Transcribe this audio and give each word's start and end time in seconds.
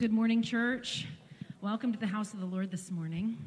Good 0.00 0.12
morning, 0.12 0.42
church. 0.42 1.06
Welcome 1.60 1.92
to 1.92 1.98
the 2.00 2.08
house 2.08 2.34
of 2.34 2.40
the 2.40 2.46
Lord 2.46 2.68
this 2.68 2.90
morning. 2.90 3.38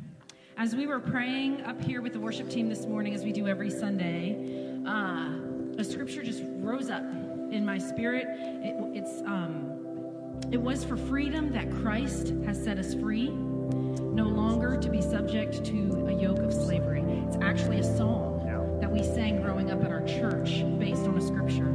As 0.56 0.78
we 0.78 0.88
were 0.88 1.02
praying 1.02 1.66
up 1.66 1.84
here 1.84 2.02
with 2.02 2.14
the 2.14 2.22
worship 2.22 2.50
team 2.50 2.70
this 2.70 2.86
morning, 2.86 3.14
as 3.14 3.26
we 3.26 3.34
do 3.34 3.50
every 3.50 3.70
Sunday, 3.70 4.82
uh, 4.88 5.30
a 5.78 5.84
scripture 5.84 6.24
just 6.24 6.42
rose 6.60 6.90
up 6.90 7.04
in 7.04 7.66
my 7.66 7.78
spirit. 7.78 8.28
It, 8.30 8.76
it's 8.96 9.22
um, 9.24 10.40
it 10.50 10.56
was 10.56 10.86
for 10.86 10.96
freedom 10.96 11.52
that 11.52 11.70
Christ 11.70 12.30
has 12.46 12.64
set 12.64 12.78
us 12.78 12.94
free, 12.94 13.28
no 13.28 14.24
longer 14.24 14.78
to 14.78 14.90
be 14.90 15.02
subject 15.02 15.66
to 15.66 16.08
a 16.08 16.14
yoke 16.14 16.40
of 16.40 16.54
slavery. 16.54 17.04
It's 17.28 17.38
actually 17.42 17.80
a 17.80 17.98
song 17.98 18.80
that 18.80 18.90
we 18.90 19.04
sang 19.04 19.42
growing 19.42 19.70
up 19.70 19.84
at 19.84 19.92
our 19.92 20.06
church 20.08 20.64
based 20.80 21.02
on 21.02 21.18
a 21.18 21.22
scripture. 21.22 21.74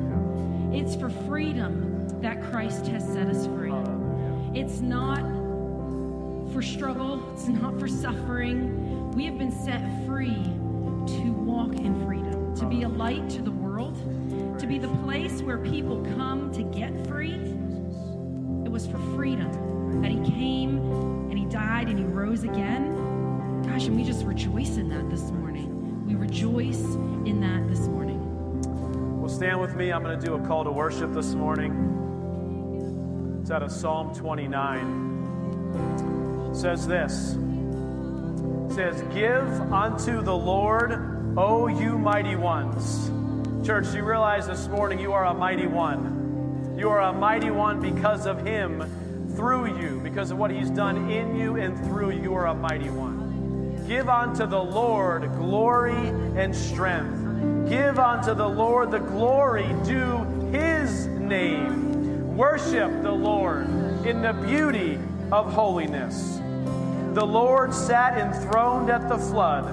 It's 0.72 0.96
for 0.96 1.10
freedom 1.10 2.08
that 2.22 2.42
Christ 2.50 2.86
has 2.86 3.04
set 3.04 3.26
us 3.26 3.46
free. 3.48 3.71
It's 4.54 4.80
not 4.80 5.22
for 6.52 6.60
struggle, 6.60 7.32
it's 7.32 7.48
not 7.48 7.80
for 7.80 7.88
suffering. 7.88 9.10
We 9.12 9.24
have 9.24 9.38
been 9.38 9.50
set 9.50 9.80
free 10.06 10.44
to 11.14 11.32
walk 11.32 11.74
in 11.74 12.04
freedom, 12.04 12.54
to 12.56 12.66
be 12.66 12.82
a 12.82 12.88
light 12.88 13.30
to 13.30 13.40
the 13.40 13.50
world, 13.50 13.96
to 14.58 14.66
be 14.66 14.78
the 14.78 14.88
place 15.04 15.40
where 15.40 15.56
people 15.56 16.04
come 16.16 16.52
to 16.52 16.62
get 16.64 17.06
free. 17.06 17.32
It 17.32 18.70
was 18.70 18.86
for 18.86 18.98
freedom 19.16 20.02
that 20.02 20.10
He 20.10 20.20
came 20.30 20.78
and 21.30 21.38
He 21.38 21.46
died 21.46 21.88
and 21.88 21.98
He 21.98 22.04
rose 22.04 22.44
again. 22.44 23.62
Gosh, 23.62 23.86
and 23.86 23.96
we 23.96 24.04
just 24.04 24.26
rejoice 24.26 24.76
in 24.76 24.90
that 24.90 25.08
this 25.08 25.30
morning. 25.30 26.06
We 26.06 26.14
rejoice 26.14 26.84
in 27.24 27.40
that 27.40 27.66
this 27.68 27.88
morning. 27.88 28.20
Well, 29.18 29.30
stand 29.30 29.62
with 29.62 29.76
me. 29.76 29.92
I'm 29.92 30.02
going 30.02 30.20
to 30.20 30.26
do 30.26 30.34
a 30.34 30.46
call 30.46 30.62
to 30.64 30.70
worship 30.70 31.14
this 31.14 31.32
morning. 31.34 32.01
It's 33.42 33.50
out 33.50 33.62
of 33.64 33.72
Psalm 33.72 34.14
29. 34.14 36.52
It 36.52 36.56
says 36.56 36.86
this. 36.86 37.32
It 38.70 38.72
says, 38.72 39.02
Give 39.12 39.42
unto 39.72 40.22
the 40.22 40.32
Lord, 40.32 41.34
O 41.36 41.66
you 41.66 41.98
mighty 41.98 42.36
ones. 42.36 43.10
Church, 43.66 43.92
you 43.96 44.04
realize 44.04 44.46
this 44.46 44.68
morning 44.68 45.00
you 45.00 45.12
are 45.12 45.24
a 45.24 45.34
mighty 45.34 45.66
one. 45.66 46.76
You 46.78 46.88
are 46.88 47.00
a 47.00 47.12
mighty 47.12 47.50
one 47.50 47.80
because 47.80 48.26
of 48.26 48.46
him, 48.46 49.34
through 49.34 49.76
you, 49.76 49.98
because 50.04 50.30
of 50.30 50.38
what 50.38 50.52
he's 50.52 50.70
done 50.70 51.10
in 51.10 51.34
you 51.34 51.56
and 51.56 51.76
through 51.86 52.12
you. 52.12 52.22
You 52.22 52.34
are 52.34 52.46
a 52.46 52.54
mighty 52.54 52.90
one. 52.90 53.84
Give 53.88 54.08
unto 54.08 54.46
the 54.46 54.62
Lord 54.62 55.32
glory 55.32 56.10
and 56.36 56.54
strength. 56.54 57.68
Give 57.68 57.98
unto 57.98 58.34
the 58.34 58.48
Lord 58.48 58.92
the 58.92 59.00
glory 59.00 59.66
due 59.84 60.18
his 60.52 61.08
name. 61.08 61.91
Worship 62.34 63.02
the 63.02 63.12
Lord 63.12 63.66
in 64.06 64.22
the 64.22 64.32
beauty 64.32 64.98
of 65.30 65.52
holiness. 65.52 66.40
The 67.12 67.26
Lord 67.26 67.74
sat 67.74 68.16
enthroned 68.16 68.88
at 68.88 69.06
the 69.10 69.18
flood, 69.18 69.66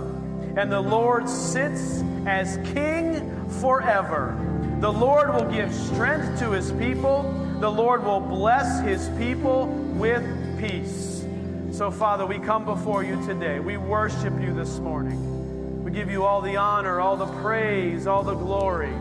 and 0.57 0.69
the 0.69 0.81
Lord 0.81 1.29
sits 1.29 2.03
as 2.25 2.57
king 2.73 3.49
forever. 3.61 4.37
The 4.81 4.91
Lord 4.91 5.33
will 5.33 5.49
give 5.49 5.73
strength 5.73 6.37
to 6.39 6.51
his 6.51 6.73
people. 6.73 7.23
The 7.61 7.71
Lord 7.71 8.03
will 8.03 8.19
bless 8.19 8.81
his 8.81 9.07
people 9.17 9.67
with 9.95 10.23
peace. 10.59 11.25
So, 11.71 11.89
Father, 11.89 12.25
we 12.25 12.39
come 12.39 12.65
before 12.65 13.05
you 13.05 13.25
today. 13.25 13.61
We 13.61 13.77
worship 13.77 14.33
you 14.41 14.53
this 14.53 14.79
morning. 14.79 15.81
We 15.81 15.91
give 15.91 16.11
you 16.11 16.25
all 16.25 16.41
the 16.41 16.57
honor, 16.57 16.99
all 16.99 17.15
the 17.15 17.27
praise, 17.41 18.05
all 18.05 18.23
the 18.23 18.35
glory. 18.35 18.91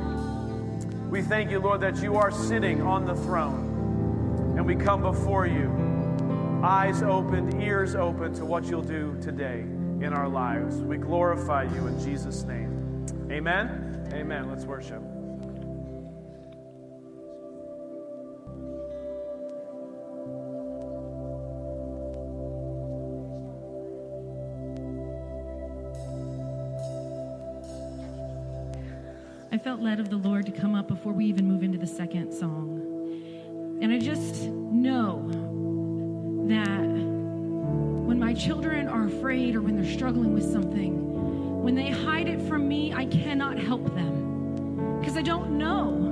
We 1.11 1.23
thank 1.23 1.51
you, 1.51 1.59
Lord, 1.59 1.81
that 1.81 2.03
you 2.03 2.17
are 2.17 2.31
sitting 2.31 2.83
on 2.83 3.07
the 3.07 3.15
throne. 3.15 4.55
And 4.57 4.67
we 4.67 4.77
come 4.77 5.01
before 5.01 5.47
you, 5.47 5.71
eyes 6.63 7.03
opened, 7.03 7.63
ears 7.63 7.95
open 7.95 8.35
to 8.35 8.45
what 8.45 8.65
you'll 8.65 8.83
do 8.83 9.17
today 9.23 9.61
in 9.61 10.13
our 10.13 10.29
lives. 10.29 10.77
We 10.77 10.99
glorify 10.99 11.63
you 11.63 11.87
in 11.87 11.99
Jesus' 12.05 12.43
name. 12.43 13.07
Amen. 13.31 14.11
Amen. 14.13 14.51
Let's 14.51 14.65
worship. 14.65 15.18
I 29.59 29.61
felt 29.61 29.81
led 29.81 29.99
of 29.99 30.09
the 30.09 30.19
Lord 30.19 30.47
to 30.47 30.53
come 30.53 30.77
up 30.77 30.87
before 30.87 31.13
we 31.13 31.25
even 31.25 31.49
move 31.49 31.65
into 31.65 31.79
the 31.79 31.87
second 31.87 32.33
song. 32.33 32.79
And 33.83 33.93
I 33.93 33.99
just 33.99 34.45
know 34.45 35.27
that 36.47 36.87
when 38.07 38.21
my 38.21 38.35
children 38.35 38.87
are 38.87 39.07
afraid 39.07 39.57
or 39.57 39.61
when 39.61 39.75
they're 39.75 39.93
struggling 39.93 40.33
with 40.33 40.49
something, 40.53 41.61
when 41.61 41.75
they 41.75 41.91
hide 41.91 42.29
it 42.29 42.41
from 42.43 42.69
me, 42.69 42.95
I 42.95 43.07
cannot 43.07 43.59
help 43.59 43.85
them 43.97 45.01
because 45.01 45.17
I 45.17 45.23
don't 45.23 45.59
know. 45.59 46.05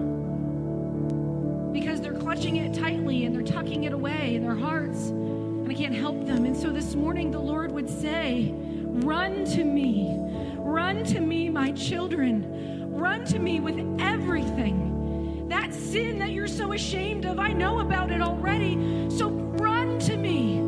Because 1.72 2.00
they're 2.00 2.18
clutching 2.18 2.56
it 2.56 2.74
tightly 2.74 3.26
and 3.26 3.34
they're 3.34 3.42
tucking 3.42 3.84
it 3.84 3.92
away 3.92 4.34
in 4.34 4.42
their 4.42 4.56
hearts, 4.56 5.10
and 5.10 5.70
I 5.70 5.74
can't 5.74 5.94
help 5.94 6.26
them. 6.26 6.46
And 6.46 6.56
so 6.56 6.72
this 6.72 6.96
morning, 6.96 7.30
the 7.30 7.38
Lord 7.38 7.70
would 7.70 7.88
say, 7.88 8.52
Run 8.52 9.44
to 9.44 9.62
me, 9.62 10.16
run 10.56 11.04
to 11.04 11.20
me, 11.20 11.48
my 11.48 11.70
children. 11.70 12.55
Run 13.06 13.24
to 13.26 13.38
me 13.38 13.60
with 13.60 13.78
everything. 14.00 15.46
That 15.48 15.72
sin 15.72 16.18
that 16.18 16.32
you're 16.32 16.48
so 16.48 16.72
ashamed 16.72 17.24
of, 17.24 17.38
I 17.38 17.52
know 17.52 17.78
about 17.78 18.10
it 18.10 18.20
already. 18.20 19.08
So 19.10 19.28
run 19.28 20.00
to 20.00 20.16
me. 20.16 20.65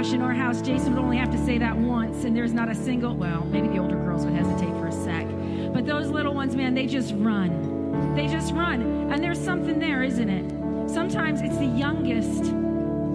Gosh, 0.00 0.14
in 0.14 0.22
our 0.22 0.32
house, 0.32 0.62
Jason 0.62 0.94
would 0.94 1.02
only 1.02 1.18
have 1.18 1.30
to 1.30 1.44
say 1.44 1.58
that 1.58 1.76
once, 1.76 2.24
and 2.24 2.34
there's 2.34 2.54
not 2.54 2.70
a 2.70 2.74
single, 2.74 3.14
well, 3.14 3.44
maybe 3.44 3.68
the 3.68 3.76
older 3.76 3.96
girls 3.96 4.24
would 4.24 4.32
hesitate 4.32 4.70
for 4.78 4.86
a 4.86 4.92
sec. 4.92 5.26
But 5.74 5.84
those 5.84 6.08
little 6.08 6.32
ones, 6.32 6.56
man, 6.56 6.72
they 6.72 6.86
just 6.86 7.12
run. 7.16 8.14
They 8.14 8.26
just 8.26 8.54
run. 8.54 8.80
And 9.12 9.22
there's 9.22 9.38
something 9.38 9.78
there, 9.78 10.02
isn't 10.02 10.30
it? 10.30 10.88
Sometimes 10.88 11.42
it's 11.42 11.58
the 11.58 11.66
youngest 11.66 12.44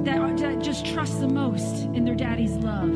that 0.05 0.59
just 0.61 0.85
trust 0.85 1.21
the 1.21 1.27
most 1.27 1.85
in 1.85 2.05
their 2.05 2.13
daddy's 2.13 2.53
love. 2.57 2.93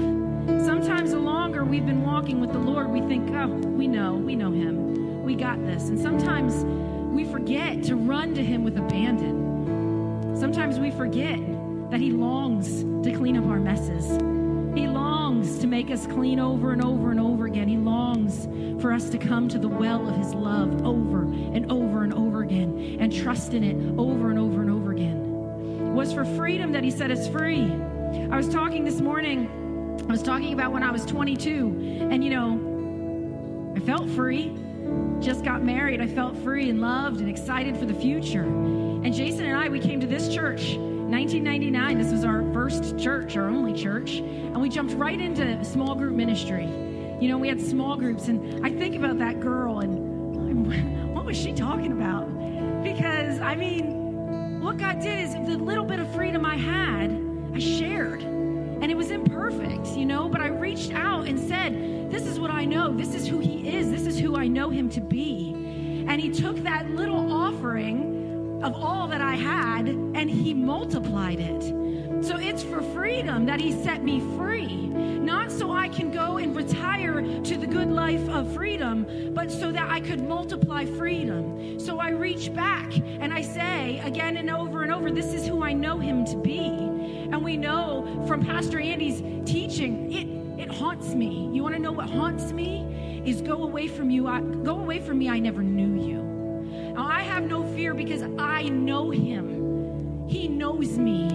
Sometimes 0.64 1.10
the 1.10 1.18
longer 1.18 1.66
we've 1.66 1.88
been 1.88 2.04
walking 2.04 2.40
with 2.40 2.54
the 2.54 2.60
Lord, 2.60 2.92
we 2.92 3.02
think, 3.02 3.32
oh, 3.32 3.48
we 3.48 3.88
know, 3.88 4.14
we 4.14 4.36
know 4.36 4.52
him. 4.52 5.24
We 5.24 5.34
got 5.34 5.66
this. 5.66 5.90
And 5.90 6.00
sometimes 6.00 6.64
we 7.12 7.26
forget 7.26 7.82
to 7.86 7.96
run 7.96 8.36
to 8.36 8.44
him 8.44 8.64
with 8.64 8.78
abandon. 8.78 10.38
Sometimes 10.38 10.78
we 10.78 10.92
forget 10.92 11.40
that 11.90 12.00
he 12.00 12.12
longs 12.12 12.84
to 13.04 13.16
clean 13.16 13.38
up 13.38 13.46
our 13.46 13.60
messes. 13.60 14.06
He 14.78 14.88
longs 14.88 15.58
to 15.60 15.68
make 15.68 15.90
us 15.90 16.06
clean 16.06 16.40
over 16.40 16.72
and 16.72 16.84
over 16.84 17.10
and 17.10 17.20
over 17.20 17.46
again. 17.46 17.68
He 17.68 17.78
longs 17.78 18.48
for 18.82 18.94
us 18.94 19.10
to 19.10 19.18
come 19.18 19.50
to 19.50 19.58
the 19.58 19.68
well 19.68 20.08
of 20.08 20.16
his 20.16 20.34
love 20.34 20.86
over 20.86 21.24
and 21.24 21.72
over 21.72 22.04
and 22.04 22.14
over 22.14 22.44
again 22.44 22.98
and 23.00 23.12
trust 23.12 23.54
in 23.54 23.64
it 23.64 23.76
over 24.00 24.30
and 24.30 24.38
over 24.38 24.62
and 24.62 24.70
over 24.70 24.92
again. 24.92 25.18
It 25.88 25.94
was 25.94 26.14
for 26.14 26.24
freedom 26.24 26.72
that 26.74 26.84
he 26.84 26.92
set 26.92 27.10
us 27.10 27.28
free. 27.28 27.72
I 28.32 28.38
was 28.38 28.48
talking 28.48 28.84
this 28.84 29.02
morning, 29.02 29.50
I 30.08 30.12
was 30.12 30.22
talking 30.22 30.54
about 30.54 30.72
when 30.72 30.84
I 30.84 30.92
was 30.92 31.06
22, 31.06 32.08
and 32.12 32.24
you 32.24 32.30
know, 32.30 33.74
I 33.76 33.80
felt 33.80 34.08
free. 34.12 34.56
Just 35.20 35.44
got 35.44 35.64
married. 35.64 36.02
I 36.02 36.08
felt 36.08 36.38
free 36.38 36.70
and 36.70 36.80
loved 36.80 37.20
and 37.20 37.30
excited 37.30 37.78
for 37.78 37.86
the 37.86 37.94
future. 37.94 38.44
And 38.44 39.14
Jason 39.14 39.46
and 39.46 39.58
I, 39.58 39.70
we 39.70 39.80
came 39.80 40.00
to 40.00 40.08
this 40.08 40.34
church 40.34 40.78
1999. 41.10 41.98
This 41.98 42.12
was 42.12 42.24
our 42.24 42.44
first 42.54 42.98
church, 43.00 43.36
our 43.36 43.50
only 43.50 43.74
church. 43.74 44.18
And 44.18 44.62
we 44.62 44.70
jumped 44.70 44.94
right 44.94 45.20
into 45.20 45.64
small 45.66 45.96
group 45.96 46.14
ministry. 46.14 46.66
You 47.20 47.28
know, 47.28 47.38
we 47.38 47.48
had 47.48 47.60
small 47.60 47.98
groups. 47.98 48.28
And 48.28 48.66
I 48.66 48.70
think 48.70 48.96
about 48.96 49.18
that 49.18 49.40
girl 49.40 49.80
and 49.80 51.14
what 51.16 51.26
was 51.26 51.36
she 51.36 51.52
talking 51.52 51.92
about? 51.92 52.28
Because, 52.84 53.40
I 53.40 53.56
mean, 53.56 54.62
what 54.62 54.78
God 54.78 55.00
did 55.00 55.20
is 55.20 55.34
the 55.34 55.58
little 55.58 55.86
bit 55.86 56.00
of 56.00 56.14
freedom 56.14 56.46
I 56.46 56.58
had, 56.58 57.12
I 57.54 57.60
shared. 57.60 58.22
And 58.22 58.92
it 58.92 58.96
was 58.96 59.10
imperfect, 59.10 59.88
you 59.98 60.06
know, 60.06 60.30
but 60.30 60.42
I 60.42 60.48
reached 60.48 60.94
out 60.94 61.28
and 61.28 61.40
said, 61.40 62.12
This 62.12 62.26
is 62.26 62.40
what 62.40 62.52
I 62.52 62.66
know. 62.66 62.96
This 62.96 63.16
is 63.16 63.28
who 63.28 63.40
He 63.40 63.68
is. 63.68 63.90
This 63.90 64.06
is 64.06 64.20
who 64.20 64.38
I 64.38 64.48
know 64.48 64.70
Him 64.70 64.90
to 64.92 65.02
be. 65.02 66.06
And 66.08 66.22
He 66.22 66.30
took 66.30 66.58
that 66.58 66.90
little 66.92 67.34
offering 67.34 68.19
of 68.62 68.76
all 68.76 69.08
that 69.08 69.22
I 69.22 69.36
had 69.36 69.88
and 69.88 70.30
He 70.30 70.54
multiplied 70.54 71.40
it. 71.40 71.64
So 72.22 72.38
it's 72.38 72.64
for 72.64 72.82
freedom 72.94 73.46
that 73.46 73.62
He 73.62 73.72
set 73.72 74.04
me 74.04 74.20
free. 74.38 74.88
Not 74.88 75.52
so 75.52 75.72
I 75.72 75.88
can 75.88 76.12
go 76.12 76.38
and 76.38 76.56
retire 76.56 77.22
to 77.22 77.58
the 77.58 77.68
good 77.68 77.90
life 77.90 78.28
of 78.30 78.54
freedom, 78.54 79.32
but 79.34 79.52
so 79.52 79.72
that 79.72 79.90
I 79.90 80.00
could 80.00 80.22
multiply 80.22 80.86
freedom. 80.86 81.80
So 81.80 82.00
I 82.00 82.10
reach 82.10 82.54
back 82.54 82.98
and 82.98 83.34
I 83.34 83.42
say 83.42 84.00
again 84.00 84.38
and 84.38 84.50
over 84.50 84.84
and 84.84 84.92
over, 84.92 85.12
This 85.12 85.34
is 85.34 85.48
who 85.48 85.64
I 85.64 85.74
know 85.74 86.00
Him 86.00 86.26
to 86.26 86.38
be. 86.38 86.68
And 87.32 87.44
we 87.44 87.58
know 87.58 88.24
from 88.28 88.46
Pastor 88.46 88.80
Andy's 88.80 89.22
teaching, 89.50 90.12
it, 90.12 90.64
it 90.64 90.72
haunts 90.72 91.14
me. 91.14 91.50
You 91.54 91.64
want 91.64 91.76
to 91.76 91.82
know 91.82 91.92
what 91.92 92.10
haunts 92.10 92.52
me? 92.52 93.22
Is 93.26 93.42
go 93.42 93.64
away 93.64 93.88
from 93.88 94.10
you. 94.10 94.28
I, 94.28 94.42
go 94.42 94.80
away 94.80 95.00
from 95.00 95.20
me. 95.20 95.30
I 95.30 95.40
never 95.40 95.62
knew 95.62 95.94
you. 95.94 95.99
Fear 97.80 97.94
because 97.94 98.24
I 98.38 98.64
know 98.64 99.10
him. 99.10 100.28
He 100.28 100.50
knows 100.50 100.98
me. 100.98 101.30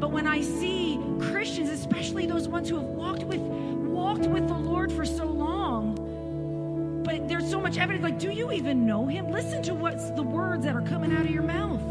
But 0.00 0.12
when 0.12 0.26
I 0.26 0.40
see 0.40 0.98
Christians, 1.20 1.68
especially 1.68 2.24
those 2.24 2.48
ones 2.48 2.70
who 2.70 2.76
have 2.76 2.86
walked 2.86 3.24
with 3.24 3.40
walked 3.40 4.24
with 4.24 4.48
the 4.48 4.54
Lord 4.54 4.90
for 4.90 5.04
so 5.04 5.26
long, 5.26 7.02
but 7.04 7.28
there's 7.28 7.50
so 7.50 7.60
much 7.60 7.76
evidence 7.76 8.02
like 8.02 8.18
do 8.18 8.30
you 8.30 8.50
even 8.50 8.86
know 8.86 9.06
him? 9.06 9.30
Listen 9.30 9.62
to 9.64 9.74
what's 9.74 10.08
the 10.12 10.22
words 10.22 10.64
that 10.64 10.74
are 10.74 10.80
coming 10.80 11.12
out 11.12 11.26
of 11.26 11.30
your 11.30 11.42
mouth. 11.42 11.82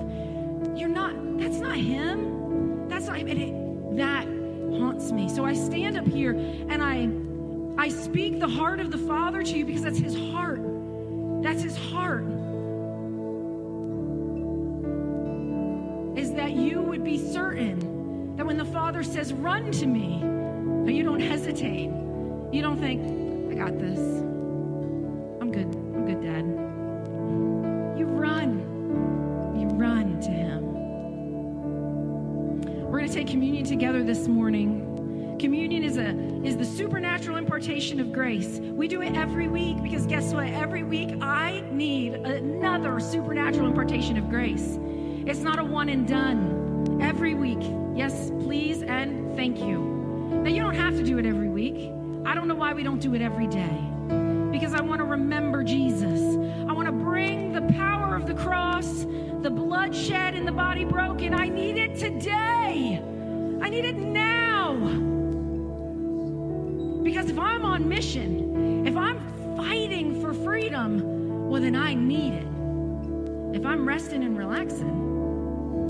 You're 0.76 0.90
not 0.90 1.14
that's 1.38 1.60
not 1.60 1.78
him. 1.78 2.90
That's 2.90 3.06
not 3.06 3.18
him. 3.18 3.28
It, 3.28 3.98
that 3.98 4.26
haunts 4.76 5.12
me. 5.12 5.30
So 5.30 5.46
I 5.46 5.54
stand 5.54 5.98
up 5.98 6.08
here 6.08 6.32
and 6.32 6.82
I 6.82 7.10
I 7.78 7.90
speak 7.90 8.40
the 8.40 8.50
heart 8.50 8.80
of 8.80 8.90
the 8.90 8.98
Father 8.98 9.44
to 9.44 9.56
you 9.56 9.66
because 9.66 9.84
that's 9.84 10.00
his 10.00 10.16
heart. 10.32 10.62
That's 11.44 11.62
his 11.62 11.78
heart. 11.78 12.26
Says, 19.04 19.34
Run 19.34 19.72
to 19.72 19.86
me, 19.86 20.20
that 20.86 20.94
you 20.94 21.04
don't 21.04 21.20
hesitate. 21.20 21.90
You 22.52 22.62
don't 22.62 22.80
think, 22.80 23.52
I 23.52 23.56
got 23.56 23.80
this. 23.80 24.00
I'm 25.42 25.52
good. 25.52 25.66
I'm 25.66 26.06
good, 26.06 26.22
Dad. 26.22 26.46
You 27.98 28.06
run. 28.06 28.60
You 29.60 29.68
run 29.68 30.20
to 30.22 30.30
Him. 30.30 30.74
We're 32.90 33.00
going 33.00 33.10
to 33.10 33.14
take 33.14 33.28
communion 33.28 33.66
together 33.66 34.04
this 34.04 34.28
morning. 34.28 35.38
Communion 35.40 35.84
is 35.84 35.98
a 35.98 36.10
is 36.44 36.58
the 36.58 36.66
supernatural 36.66 37.38
impartation 37.38 38.00
of 38.00 38.12
grace. 38.14 38.60
We 38.60 38.88
do 38.88 39.02
it 39.02 39.16
every 39.16 39.48
week 39.48 39.82
because 39.82 40.06
guess 40.06 40.34
what? 40.34 40.48
Every 40.48 40.84
week 40.84 41.16
I 41.22 41.64
need 41.72 42.14
another 42.14 43.00
supernatural 43.00 43.68
impartation 43.68 44.18
of 44.18 44.30
grace. 44.30 44.78
It's 45.26 45.40
not 45.40 45.58
a 45.58 45.64
one 45.64 45.90
and 45.90 46.08
done. 46.08 47.00
Every 47.02 47.34
week. 47.34 47.83
Yes, 47.96 48.32
please 48.42 48.82
and 48.82 49.36
thank 49.36 49.60
you. 49.60 49.78
Now, 50.44 50.50
you 50.50 50.62
don't 50.62 50.76
have 50.76 50.96
to 50.98 51.04
do 51.04 51.20
it 51.20 51.28
every 51.28 51.48
week. 51.48 51.92
I 52.26 52.34
don't 52.34 52.48
know 52.48 52.56
why 52.56 52.74
we 52.74 52.82
don't 52.82 53.00
do 53.00 53.14
it 53.14 53.22
every 53.22 53.46
day. 53.46 53.78
Because 54.52 54.74
I 54.74 54.82
want 54.82 55.00
to 55.00 55.06
remember 55.06 55.64
Jesus. 55.64 56.20
I 56.68 56.74
want 56.74 56.88
to 56.88 56.92
bring 56.92 57.54
the 57.54 57.62
power 57.74 58.16
of 58.16 58.26
the 58.26 58.34
cross, 58.34 59.06
the 59.42 59.52
bloodshed 59.52 60.34
and 60.34 60.48
the 60.48 60.52
body 60.52 60.86
broken. 60.86 61.36
I 61.36 61.50
need 61.50 61.78
it 61.78 62.00
today. 62.00 63.00
I 63.62 63.70
need 63.70 63.86
it 63.86 63.98
now. 63.98 64.74
Because 67.04 67.30
if 67.30 67.38
I'm 67.38 67.64
on 67.64 67.88
mission, 67.88 68.88
if 68.88 68.98
I'm 68.98 69.20
fighting 69.56 70.20
for 70.20 70.34
freedom, 70.34 71.48
well, 71.48 71.62
then 71.62 71.76
I 71.76 71.94
need 71.94 72.34
it. 72.34 72.48
If 73.56 73.68
I'm 73.68 73.88
resting 73.88 74.24
and 74.24 74.36
relaxing, 74.36 75.13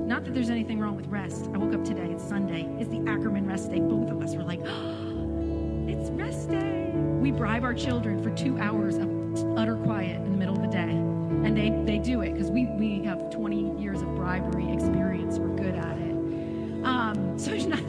not 0.05 0.25
that 0.25 0.33
there's 0.33 0.49
anything 0.49 0.79
wrong 0.79 0.95
with 0.95 1.07
rest. 1.07 1.49
I 1.53 1.57
woke 1.57 1.73
up 1.73 1.85
today, 1.85 2.11
it's 2.11 2.23
Sunday. 2.23 2.67
It's 2.79 2.89
the 2.89 2.99
Ackerman 3.09 3.47
rest 3.47 3.71
day. 3.71 3.79
Both 3.79 4.11
of 4.11 4.21
us 4.21 4.35
were 4.35 4.43
like, 4.43 4.59
oh, 4.65 5.85
it's 5.87 6.09
rest 6.11 6.49
day. 6.49 6.91
We 6.93 7.31
bribe 7.31 7.63
our 7.63 7.73
children 7.73 8.21
for 8.21 8.29
two 8.31 8.57
hours 8.59 8.97
of 8.97 9.09
utter 9.57 9.75
quiet 9.77 10.17
in 10.17 10.31
the 10.31 10.37
middle 10.37 10.55
of 10.55 10.61
the 10.61 10.67
day. 10.67 10.81
And 10.81 11.57
they, 11.57 11.69
they 11.85 11.99
do 11.99 12.21
it 12.21 12.33
because 12.33 12.51
we, 12.51 12.65
we 12.65 13.01
have 13.03 13.29
20 13.31 13.81
years 13.81 14.01
of 14.01 14.13
bribery 14.15 14.71
experience. 14.71 14.92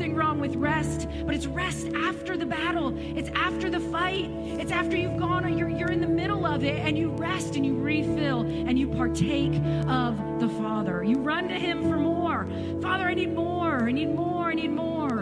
Nothing 0.05 0.17
wrong 0.17 0.39
with 0.39 0.55
rest, 0.57 1.09
but 1.25 1.35
it's 1.35 1.47
rest 1.47 1.87
after 1.95 2.37
the 2.37 2.45
battle. 2.45 2.95
It's 3.17 3.31
after 3.31 3.71
the 3.71 3.81
fight. 3.81 4.29
It's 4.61 4.71
after 4.71 4.99
you've 4.99 5.17
gone 5.17 5.47
or 5.47 5.49
you're, 5.49 5.71
you're 5.71 5.91
in 5.91 6.03
the 6.03 6.07
middle 6.07 6.45
of 6.45 6.63
it 6.63 6.77
and 6.77 6.99
you 6.99 7.09
rest 7.13 7.57
and 7.57 7.65
you 7.65 7.75
refill 7.75 8.41
and 8.43 8.79
you 8.79 8.87
partake 8.87 9.55
of 9.89 10.41
the 10.41 10.49
Father. 10.61 11.03
You 11.05 11.21
run 11.21 11.49
to 11.49 11.55
Him 11.55 11.85
for 11.85 11.97
more. 11.97 12.47
Father, 12.83 13.05
I 13.05 13.15
need 13.15 13.33
more. 13.33 13.89
I 13.89 13.93
need 13.93 14.15
more. 14.15 14.51
I 14.51 14.53
need 14.53 14.73
more. 14.73 15.21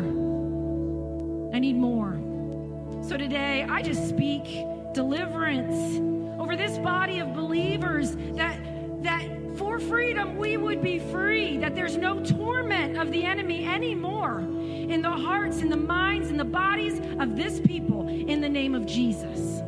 I 1.54 1.60
need 1.60 1.76
more. 1.76 2.18
So 3.06 3.16
today, 3.16 3.64
I 3.68 3.82
just 3.82 4.08
speak 4.08 4.44
deliverance 4.94 6.00
over 6.40 6.56
this 6.56 6.76
body 6.78 7.20
of 7.20 7.34
believers 7.34 8.16
that 8.34 8.58
that 9.04 9.28
for 9.56 9.78
freedom 9.78 10.36
we 10.36 10.56
would 10.56 10.82
be 10.82 10.98
free, 10.98 11.58
that 11.58 11.74
there's 11.74 11.96
no 11.96 12.20
torment 12.24 12.96
of 12.98 13.12
the 13.12 13.24
enemy 13.24 13.66
anymore 13.66 14.44
in 14.92 15.00
the 15.00 15.10
hearts, 15.10 15.62
in 15.62 15.70
the 15.70 15.76
minds, 15.76 16.28
in 16.28 16.36
the 16.36 16.44
bodies 16.44 17.00
of 17.18 17.34
this 17.34 17.60
people 17.60 18.08
in 18.08 18.42
the 18.42 18.48
name 18.48 18.74
of 18.74 18.84
Jesus. 18.84 19.60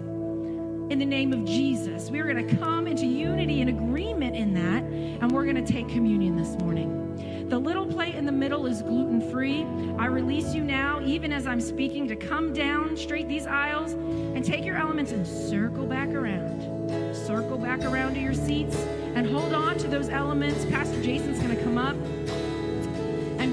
In 0.91 0.99
the 0.99 1.06
name 1.06 1.32
of 1.32 1.47
Jesus. 1.47 2.11
We 2.11 2.21
are 2.21 2.31
going 2.31 2.47
to 2.47 2.56
come 2.56 2.87
into 2.87 3.06
unity 3.06 3.62
and 3.62 3.71
agreement 3.71 4.37
in 4.37 4.52
that, 4.54 4.83
and 4.85 5.33
we're 5.33 5.45
going 5.45 5.64
to 5.64 5.73
take 5.73 5.88
communion 5.88 6.37
this 6.37 6.54
morning. 6.59 7.49
The 7.49 7.59
little 7.59 7.87
plate 7.87 8.14
in 8.14 8.26
the 8.26 8.33
middle 8.33 8.66
is 8.66 8.83
gluten 8.83 9.31
free. 9.31 9.62
I 9.99 10.07
release 10.07 10.54
you 10.54 10.62
now, 10.62 11.00
even 11.02 11.33
as 11.33 11.47
I'm 11.47 11.61
speaking, 11.61 12.07
to 12.09 12.16
come 12.16 12.52
down 12.52 12.95
straight 12.97 13.26
these 13.26 13.47
aisles 13.47 13.93
and 13.93 14.45
take 14.45 14.64
your 14.64 14.76
elements 14.76 15.12
and 15.12 15.26
circle 15.26 15.87
back 15.87 16.11
around. 16.11 17.14
Circle 17.14 17.59
back 17.59 17.83
around 17.85 18.14
to 18.14 18.21
your 18.21 18.35
seats 18.35 18.76
and 19.14 19.26
hold 19.26 19.54
on 19.54 19.78
to 19.78 19.88
those 19.88 20.09
elements. 20.09 20.66
Pastor 20.66 21.00
Jason's 21.02 21.38
going 21.38 21.57
to 21.57 21.62
come 21.62 21.78
up 21.78 21.97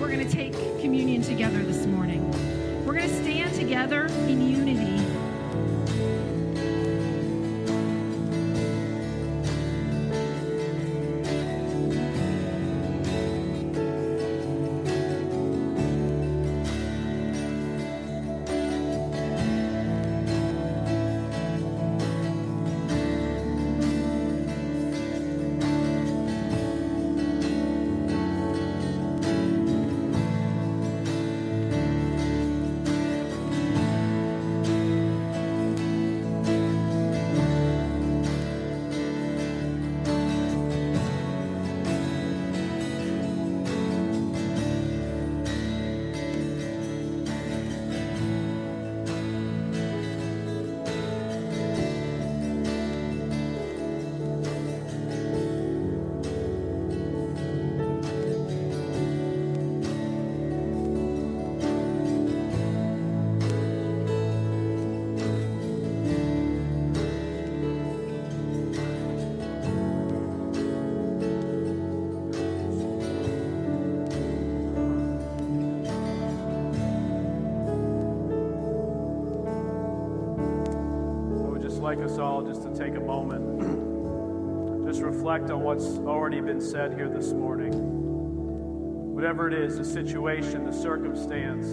we're 0.01 0.09
going 0.09 0.27
to 0.27 0.33
take 0.33 0.53
communion 0.81 1.21
together 1.21 1.61
this 1.61 1.85
morning. 1.85 2.27
We're 2.83 2.95
going 2.95 3.07
to 3.07 3.23
stand 3.23 3.53
together 3.53 4.07
in 4.27 4.41
unity. 4.49 5.10
Like 81.95 82.09
us 82.09 82.19
all 82.19 82.41
just 82.41 82.63
to 82.63 82.73
take 82.73 82.95
a 82.95 83.01
moment, 83.01 83.43
just 84.87 85.01
reflect 85.01 85.49
on 85.49 85.59
what's 85.59 85.97
already 85.97 86.39
been 86.39 86.61
said 86.61 86.93
here 86.93 87.09
this 87.09 87.33
morning. 87.33 87.73
Whatever 89.13 89.49
it 89.49 89.53
is, 89.53 89.77
the 89.77 89.83
situation, 89.83 90.63
the 90.63 90.71
circumstance, 90.71 91.67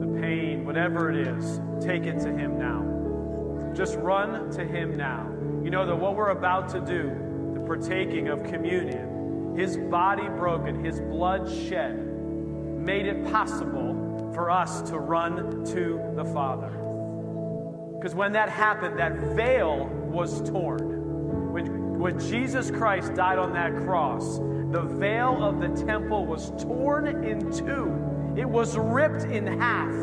the 0.00 0.18
pain, 0.22 0.64
whatever 0.64 1.10
it 1.10 1.18
is, 1.18 1.60
take 1.84 2.04
it 2.04 2.18
to 2.20 2.32
Him 2.32 2.58
now. 2.58 3.74
Just 3.74 3.96
run 3.96 4.50
to 4.52 4.64
Him 4.64 4.96
now. 4.96 5.30
You 5.62 5.68
know 5.68 5.84
that 5.84 5.96
what 5.96 6.16
we're 6.16 6.30
about 6.30 6.70
to 6.70 6.80
do, 6.80 7.52
the 7.52 7.60
partaking 7.60 8.28
of 8.28 8.42
communion, 8.44 9.54
His 9.54 9.76
body 9.76 10.28
broken, 10.28 10.82
His 10.82 11.02
blood 11.02 11.46
shed, 11.68 11.98
made 11.98 13.04
it 13.04 13.22
possible 13.30 14.32
for 14.32 14.50
us 14.50 14.80
to 14.88 14.98
run 14.98 15.62
to 15.66 16.00
the 16.16 16.24
Father. 16.24 16.83
Because 18.04 18.14
when 18.14 18.32
that 18.32 18.50
happened, 18.50 18.98
that 18.98 19.14
veil 19.34 19.86
was 19.86 20.46
torn. 20.50 21.52
When, 21.54 21.98
when 21.98 22.20
Jesus 22.20 22.70
Christ 22.70 23.14
died 23.14 23.38
on 23.38 23.54
that 23.54 23.74
cross, 23.86 24.40
the 24.40 24.82
veil 24.82 25.42
of 25.42 25.58
the 25.58 25.68
temple 25.86 26.26
was 26.26 26.50
torn 26.62 27.24
in 27.24 27.50
two. 27.50 28.34
It 28.36 28.44
was 28.44 28.76
ripped 28.76 29.22
in 29.22 29.46
half 29.46 29.94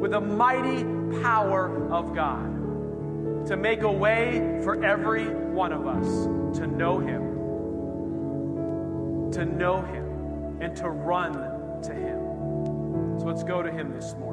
with 0.00 0.10
the 0.10 0.20
mighty 0.20 0.82
power 1.22 1.88
of 1.92 2.16
God 2.16 3.46
to 3.46 3.56
make 3.56 3.82
a 3.82 3.92
way 3.92 4.60
for 4.64 4.84
every 4.84 5.28
one 5.28 5.72
of 5.72 5.86
us 5.86 6.24
to 6.58 6.66
know 6.66 6.98
Him, 6.98 7.22
to 9.30 9.44
know 9.44 9.82
Him, 9.82 10.58
and 10.60 10.74
to 10.78 10.90
run 10.90 11.34
to 11.82 11.94
Him. 11.94 13.20
So 13.20 13.26
let's 13.26 13.44
go 13.44 13.62
to 13.62 13.70
Him 13.70 13.92
this 13.92 14.14
morning. 14.14 14.25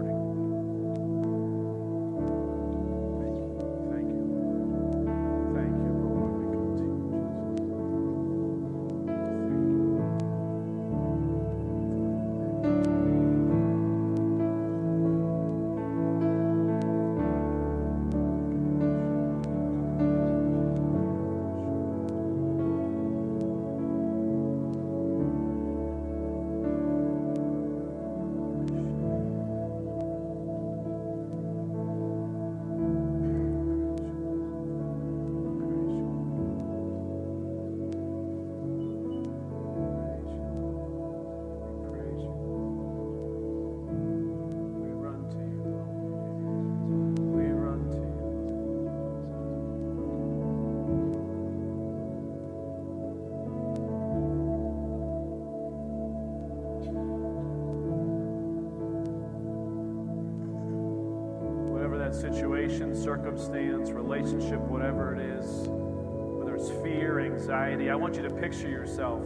Yourself 68.93 69.25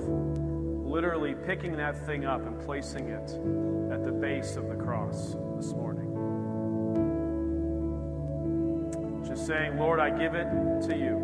literally 0.88 1.36
picking 1.46 1.76
that 1.76 2.06
thing 2.06 2.24
up 2.26 2.40
and 2.48 2.58
placing 2.62 3.10
it 3.10 3.30
at 3.92 4.06
the 4.06 4.12
base 4.12 4.56
of 4.56 4.70
the 4.70 4.76
cross 4.76 5.36
this 5.58 5.74
morning. 5.74 6.08
Just 9.28 9.46
saying, 9.46 9.78
Lord, 9.78 10.00
I 10.00 10.10
give 10.10 10.36
it 10.36 10.48
to 10.88 10.96
you. 10.96 11.18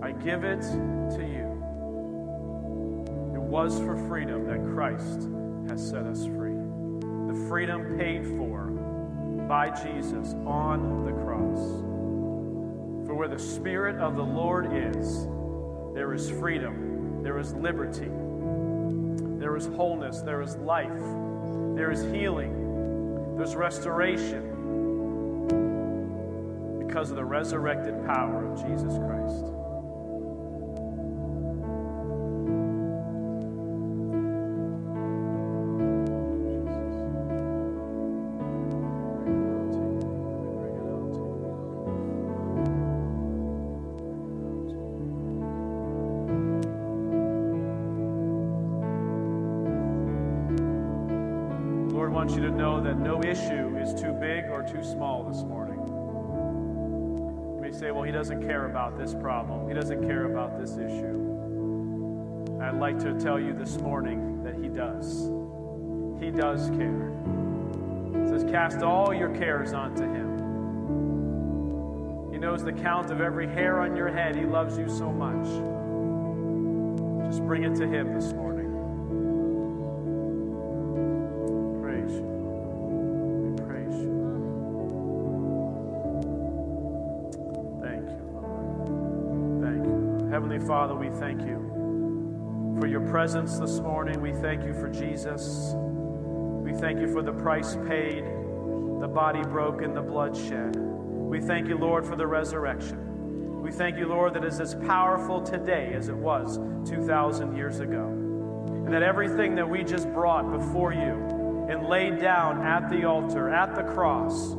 I 0.00 0.12
give 0.12 0.44
it 0.44 0.60
to 0.60 1.26
you. 1.26 1.50
It 3.34 3.40
was 3.40 3.80
for 3.80 3.96
freedom 4.06 4.46
that 4.46 4.62
Christ 4.62 5.28
has 5.68 5.84
set 5.84 6.06
us 6.06 6.24
free. 6.24 6.54
The 6.54 7.46
freedom 7.48 7.98
paid 7.98 8.24
for 8.38 8.66
by 9.48 9.70
Jesus 9.70 10.34
on 10.46 11.04
the 11.04 11.10
cross. 11.24 11.58
For 13.08 13.14
where 13.16 13.26
the 13.26 13.40
Spirit 13.40 13.96
of 13.96 14.14
the 14.14 14.22
Lord 14.22 14.68
is, 14.72 15.26
there 15.94 16.12
is 16.12 16.28
freedom, 16.28 17.22
there 17.22 17.38
is 17.38 17.54
liberty, 17.54 18.10
there 19.38 19.56
is 19.56 19.66
wholeness, 19.66 20.20
there 20.22 20.42
is 20.42 20.56
life, 20.56 20.90
there 21.76 21.92
is 21.92 22.02
healing, 22.12 23.36
there's 23.36 23.54
restoration. 23.54 24.50
Because 26.86 27.10
of 27.10 27.16
the 27.16 27.24
resurrected 27.24 28.04
power 28.06 28.44
of 28.44 28.58
Jesus 28.66 28.98
Christ. 28.98 29.53
About 58.84 58.98
this 58.98 59.14
problem, 59.14 59.66
he 59.66 59.74
doesn't 59.74 60.06
care 60.06 60.26
about 60.26 60.60
this 60.60 60.72
issue. 60.72 62.58
I'd 62.60 62.78
like 62.78 62.98
to 62.98 63.18
tell 63.18 63.40
you 63.40 63.54
this 63.54 63.78
morning 63.78 64.42
that 64.44 64.56
he 64.56 64.68
does. 64.68 65.30
He 66.22 66.30
does 66.30 66.68
care. 66.70 67.08
It 68.22 68.28
says, 68.28 68.44
cast 68.44 68.82
all 68.82 69.14
your 69.14 69.34
cares 69.34 69.72
onto 69.72 70.02
him. 70.02 70.34
He 72.30 72.38
knows 72.38 72.62
the 72.62 72.74
count 72.74 73.10
of 73.10 73.22
every 73.22 73.48
hair 73.48 73.80
on 73.80 73.96
your 73.96 74.08
head. 74.08 74.36
He 74.36 74.44
loves 74.44 74.76
you 74.76 74.90
so 74.90 75.10
much. 75.10 75.46
Just 77.26 77.42
bring 77.46 77.64
it 77.64 77.74
to 77.76 77.86
him 77.86 78.12
this 78.12 78.34
morning. 78.34 78.53
Father, 90.84 90.96
we 90.96 91.08
thank 91.18 91.40
you 91.40 92.76
for 92.78 92.86
your 92.86 93.00
presence 93.08 93.58
this 93.58 93.80
morning. 93.80 94.20
We 94.20 94.32
thank 94.32 94.64
you 94.64 94.74
for 94.74 94.90
Jesus. 94.90 95.72
We 95.74 96.74
thank 96.74 97.00
you 97.00 97.10
for 97.10 97.22
the 97.22 97.32
price 97.32 97.74
paid, 97.88 98.22
the 98.22 99.08
body 99.08 99.40
broken, 99.44 99.94
the 99.94 100.02
blood 100.02 100.36
shed. 100.36 100.76
We 100.76 101.40
thank 101.40 101.68
you, 101.68 101.78
Lord, 101.78 102.04
for 102.04 102.16
the 102.16 102.26
resurrection. 102.26 103.62
We 103.62 103.70
thank 103.70 103.96
you, 103.96 104.08
Lord, 104.08 104.34
that 104.34 104.44
is 104.44 104.60
as 104.60 104.74
powerful 104.74 105.40
today 105.40 105.94
as 105.96 106.10
it 106.10 106.16
was 106.16 106.58
2,000 106.86 107.56
years 107.56 107.80
ago. 107.80 108.04
And 108.68 108.92
that 108.92 109.02
everything 109.02 109.54
that 109.54 109.66
we 109.66 109.84
just 109.84 110.12
brought 110.12 110.52
before 110.52 110.92
you 110.92 111.66
and 111.70 111.88
laid 111.88 112.20
down 112.20 112.60
at 112.60 112.90
the 112.90 113.06
altar, 113.06 113.48
at 113.48 113.74
the 113.74 113.84
cross, 113.94 114.50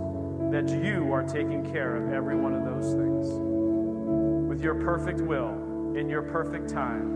that 0.51 0.70
you 0.70 1.13
are 1.13 1.22
taking 1.22 1.72
care 1.72 1.96
of 1.96 2.12
every 2.12 2.36
one 2.36 2.55
of 2.55 2.65
those 2.65 2.96
things 2.96 3.27
with 4.50 4.63
your 4.63 4.74
perfect 4.74 5.22
will 5.22 5.64
in 5.96 6.10
your 6.10 6.22
perfect 6.22 6.70
time. 6.70 7.16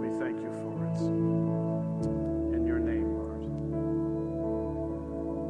We 0.00 0.08
thank 0.18 0.40
you 0.40 0.50
for 0.62 0.86
it. 0.86 1.00
In 2.54 2.64
your 2.64 2.78
name, 2.78 3.12
Lord. 3.16 3.42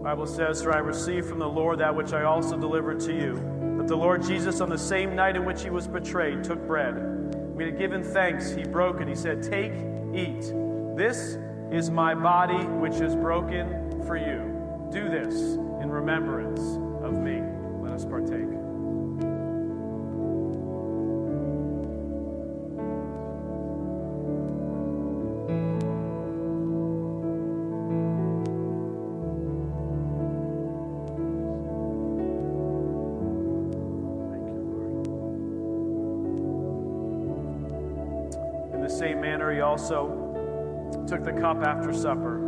Bible 0.02 0.26
says, 0.26 0.62
For 0.62 0.74
I 0.74 0.78
received 0.78 1.28
from 1.28 1.38
the 1.38 1.48
Lord 1.48 1.80
that 1.80 1.94
which 1.94 2.14
I 2.14 2.22
also 2.22 2.56
delivered 2.56 2.98
to 3.00 3.12
you. 3.12 3.34
That 3.76 3.88
the 3.88 3.96
Lord 3.96 4.22
Jesus, 4.22 4.62
on 4.62 4.70
the 4.70 4.78
same 4.78 5.14
night 5.14 5.36
in 5.36 5.44
which 5.44 5.62
he 5.62 5.68
was 5.68 5.86
betrayed, 5.86 6.42
took 6.42 6.66
bread. 6.66 6.94
We 7.54 7.66
had 7.66 7.78
given 7.78 8.02
thanks, 8.02 8.50
he 8.50 8.64
broke 8.64 9.02
it. 9.02 9.08
He 9.08 9.14
said, 9.14 9.42
Take, 9.42 9.72
eat. 10.14 10.50
This 10.96 11.36
is 11.70 11.90
my 11.90 12.14
body 12.14 12.64
which 12.64 13.00
is 13.02 13.14
broken 13.14 14.02
for 14.06 14.16
you. 14.16 14.54
Do 14.90 15.10
this 15.10 15.34
in 15.82 15.90
remembrance 15.90 16.60
of 17.04 17.12
me. 17.12 17.42
Also 39.76 41.04
took 41.06 41.22
the 41.22 41.32
cup 41.32 41.62
after 41.62 41.92
supper, 41.92 42.40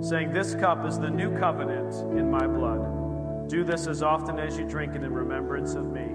saying, 0.00 0.32
This 0.32 0.54
cup 0.54 0.86
is 0.86 1.00
the 1.00 1.10
new 1.10 1.36
covenant 1.36 1.92
in 2.16 2.30
my 2.30 2.46
blood. 2.46 3.48
Do 3.48 3.64
this 3.64 3.88
as 3.88 4.04
often 4.04 4.38
as 4.38 4.56
you 4.56 4.64
drink 4.64 4.94
it 4.94 5.02
in 5.02 5.12
remembrance 5.12 5.74
of 5.74 5.90
me. 5.90 6.14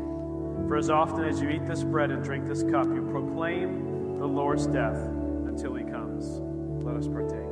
For 0.70 0.78
as 0.78 0.90
often 0.90 1.26
as 1.26 1.42
you 1.42 1.50
eat 1.50 1.66
this 1.66 1.84
bread 1.84 2.10
and 2.10 2.24
drink 2.24 2.48
this 2.48 2.64
cup, 2.64 2.86
you 2.86 3.06
proclaim 3.12 4.18
the 4.18 4.26
Lord's 4.26 4.66
death 4.66 4.96
until 4.96 5.74
he 5.74 5.84
comes. 5.84 6.40
Let 6.86 6.96
us 6.96 7.10
partake. 7.10 7.50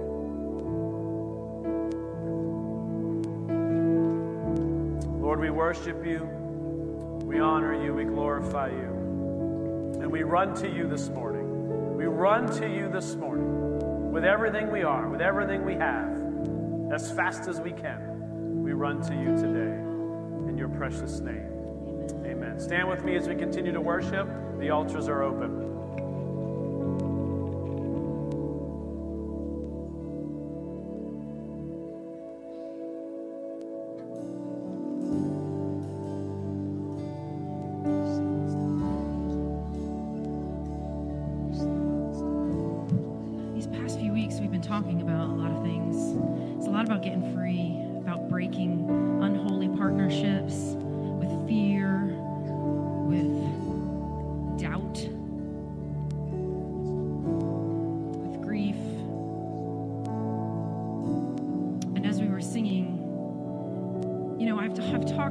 Lord, 5.21 5.41
we 5.41 5.49
worship 5.49 6.05
you, 6.05 6.19
we 7.25 7.39
honor 7.41 7.83
you, 7.83 7.93
we 7.93 8.05
glorify 8.05 8.69
you, 8.69 9.99
and 10.01 10.09
we 10.09 10.23
run 10.23 10.55
to 10.55 10.69
you 10.69 10.87
this 10.87 11.09
morning. 11.09 11.36
We 12.07 12.13
run 12.13 12.49
to 12.59 12.69
you 12.69 12.89
this 12.89 13.15
morning 13.15 14.13
with 14.13 14.23
everything 14.23 14.71
we 14.71 14.81
are, 14.81 15.09
with 15.09 15.19
everything 15.19 15.65
we 15.65 15.73
have, 15.73 16.09
as 16.89 17.11
fast 17.11 17.49
as 17.49 17.59
we 17.59 17.73
can. 17.73 18.63
We 18.63 18.71
run 18.71 19.01
to 19.01 19.13
you 19.13 19.35
today 19.35 19.75
in 20.47 20.55
your 20.57 20.69
precious 20.69 21.19
name. 21.19 21.51
Amen. 22.25 22.61
Stand 22.61 22.87
with 22.87 23.03
me 23.03 23.17
as 23.17 23.27
we 23.27 23.35
continue 23.35 23.73
to 23.73 23.81
worship. 23.81 24.25
The 24.57 24.69
altars 24.69 25.09
are 25.09 25.21
open. 25.21 25.66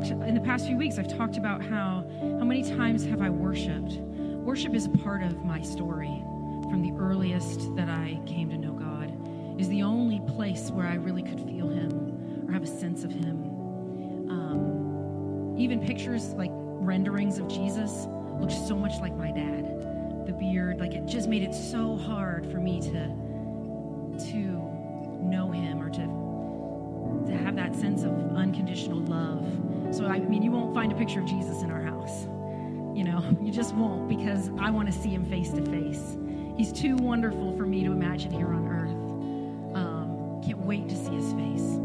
Talked 0.08 0.28
in 0.28 0.34
the 0.34 0.40
past 0.40 0.66
few 0.66 0.76
weeks, 0.76 0.98
I've 0.98 1.08
talked 1.08 1.36
about 1.36 1.62
how 1.62 2.04
how 2.38 2.44
many 2.44 2.62
times 2.62 3.04
have 3.06 3.20
I 3.20 3.30
worshiped? 3.30 3.94
Worship 3.94 4.74
is 4.74 4.86
a 4.86 4.90
part 4.90 5.22
of 5.22 5.44
my 5.44 5.60
story 5.60 6.22
from 6.70 6.82
the 6.82 6.92
earliest 6.98 7.74
that 7.76 7.88
I 7.88 8.20
came 8.26 8.50
to 8.50 8.58
know 8.58 8.72
God. 8.72 9.12
Is 9.60 9.68
the 9.68 9.82
only 9.82 10.20
place 10.34 10.70
where 10.70 10.86
I 10.86 10.94
really 10.94 11.22
could 11.22 11.40
feel 11.40 11.68
Him 11.68 12.44
or 12.46 12.52
have 12.52 12.62
a 12.62 12.66
sense 12.66 13.04
of 13.04 13.10
Him. 13.10 14.30
Um, 14.30 15.56
even 15.58 15.80
pictures 15.80 16.28
like 16.34 16.50
renderings 16.54 17.38
of 17.38 17.48
Jesus 17.48 18.06
looked 18.38 18.52
so 18.52 18.76
much 18.76 19.00
like 19.00 19.16
my 19.16 19.32
dad. 19.32 20.26
The 20.26 20.32
beard, 20.32 20.78
like 20.78 20.92
it 20.92 21.06
just 21.06 21.28
made 21.28 21.42
it 21.42 21.54
so 21.54 21.96
hard 21.96 22.50
for 22.50 22.58
me 22.58 22.80
to 22.80 23.25
picture 31.16 31.34
Jesus 31.34 31.62
in 31.62 31.70
our 31.70 31.82
house. 31.82 32.24
You 32.94 33.04
know, 33.04 33.36
you 33.42 33.52
just 33.52 33.74
won't 33.74 34.08
because 34.08 34.50
I 34.58 34.70
want 34.70 34.92
to 34.92 34.98
see 34.98 35.10
him 35.10 35.24
face 35.24 35.50
to 35.50 35.64
face. 35.66 36.16
He's 36.56 36.72
too 36.72 36.96
wonderful 36.96 37.56
for 37.56 37.66
me 37.66 37.84
to 37.84 37.92
imagine 37.92 38.30
here 38.30 38.48
on 38.48 38.66
earth. 38.66 39.76
Um, 39.76 40.40
can't 40.44 40.58
wait 40.58 40.88
to 40.88 40.96
see 40.96 41.14
his 41.14 41.32
face. 41.32 41.76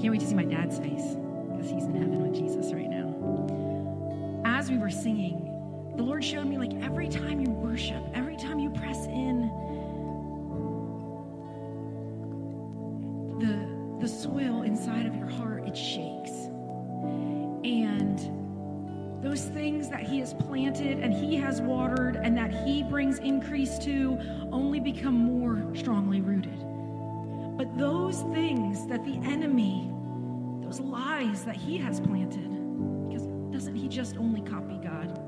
Can't 0.00 0.10
wait 0.10 0.20
to 0.20 0.26
see 0.26 0.34
my 0.34 0.44
dad's 0.44 0.78
face 0.78 1.16
because 1.50 1.70
he's 1.70 1.84
in 1.84 1.94
heaven 1.94 2.22
with 2.22 2.34
Jesus 2.34 2.72
right 2.72 2.88
now. 2.88 4.42
As 4.44 4.70
we 4.70 4.78
were 4.78 4.90
singing, 4.90 5.92
the 5.96 6.02
Lord 6.02 6.24
showed 6.24 6.46
me 6.46 6.58
like 6.58 6.72
every 6.82 7.08
time 7.08 7.40
you 7.40 7.50
worship, 7.50 8.02
every 8.14 8.36
time 8.36 8.58
you 8.58 8.70
press 8.70 9.06
in, 9.06 9.50
the, 13.38 14.00
the 14.00 14.08
soil 14.08 14.62
inside 14.62 15.06
of 15.06 15.14
your 15.16 15.28
heart, 15.28 15.66
it 15.66 15.76
shakes. 15.76 16.48
Those 19.32 19.44
things 19.46 19.88
that 19.88 20.02
He 20.02 20.18
has 20.18 20.34
planted 20.34 20.98
and 20.98 21.14
He 21.14 21.36
has 21.36 21.62
watered 21.62 22.16
and 22.16 22.36
that 22.36 22.52
He 22.66 22.82
brings 22.82 23.18
increase 23.18 23.78
to 23.78 24.18
only 24.50 24.78
become 24.78 25.14
more 25.14 25.64
strongly 25.74 26.20
rooted. 26.20 26.58
But 27.56 27.78
those 27.78 28.20
things 28.34 28.86
that 28.88 29.04
the 29.04 29.16
enemy, 29.24 29.90
those 30.62 30.80
lies 30.80 31.44
that 31.44 31.56
He 31.56 31.78
has 31.78 32.00
planted, 32.00 32.50
because 33.08 33.26
doesn't 33.52 33.76
He 33.76 33.88
just 33.88 34.16
only 34.16 34.42
copy 34.42 34.78
God? 34.82 35.18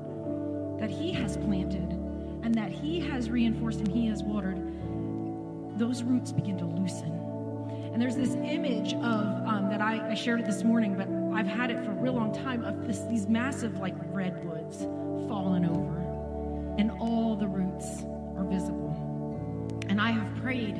That 0.79 0.89
He 0.89 1.11
has 1.13 1.37
planted 1.37 1.91
and 2.43 2.53
that 2.53 2.71
He 2.71 2.99
has 2.99 3.29
reinforced 3.29 3.79
and 3.79 3.87
He 3.87 4.07
has 4.07 4.21
watered, 4.21 4.57
those 5.79 6.03
roots 6.03 6.31
begin 6.31 6.57
to 6.57 6.65
loosen. 6.65 7.11
And 7.93 8.01
there's 8.01 8.15
this 8.15 8.35
image 8.35 8.93
of 8.93 9.47
um, 9.47 9.69
that 9.69 9.81
I, 9.81 10.11
I 10.11 10.13
shared 10.15 10.41
it 10.41 10.45
this 10.45 10.63
morning, 10.63 10.95
but 10.95 11.07
I've 11.35 11.47
had 11.47 11.69
it 11.69 11.83
for 11.83 11.91
a 11.91 11.95
real 11.95 12.13
long 12.13 12.33
time 12.33 12.63
of 12.63 12.87
this, 12.87 13.01
these 13.09 13.27
massive 13.27 13.77
like 13.77 13.93
redwoods 14.13 14.83
fallen 15.27 15.65
over, 15.65 15.99
and 16.79 16.91
all 16.91 17.35
the 17.35 17.45
roots 17.47 18.03
are 18.37 18.45
visible. 18.45 19.81
And 19.89 19.99
I 19.99 20.11
have 20.11 20.41
prayed, 20.41 20.75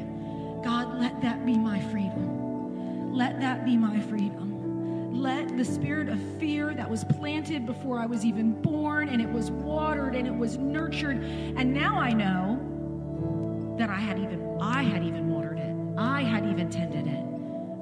God, 0.63 0.97
let 0.97 1.21
that 1.21 1.45
be 1.45 1.57
my 1.57 1.81
freedom. 1.91 3.13
Let 3.13 3.41
that 3.41 3.65
be 3.65 3.75
my 3.75 3.99
freedom. 3.99 5.21
Let 5.21 5.57
the 5.57 5.65
spirit 5.65 6.07
of 6.07 6.21
fear 6.39 6.73
that 6.73 6.89
was 6.89 7.03
planted 7.03 7.65
before 7.65 7.99
I 7.99 8.05
was 8.05 8.23
even 8.23 8.53
born, 8.61 9.09
and 9.09 9.21
it 9.21 9.29
was 9.29 9.51
watered 9.51 10.15
and 10.15 10.25
it 10.25 10.35
was 10.35 10.57
nurtured, 10.57 11.17
and 11.17 11.73
now 11.73 11.99
I 11.99 12.13
know 12.13 13.75
that 13.77 13.89
I 13.89 13.99
had 13.99 14.19
even 14.19 14.57
I 14.61 14.83
had 14.83 15.03
even 15.03 15.27
watered 15.29 15.59
it. 15.59 15.75
I 15.97 16.23
had 16.23 16.45
even 16.45 16.69
tended 16.69 17.07
it 17.07 17.25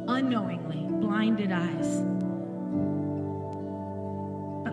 unknowingly, 0.08 0.88
blinded 1.00 1.52
eyes 1.52 2.02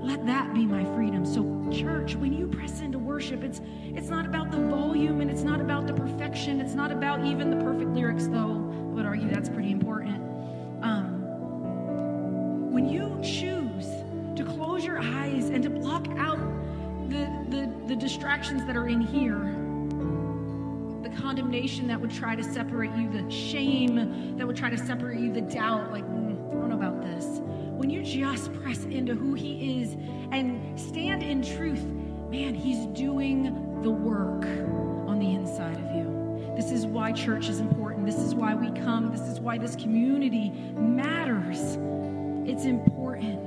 let 0.02 0.24
that 0.26 0.54
be 0.54 0.64
my 0.64 0.84
freedom. 0.96 1.26
So, 1.26 1.42
church, 1.70 2.16
when 2.16 2.32
you 2.32 2.46
press 2.46 2.80
into 2.80 2.98
worship, 2.98 3.44
it's 3.44 3.60
it's 3.94 4.08
not 4.08 4.24
about 4.24 4.50
the 4.50 4.58
volume 4.58 5.20
and 5.20 5.30
it's 5.30 5.42
not 5.42 5.60
about 5.60 5.86
the 5.86 5.92
perfection. 5.92 6.60
It's 6.60 6.74
not 6.74 6.90
about 6.90 7.24
even 7.24 7.50
the 7.50 7.62
perfect 7.62 7.90
lyrics, 7.90 8.26
though. 8.26 8.66
I 8.90 8.94
would 8.94 9.04
argue 9.04 9.28
that's 9.28 9.48
pretty 9.48 9.70
important. 9.70 10.16
Um, 10.82 11.20
when 12.72 12.88
you 12.88 13.18
choose 13.22 13.86
to 14.36 14.44
close 14.44 14.84
your 14.84 14.98
eyes 14.98 15.50
and 15.50 15.62
to 15.62 15.70
block 15.70 16.06
out 16.16 16.38
the, 17.10 17.28
the, 17.50 17.70
the 17.88 17.96
distractions 17.96 18.64
that 18.66 18.76
are 18.76 18.88
in 18.88 19.00
here, 19.00 19.56
the 21.02 21.14
condemnation 21.20 21.86
that 21.88 22.00
would 22.00 22.10
try 22.10 22.34
to 22.34 22.42
separate 22.42 22.94
you, 22.96 23.10
the 23.10 23.30
shame 23.30 24.36
that 24.38 24.46
would 24.46 24.56
try 24.56 24.70
to 24.70 24.78
separate 24.78 25.20
you, 25.20 25.32
the 25.32 25.42
doubt, 25.42 25.92
like, 25.92 26.04
mm, 26.04 26.50
I 26.50 26.54
don't 26.54 26.70
know 26.70 26.76
about 26.76 27.02
this 27.02 27.39
when 27.80 27.88
you 27.88 28.02
just 28.02 28.52
press 28.60 28.84
into 28.84 29.14
who 29.14 29.32
He 29.32 29.80
is 29.80 29.94
and 30.32 30.78
stand 30.78 31.22
in 31.22 31.42
truth, 31.42 31.82
man, 32.30 32.54
He's 32.54 32.84
doing 32.88 33.80
the 33.80 33.90
work 33.90 34.44
on 35.08 35.18
the 35.18 35.32
inside 35.32 35.78
of 35.78 35.96
you. 35.96 36.52
This 36.54 36.72
is 36.72 36.84
why 36.84 37.10
church 37.12 37.48
is 37.48 37.58
important. 37.58 38.04
This 38.04 38.18
is 38.18 38.34
why 38.34 38.54
we 38.54 38.70
come. 38.82 39.10
This 39.10 39.22
is 39.22 39.40
why 39.40 39.56
this 39.56 39.76
community 39.76 40.50
matters. 40.76 41.78
It's 42.46 42.66
important 42.66 43.40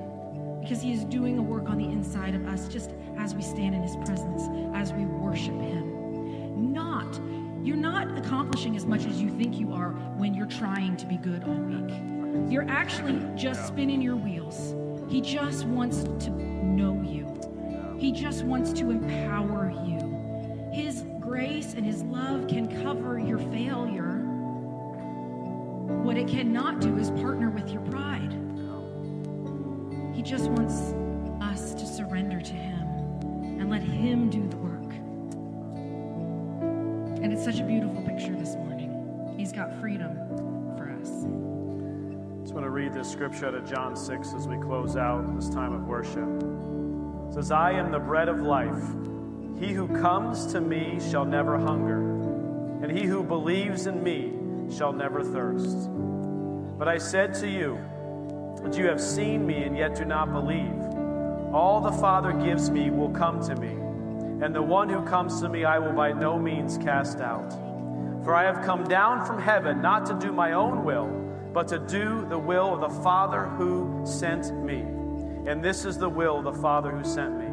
because 0.62 0.82
He 0.82 0.94
is 0.94 1.04
doing 1.04 1.38
a 1.38 1.44
work 1.44 1.70
on 1.70 1.78
the 1.78 1.86
inside 1.86 2.34
of 2.34 2.48
us 2.48 2.68
just 2.68 2.90
as 3.20 3.36
we 3.36 3.44
stand 3.44 3.76
in 3.76 3.84
His 3.84 3.96
presence, 3.98 4.50
as 4.74 4.94
we 4.94 5.06
worship 5.06 5.54
Him. 5.62 6.74
Not, 6.74 7.20
you're 7.64 7.78
not 7.78 8.18
accomplishing 8.18 8.76
as 8.76 8.88
much 8.88 9.06
as 9.06 9.22
you 9.22 9.30
think 9.30 9.60
you 9.60 9.74
are 9.74 9.92
when 10.18 10.34
you're 10.34 10.48
trying 10.48 10.98
to 10.98 11.06
be 11.06 11.18
good 11.18 11.44
all 11.44 11.54
week. 11.54 12.13
You're 12.50 12.68
actually 12.68 13.22
just 13.36 13.68
spinning 13.68 14.02
your 14.02 14.16
wheels. 14.16 14.76
He 15.10 15.22
just 15.22 15.66
wants 15.66 16.04
to 16.26 16.32
know 16.32 17.02
you, 17.02 17.28
He 18.00 18.12
just 18.12 18.44
wants 18.44 18.74
to 18.74 18.90
empower 18.90 19.72
you. 19.86 20.70
His 20.74 21.06
grace 21.20 21.76
and 21.76 21.86
His 21.86 22.02
love 22.04 22.48
can 22.48 22.82
cover 22.84 23.20
your 23.20 23.38
failure. 23.38 24.20
What 26.04 26.18
it 26.18 26.28
cannot 26.28 26.82
do 26.82 26.98
is 26.98 27.12
partner 27.12 27.52
with 27.52 27.70
your 27.70 27.82
pride. 27.84 28.34
He 30.16 30.24
just 30.24 30.50
wants 30.50 30.94
us 31.44 31.76
to 31.76 31.86
surrender 31.86 32.42
to 32.42 32.54
Him 32.54 32.82
and 33.60 33.70
let 33.70 33.84
Him 33.84 34.30
do 34.32 34.48
the 34.48 34.58
work. 34.58 34.92
And 37.24 37.32
it's 37.32 37.44
such 37.44 37.60
a 37.60 37.64
beautiful 37.64 38.02
picture 38.02 38.36
this 38.36 38.56
morning. 38.56 39.36
He's 39.38 39.52
got 39.52 39.80
freedom 39.80 40.18
just 42.54 42.62
want 42.62 42.68
to 42.68 42.70
read 42.70 42.94
this 42.94 43.12
scripture 43.12 43.48
out 43.48 43.56
of 43.56 43.68
John 43.68 43.96
6 43.96 44.34
as 44.36 44.48
we 44.48 44.58
close 44.58 44.96
out 44.96 45.36
this 45.36 45.50
time 45.50 45.74
of 45.74 45.88
worship. 45.88 46.30
It 47.28 47.34
says, 47.34 47.50
I 47.50 47.72
am 47.72 47.92
the 47.92 47.98
bread 47.98 48.30
of 48.30 48.42
life. 48.42 48.80
He 49.60 49.74
who 49.74 49.88
comes 49.88 50.46
to 50.54 50.62
me 50.62 51.00
shall 51.10 51.26
never 51.26 51.58
hunger, 51.58 51.98
and 52.84 52.96
he 52.96 53.06
who 53.06 53.24
believes 53.24 53.88
in 53.88 54.04
me 54.04 54.34
shall 54.72 54.94
never 54.94 55.24
thirst. 55.24 55.90
But 56.78 56.88
I 56.88 57.00
said 57.00 57.34
to 57.40 57.50
you 57.50 57.80
that 58.62 58.78
you 58.78 58.86
have 58.86 59.02
seen 59.02 59.48
me 59.48 59.64
and 59.64 59.76
yet 59.76 59.96
do 59.96 60.06
not 60.06 60.32
believe. 60.32 60.80
All 61.52 61.82
the 61.82 61.94
Father 61.94 62.34
gives 62.34 62.70
me 62.70 62.92
will 62.92 63.10
come 63.10 63.44
to 63.48 63.56
me, 63.56 63.72
and 64.46 64.54
the 64.54 64.62
one 64.62 64.90
who 64.90 65.02
comes 65.06 65.42
to 65.42 65.50
me 65.50 65.66
I 65.66 65.80
will 65.80 65.94
by 65.94 66.12
no 66.12 66.38
means 66.38 66.78
cast 66.78 67.20
out. 67.20 67.52
For 68.24 68.36
I 68.36 68.44
have 68.44 68.64
come 68.64 68.84
down 68.84 69.26
from 69.26 69.42
heaven 69.42 69.82
not 69.82 70.06
to 70.06 70.14
do 70.14 70.32
my 70.32 70.52
own 70.52 70.84
will, 70.84 71.24
but 71.54 71.68
to 71.70 71.80
do 71.80 72.26
the 72.28 72.38
will 72.38 72.74
of 72.74 72.82
the 72.82 73.02
Father 73.02 73.46
who 73.46 74.02
sent 74.06 74.54
me. 74.64 74.82
And 75.50 75.64
this 75.64 75.86
is 75.86 75.98
the 75.98 76.10
will 76.10 76.40
of 76.40 76.44
the 76.44 76.62
Father 76.62 76.92
who 76.92 77.04
sent 77.04 77.38
me 77.38 77.44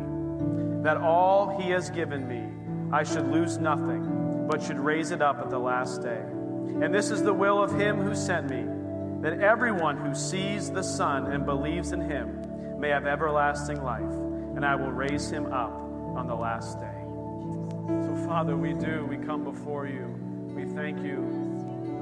that 0.83 0.97
all 0.97 1.61
he 1.61 1.71
has 1.71 1.91
given 1.91 2.27
me 2.27 2.51
I 2.93 3.05
should 3.05 3.31
lose 3.31 3.59
nothing, 3.59 4.49
but 4.51 4.63
should 4.63 4.81
raise 4.81 5.13
it 5.13 5.23
up 5.23 5.39
at 5.39 5.49
the 5.49 5.59
last 5.59 6.03
day. 6.03 6.23
And 6.83 6.93
this 6.93 7.11
is 7.11 7.23
the 7.23 7.33
will 7.33 7.63
of 7.63 7.79
him 7.79 8.01
who 8.01 8.17
sent 8.17 8.51
me, 8.51 8.65
that 9.23 9.41
everyone 9.41 9.97
who 9.97 10.13
sees 10.13 10.73
the 10.73 10.83
Son 10.83 11.31
and 11.31 11.47
believes 11.47 11.93
in 11.93 12.01
him 12.01 12.81
may 12.81 12.89
have 12.89 13.07
everlasting 13.07 13.81
life, 13.83 14.03
and 14.03 14.65
I 14.65 14.75
will 14.75 14.91
raise 14.91 15.31
him 15.31 15.53
up 15.53 15.71
on 15.71 16.27
the 16.27 16.35
last 16.35 16.81
day. 16.81 16.87
So, 18.07 18.27
Father, 18.27 18.57
we 18.57 18.73
do. 18.73 19.07
We 19.09 19.19
come 19.19 19.45
before 19.45 19.87
you. 19.87 20.07
We 20.53 20.65
thank 20.65 20.99
you. 21.05 21.21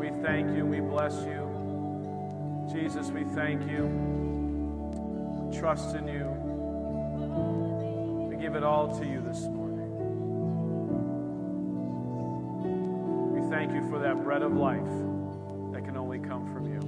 We 0.01 0.09
thank 0.23 0.57
you. 0.57 0.65
We 0.65 0.81
bless 0.81 1.15
you. 1.25 1.48
Jesus, 2.73 3.11
we 3.11 3.25
thank 3.25 3.69
you. 3.71 3.85
We 3.87 5.59
trust 5.59 5.95
in 5.95 6.07
you. 6.07 6.27
We 8.29 8.37
give 8.37 8.55
it 8.57 8.63
all 8.63 8.99
to 8.99 9.07
you 9.07 9.23
this 9.27 9.41
morning. 9.41 9.89
We 13.33 13.41
thank 13.51 13.73
you 13.73 13.89
for 13.89 13.99
that 13.99 14.23
bread 14.23 14.43
of 14.43 14.53
life 14.55 14.85
that 15.73 15.85
can 15.87 15.97
only 15.97 16.19
come 16.19 16.53
from 16.53 16.67
you. 16.67 16.81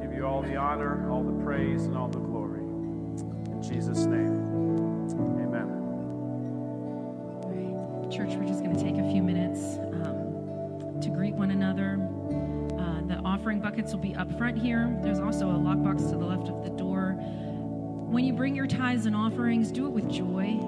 Give 0.00 0.14
you 0.16 0.26
all 0.26 0.40
the 0.40 0.56
honor, 0.56 1.10
all 1.10 1.22
the 1.22 1.44
praise, 1.44 1.84
and 1.84 1.94
all 1.94 2.08
the 2.08 2.20
glory. 2.20 2.62
In 2.62 3.62
Jesus' 3.62 4.06
name, 4.06 5.10
amen. 5.44 5.68
Church, 8.10 8.34
we're 8.34 8.48
just 8.48 8.61
buckets 13.72 13.92
will 13.94 14.00
be 14.00 14.14
up 14.16 14.30
front 14.36 14.58
here. 14.58 14.94
There's 15.00 15.18
also 15.18 15.48
a 15.48 15.54
lockbox 15.54 16.10
to 16.10 16.18
the 16.18 16.26
left 16.26 16.50
of 16.50 16.62
the 16.62 16.68
door. 16.68 17.12
When 17.16 18.22
you 18.22 18.34
bring 18.34 18.54
your 18.54 18.66
tithes 18.66 19.06
and 19.06 19.16
offerings, 19.16 19.72
do 19.72 19.86
it 19.86 19.92
with 19.92 20.10
joy. 20.10 20.58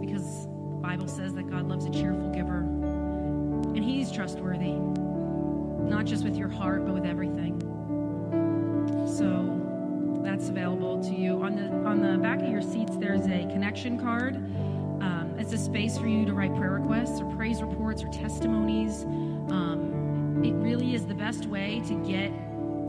Because 0.00 0.46
the 0.46 0.80
Bible 0.82 1.06
says 1.06 1.32
that 1.34 1.48
God 1.48 1.68
loves 1.68 1.84
a 1.84 1.90
cheerful 1.90 2.28
giver. 2.30 2.62
And 3.76 3.84
He's 3.84 4.10
trustworthy, 4.10 4.72
not 4.72 6.04
just 6.04 6.24
with 6.24 6.36
your 6.36 6.48
heart, 6.48 6.84
but 6.84 6.92
with 6.92 7.06
everything. 7.06 7.60
So 9.06 10.20
that's 10.24 10.48
available 10.48 11.00
to 11.04 11.14
you. 11.14 11.40
On 11.40 11.54
the 11.54 11.88
on 11.88 12.02
the 12.02 12.18
back 12.18 12.40
of 12.40 12.48
your 12.48 12.62
seats, 12.62 12.96
there's 12.96 13.26
a 13.26 13.46
connection 13.52 13.96
card. 13.96 14.34
It's 15.42 15.52
a 15.52 15.58
space 15.58 15.98
for 15.98 16.06
you 16.06 16.24
to 16.24 16.32
write 16.34 16.54
prayer 16.54 16.70
requests 16.70 17.20
or 17.20 17.24
praise 17.34 17.62
reports 17.62 18.04
or 18.04 18.08
testimonies. 18.10 19.02
Um, 19.02 20.40
it 20.44 20.52
really 20.52 20.94
is 20.94 21.04
the 21.04 21.14
best 21.14 21.46
way 21.46 21.82
to 21.88 21.94
get 22.06 22.30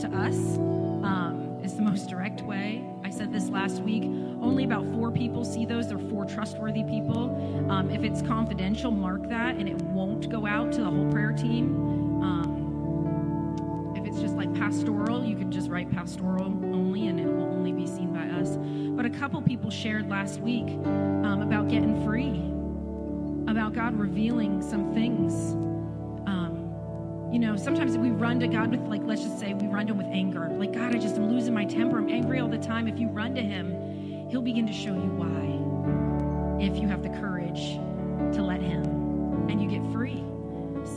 to 0.02 0.08
us. 0.16 0.38
Um, 0.58 1.58
it's 1.64 1.74
the 1.74 1.82
most 1.82 2.12
direct 2.12 2.44
way. 2.44 2.88
I 3.04 3.10
said 3.10 3.34
this 3.34 3.50
last 3.50 3.82
week. 3.82 4.04
Only 4.04 4.66
about 4.66 4.86
four 4.94 5.10
people 5.10 5.44
see 5.44 5.66
those. 5.66 5.90
They're 5.90 5.98
four 5.98 6.26
trustworthy 6.26 6.84
people. 6.84 7.72
Um, 7.72 7.90
if 7.90 8.04
it's 8.04 8.22
confidential, 8.22 8.92
mark 8.92 9.28
that, 9.30 9.56
and 9.56 9.68
it 9.68 9.82
won't 9.86 10.30
go 10.30 10.46
out 10.46 10.72
to 10.74 10.82
the 10.82 10.92
whole 10.92 11.12
prayer 11.12 11.32
team. 11.32 12.22
Um, 12.22 13.94
if 13.98 14.06
it's 14.06 14.20
just 14.22 14.36
like 14.36 14.54
pastoral, 14.54 15.26
you 15.26 15.36
could 15.36 15.50
just 15.50 15.72
write 15.72 15.92
pastoral 15.92 16.46
only, 16.46 17.08
and 17.08 17.20
it 17.20 17.26
will 17.26 17.46
only 17.46 17.72
be 17.72 17.88
seen 17.88 18.14
by 18.14 18.28
us. 18.28 18.58
But 18.96 19.08
a 19.08 19.10
couple 19.10 19.42
people 19.42 19.72
shared 19.72 20.08
last 20.08 20.40
week 20.40 20.68
um, 20.86 21.42
about 21.42 21.63
God 23.74 23.98
revealing 23.98 24.62
some 24.62 24.94
things. 24.94 25.54
Um, 26.28 27.30
you 27.32 27.40
know, 27.40 27.56
sometimes 27.56 27.98
we 27.98 28.10
run 28.10 28.40
to 28.40 28.48
God 28.48 28.70
with, 28.70 28.82
like, 28.82 29.02
let's 29.04 29.24
just 29.24 29.40
say 29.40 29.54
we 29.54 29.68
run 29.68 29.88
to 29.88 29.94
Him 29.94 29.98
with 29.98 30.08
anger. 30.08 30.48
Like, 30.50 30.74
God, 30.74 30.96
I 30.96 31.00
just 31.00 31.16
am 31.16 31.30
losing 31.30 31.54
my 31.54 31.66
temper. 31.66 31.98
I'm 31.98 32.10
angry 32.10 32.40
all 32.40 32.48
the 32.48 32.58
time. 32.58 32.88
If 32.88 33.00
you 33.00 33.08
run 33.08 33.34
to 33.36 33.42
Him, 33.42 34.30
He'll 34.30 34.42
begin 34.42 34.68
to 34.68 34.74
show 34.74 34.94
you 34.94 35.12
why. 35.16 36.64
If 36.64 36.78
you 36.78 36.88
have 36.88 37.04
the 37.04 37.10
courage 37.10 37.76
to 38.36 38.44
let 38.44 38.62
Him, 38.62 38.94
and 39.50 39.62
you 39.62 39.68
get 39.68 39.82
free. 39.92 40.24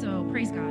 So 0.00 0.26
praise 0.30 0.50
God. 0.50 0.70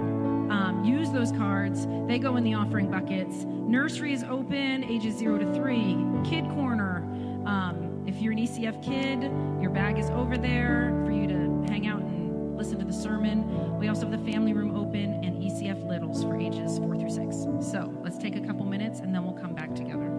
Um, 0.51 0.83
use 0.85 1.11
those 1.11 1.31
cards. 1.31 1.87
They 2.07 2.19
go 2.19 2.37
in 2.37 2.43
the 2.43 2.53
offering 2.53 2.89
buckets. 2.89 3.45
Nursery 3.45 4.13
is 4.13 4.23
open, 4.23 4.83
ages 4.83 5.17
zero 5.17 5.37
to 5.37 5.53
three. 5.53 5.97
Kid 6.23 6.45
corner. 6.51 6.97
Um, 7.45 8.03
if 8.07 8.21
you're 8.21 8.33
an 8.33 8.39
ECF 8.39 8.83
kid, 8.83 9.23
your 9.61 9.71
bag 9.71 9.97
is 9.97 10.09
over 10.11 10.37
there 10.37 11.01
for 11.05 11.11
you 11.11 11.27
to 11.27 11.44
hang 11.69 11.87
out 11.87 11.99
and 11.99 12.57
listen 12.57 12.79
to 12.79 12.85
the 12.85 12.93
sermon. 12.93 13.77
We 13.77 13.87
also 13.87 14.09
have 14.09 14.11
the 14.11 14.31
family 14.31 14.53
room 14.53 14.75
open 14.75 15.23
and 15.23 15.41
ECF 15.41 15.87
littles 15.87 16.23
for 16.23 16.39
ages 16.39 16.77
four 16.77 16.95
through 16.97 17.09
six. 17.09 17.35
So 17.71 17.93
let's 18.03 18.17
take 18.17 18.35
a 18.35 18.41
couple 18.41 18.65
minutes 18.65 18.99
and 18.99 19.13
then 19.13 19.23
we'll 19.23 19.33
come 19.33 19.53
back 19.53 19.75
together. 19.75 20.11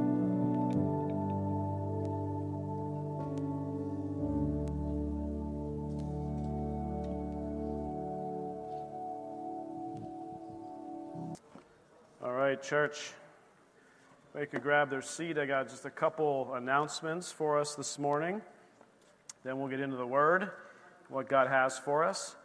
All 12.22 12.32
right, 12.32 12.62
church. 12.62 13.12
They 14.34 14.44
could 14.44 14.62
grab 14.62 14.90
their 14.90 15.00
seat. 15.00 15.38
I 15.38 15.46
got 15.46 15.70
just 15.70 15.86
a 15.86 15.90
couple 15.90 16.52
announcements 16.54 17.32
for 17.32 17.58
us 17.58 17.74
this 17.74 17.98
morning. 17.98 18.42
Then 19.44 19.58
we'll 19.58 19.68
get 19.68 19.80
into 19.80 19.96
the 19.96 20.06
Word, 20.06 20.50
what 21.08 21.28
God 21.28 21.48
has 21.48 21.78
for 21.78 22.04
us. 22.04 22.36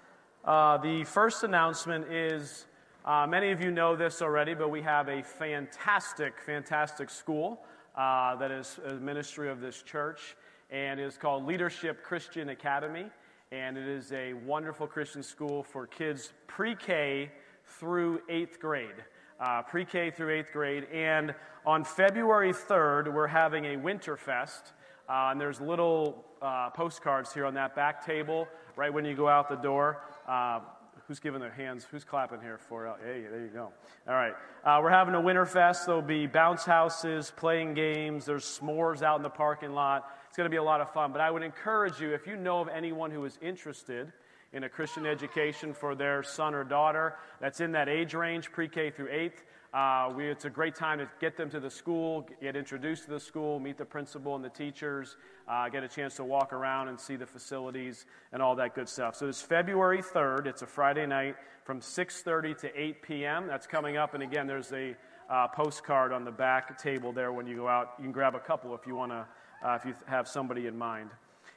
Uh, 0.46 0.78
the 0.78 1.04
first 1.04 1.44
announcement 1.44 2.12
is 2.12 2.66
uh, 3.06 3.26
many 3.28 3.52
of 3.52 3.62
you 3.62 3.72
know 3.72 3.96
this 3.96 4.22
already, 4.22 4.54
but 4.54 4.70
we 4.70 4.82
have 4.82 5.08
a 5.08 5.24
fantastic, 5.24 6.40
fantastic 6.46 7.10
school 7.10 7.62
uh, 7.96 8.36
that 8.36 8.52
is 8.52 8.80
a 8.88 8.94
ministry 8.94 9.50
of 9.50 9.60
this 9.62 9.82
church, 9.82 10.36
and 10.70 11.00
is 11.00 11.18
called 11.18 11.46
Leadership 11.46 12.04
Christian 12.04 12.50
Academy. 12.50 13.06
And 13.52 13.78
it 13.78 13.88
is 13.88 14.12
a 14.14 14.34
wonderful 14.34 14.88
Christian 14.88 15.24
school 15.24 15.64
for 15.64 15.86
kids 15.86 16.32
pre 16.48 16.76
K 16.76 17.32
through 17.66 18.22
eighth 18.30 18.60
grade 18.60 18.96
uh, 19.42 19.64
pre 19.64 19.84
K 19.84 20.12
through 20.12 20.30
eighth 20.30 20.52
grade. 20.54 20.88
And 20.94 21.34
on 21.66 21.84
February 21.84 22.54
3rd, 22.54 23.12
we're 23.12 23.28
having 23.28 23.66
a 23.66 23.78
Winterfest. 23.78 24.72
Uh, 25.10 25.30
and 25.32 25.42
there's 25.42 25.60
little 25.60 26.26
uh, 26.42 26.70
postcards 26.70 27.34
here 27.34 27.46
on 27.46 27.54
that 27.54 27.76
back 27.76 28.06
table 28.06 28.48
right 28.76 28.94
when 28.94 29.06
you 29.06 29.16
go 29.16 29.28
out 29.28 29.50
the 29.50 29.56
door. 29.56 30.04
Uh, 30.28 30.60
who's 31.08 31.20
giving 31.20 31.42
their 31.42 31.52
hands? 31.52 31.86
Who's 31.90 32.04
clapping 32.04 32.42
here 32.42 32.58
for? 32.58 32.88
Uh, 32.88 32.96
hey, 33.04 33.24
there 33.30 33.42
you 33.42 33.50
go. 33.54 33.72
All 34.08 34.14
right. 34.14 34.34
Uh, 34.64 34.80
we're 34.82 34.90
having 34.90 35.14
a 35.14 35.22
winter 35.22 35.46
fest. 35.46 35.86
There'll 35.86 36.02
be 36.02 36.28
bounce 36.28 36.64
houses, 36.64 37.34
playing 37.36 37.74
games. 37.74 38.26
There's 38.26 38.46
s'mores 38.46 39.02
out 39.02 39.18
in 39.18 39.24
the 39.24 39.30
parking 39.30 39.74
lot. 39.74 40.08
It's 40.28 40.38
going 40.38 40.46
to 40.46 40.52
be 40.52 40.58
a 40.58 40.64
lot 40.64 40.82
of 40.82 40.94
fun. 40.94 41.12
But 41.12 41.22
I 41.22 41.30
would 41.30 41.44
encourage 41.44 42.00
you, 42.00 42.14
if 42.14 42.26
you 42.26 42.38
know 42.38 42.62
of 42.62 42.70
anyone 42.70 43.12
who 43.12 43.26
is 43.26 43.38
interested, 43.42 44.14
in 44.54 44.66
a 44.66 44.70
Christian 44.70 45.06
education 45.06 45.74
for 45.74 45.96
their 45.96 46.24
son 46.24 46.54
or 46.54 46.64
daughter 46.64 47.16
that's 47.40 47.62
in 47.62 47.72
that 47.72 47.88
age 47.88 48.14
range, 48.14 48.52
pre 48.52 48.68
K 48.68 48.90
through 48.90 49.10
eighth. 49.10 49.44
Uh, 49.74 50.12
we, 50.14 50.28
it's 50.28 50.44
a 50.44 50.50
great 50.50 50.76
time 50.76 50.98
to 50.98 51.10
get 51.22 51.38
them 51.38 51.50
to 51.50 51.58
the 51.58 51.70
school, 51.70 52.28
get 52.42 52.58
introduced 52.58 53.06
to 53.06 53.10
the 53.10 53.20
school, 53.20 53.58
meet 53.58 53.78
the 53.78 53.86
principal 53.86 54.36
and 54.36 54.44
the 54.44 54.50
teachers, 54.50 55.16
uh, 55.48 55.70
get 55.70 55.82
a 55.82 55.88
chance 55.88 56.16
to 56.16 56.26
walk 56.26 56.52
around 56.52 56.90
and 56.90 57.00
see 57.00 57.16
the 57.16 57.26
facilities 57.26 58.06
and 58.34 58.42
all 58.42 58.54
that 58.54 58.76
good 58.76 58.90
stuff. 58.90 59.16
So 59.16 59.30
it's 59.30 59.42
February 59.42 60.02
3rd. 60.02 60.46
It's 60.46 60.62
a 60.62 60.68
Friday 60.68 61.06
night 61.06 61.38
from 61.64 61.80
6:30 61.80 62.60
to 62.60 62.82
8 62.82 63.02
p.m. 63.02 63.48
That's 63.48 63.66
coming 63.66 63.96
up, 63.96 64.14
and 64.14 64.22
again, 64.22 64.46
there's 64.46 64.74
a 64.74 64.94
uh, 65.30 65.48
postcard 65.48 66.12
on 66.12 66.26
the 66.26 66.32
back 66.32 66.78
table 66.78 67.14
there 67.14 67.32
when 67.32 67.48
you 67.48 67.56
go 67.56 67.70
out. 67.70 67.94
You 67.98 68.04
can 68.04 68.12
grab 68.12 68.36
a 68.36 68.40
couple 68.40 68.76
if 68.76 68.86
you 68.86 68.96
want 68.96 69.14
to, 69.14 69.26
uh, 69.66 69.76
if 69.76 69.86
you 69.86 69.96
have 70.06 70.28
somebody 70.28 70.68
in 70.68 70.78
mind. 70.78 71.12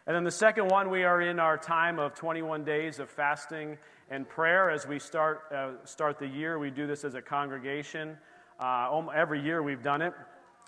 And 0.06 0.14
then 0.14 0.22
the 0.22 0.30
second 0.30 0.68
one, 0.68 0.88
we 0.88 1.02
are 1.02 1.20
in 1.20 1.40
our 1.40 1.58
time 1.58 1.98
of 1.98 2.14
21 2.14 2.62
days 2.62 3.00
of 3.00 3.10
fasting 3.10 3.78
and 4.10 4.28
prayer 4.28 4.70
as 4.70 4.86
we 4.86 4.98
start, 4.98 5.42
uh, 5.54 5.72
start 5.84 6.18
the 6.18 6.26
year. 6.26 6.58
We 6.58 6.70
do 6.70 6.86
this 6.86 7.04
as 7.04 7.14
a 7.14 7.22
congregation. 7.22 8.16
Uh, 8.60 9.02
every 9.14 9.40
year 9.40 9.62
we've 9.62 9.82
done 9.82 10.02
it. 10.02 10.12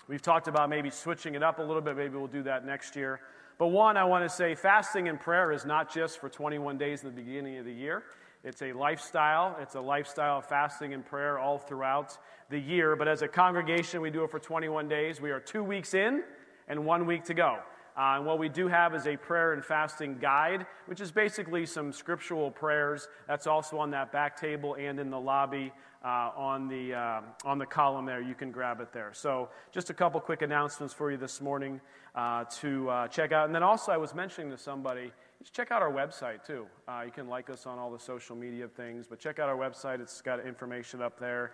We've 0.07 0.21
talked 0.21 0.47
about 0.47 0.69
maybe 0.69 0.89
switching 0.89 1.35
it 1.35 1.43
up 1.43 1.59
a 1.59 1.61
little 1.61 1.81
bit. 1.81 1.97
Maybe 1.97 2.15
we'll 2.15 2.27
do 2.27 2.43
that 2.43 2.65
next 2.65 2.95
year. 2.95 3.19
But 3.57 3.67
one, 3.67 3.97
I 3.97 4.03
want 4.05 4.23
to 4.23 4.29
say 4.29 4.55
fasting 4.55 5.07
and 5.07 5.19
prayer 5.19 5.51
is 5.51 5.65
not 5.65 5.93
just 5.93 6.19
for 6.19 6.29
21 6.29 6.77
days 6.77 7.03
in 7.03 7.09
the 7.09 7.15
beginning 7.15 7.57
of 7.57 7.65
the 7.65 7.73
year. 7.73 8.03
It's 8.43 8.61
a 8.61 8.71
lifestyle. 8.71 9.57
It's 9.59 9.75
a 9.75 9.81
lifestyle 9.81 10.37
of 10.37 10.45
fasting 10.45 10.93
and 10.93 11.05
prayer 11.05 11.39
all 11.39 11.57
throughout 11.57 12.17
the 12.49 12.59
year. 12.59 12.95
But 12.95 13.07
as 13.07 13.21
a 13.21 13.27
congregation, 13.27 13.99
we 13.99 14.09
do 14.09 14.23
it 14.23 14.31
for 14.31 14.39
21 14.39 14.87
days. 14.87 15.19
We 15.19 15.31
are 15.31 15.39
two 15.39 15.63
weeks 15.63 15.93
in 15.93 16.23
and 16.67 16.85
one 16.85 17.05
week 17.05 17.25
to 17.25 17.33
go. 17.33 17.59
Uh, 17.97 18.17
and 18.17 18.25
what 18.25 18.37
we 18.37 18.47
do 18.47 18.67
have 18.67 18.93
is 18.93 19.07
a 19.07 19.17
prayer 19.17 19.53
and 19.53 19.65
fasting 19.65 20.19
guide, 20.19 20.67
which 20.85 21.01
is 21.01 21.11
basically 21.11 21.65
some 21.65 21.91
scriptural 21.91 22.51
prayers. 22.51 23.07
That's 23.27 23.47
also 23.47 23.79
on 23.79 23.89
that 23.91 24.11
back 24.11 24.39
table 24.39 24.75
and 24.75 24.99
in 24.99 25.09
the 25.09 25.19
lobby 25.19 25.73
uh, 26.05 26.29
on, 26.37 26.67
the, 26.67 26.93
uh, 26.93 27.21
on 27.43 27.57
the 27.57 27.65
column 27.65 28.05
there. 28.05 28.21
You 28.21 28.35
can 28.35 28.51
grab 28.51 28.81
it 28.81 28.93
there. 28.93 29.11
So, 29.13 29.49
just 29.71 29.89
a 29.89 29.95
couple 29.95 30.19
quick 30.19 30.43
announcements 30.43 30.93
for 30.93 31.11
you 31.11 31.17
this 31.17 31.41
morning 31.41 31.81
uh, 32.13 32.43
to 32.59 32.89
uh, 32.89 33.07
check 33.07 33.31
out. 33.31 33.47
And 33.47 33.55
then 33.55 33.63
also, 33.63 33.91
I 33.91 33.97
was 33.97 34.13
mentioning 34.13 34.51
to 34.51 34.57
somebody, 34.59 35.11
just 35.39 35.53
check 35.53 35.71
out 35.71 35.81
our 35.81 35.91
website 35.91 36.45
too. 36.45 36.67
Uh, 36.87 37.01
you 37.03 37.11
can 37.11 37.27
like 37.27 37.49
us 37.49 37.65
on 37.65 37.79
all 37.79 37.91
the 37.91 37.99
social 37.99 38.35
media 38.35 38.67
things, 38.67 39.07
but 39.07 39.19
check 39.19 39.39
out 39.39 39.49
our 39.49 39.57
website. 39.57 40.01
It's 40.01 40.21
got 40.21 40.45
information 40.45 41.01
up 41.01 41.19
there 41.19 41.53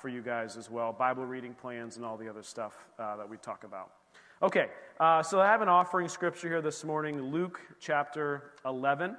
for 0.00 0.08
you 0.08 0.22
guys 0.22 0.56
as 0.56 0.70
well 0.70 0.92
Bible 0.92 1.26
reading 1.26 1.52
plans 1.52 1.96
and 1.96 2.06
all 2.06 2.16
the 2.16 2.28
other 2.28 2.42
stuff 2.42 2.86
that 2.96 3.28
we 3.28 3.36
talk 3.36 3.64
about. 3.64 3.97
Okay, 4.40 4.68
uh, 5.00 5.20
so 5.20 5.40
I 5.40 5.46
have 5.46 5.62
an 5.62 5.68
offering 5.68 6.06
scripture 6.06 6.46
here 6.46 6.62
this 6.62 6.84
morning 6.84 7.20
Luke 7.20 7.58
chapter 7.80 8.52
11, 8.64 9.16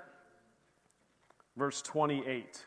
verse 1.58 1.82
28. 1.82 2.66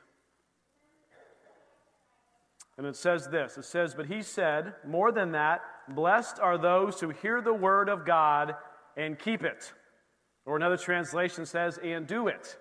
And 2.76 2.86
it 2.86 2.94
says 2.94 3.26
this 3.28 3.56
it 3.56 3.64
says, 3.64 3.94
But 3.94 4.04
he 4.04 4.20
said, 4.20 4.74
more 4.86 5.12
than 5.12 5.32
that, 5.32 5.62
blessed 5.88 6.40
are 6.40 6.58
those 6.58 7.00
who 7.00 7.08
hear 7.08 7.40
the 7.40 7.54
word 7.54 7.88
of 7.88 8.04
God 8.04 8.54
and 8.98 9.18
keep 9.18 9.44
it. 9.44 9.72
Or 10.44 10.54
another 10.54 10.76
translation 10.76 11.46
says, 11.46 11.78
and 11.82 12.06
do 12.06 12.28
it. 12.28 12.58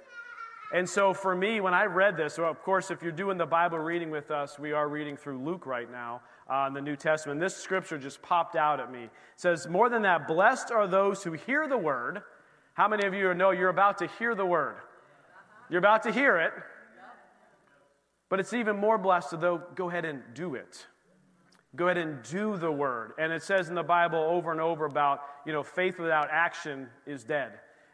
And 0.73 0.87
so 0.89 1.13
for 1.13 1.35
me, 1.35 1.59
when 1.59 1.73
I 1.73 1.83
read 1.83 2.15
this, 2.15 2.37
well, 2.37 2.49
of 2.49 2.61
course, 2.61 2.91
if 2.91 3.03
you're 3.03 3.11
doing 3.11 3.37
the 3.37 3.45
Bible 3.45 3.79
reading 3.79 4.09
with 4.09 4.31
us, 4.31 4.57
we 4.57 4.71
are 4.71 4.87
reading 4.87 5.17
through 5.17 5.43
Luke 5.43 5.65
right 5.65 5.91
now 5.91 6.21
uh, 6.49 6.65
in 6.67 6.73
the 6.73 6.81
New 6.81 6.95
Testament. 6.95 7.39
This 7.39 7.55
scripture 7.55 7.97
just 7.97 8.21
popped 8.21 8.55
out 8.55 8.79
at 8.79 8.91
me. 8.91 9.03
It 9.03 9.11
says, 9.35 9.67
More 9.67 9.89
than 9.89 10.01
that, 10.03 10.27
blessed 10.27 10.71
are 10.71 10.87
those 10.87 11.23
who 11.23 11.33
hear 11.33 11.67
the 11.67 11.77
word. 11.77 12.21
How 12.73 12.87
many 12.87 13.05
of 13.05 13.13
you 13.13 13.33
know 13.33 13.51
you're 13.51 13.69
about 13.69 13.97
to 13.99 14.07
hear 14.19 14.35
the 14.35 14.45
word? 14.45 14.75
You're 15.69 15.79
about 15.79 16.03
to 16.03 16.11
hear 16.11 16.37
it. 16.37 16.53
But 18.29 18.39
it's 18.39 18.53
even 18.53 18.77
more 18.77 18.97
blessed 18.97 19.31
to 19.31 19.37
though 19.37 19.61
go 19.75 19.89
ahead 19.89 20.05
and 20.05 20.21
do 20.33 20.55
it. 20.55 20.87
Go 21.75 21.85
ahead 21.85 21.97
and 21.97 22.21
do 22.23 22.57
the 22.57 22.71
word. 22.71 23.13
And 23.17 23.31
it 23.31 23.43
says 23.43 23.69
in 23.69 23.75
the 23.75 23.83
Bible 23.83 24.19
over 24.19 24.51
and 24.51 24.59
over 24.59 24.85
about, 24.85 25.21
you 25.45 25.53
know, 25.53 25.63
faith 25.63 25.99
without 25.99 26.27
action 26.31 26.87
is 27.05 27.23
dead. 27.23 27.51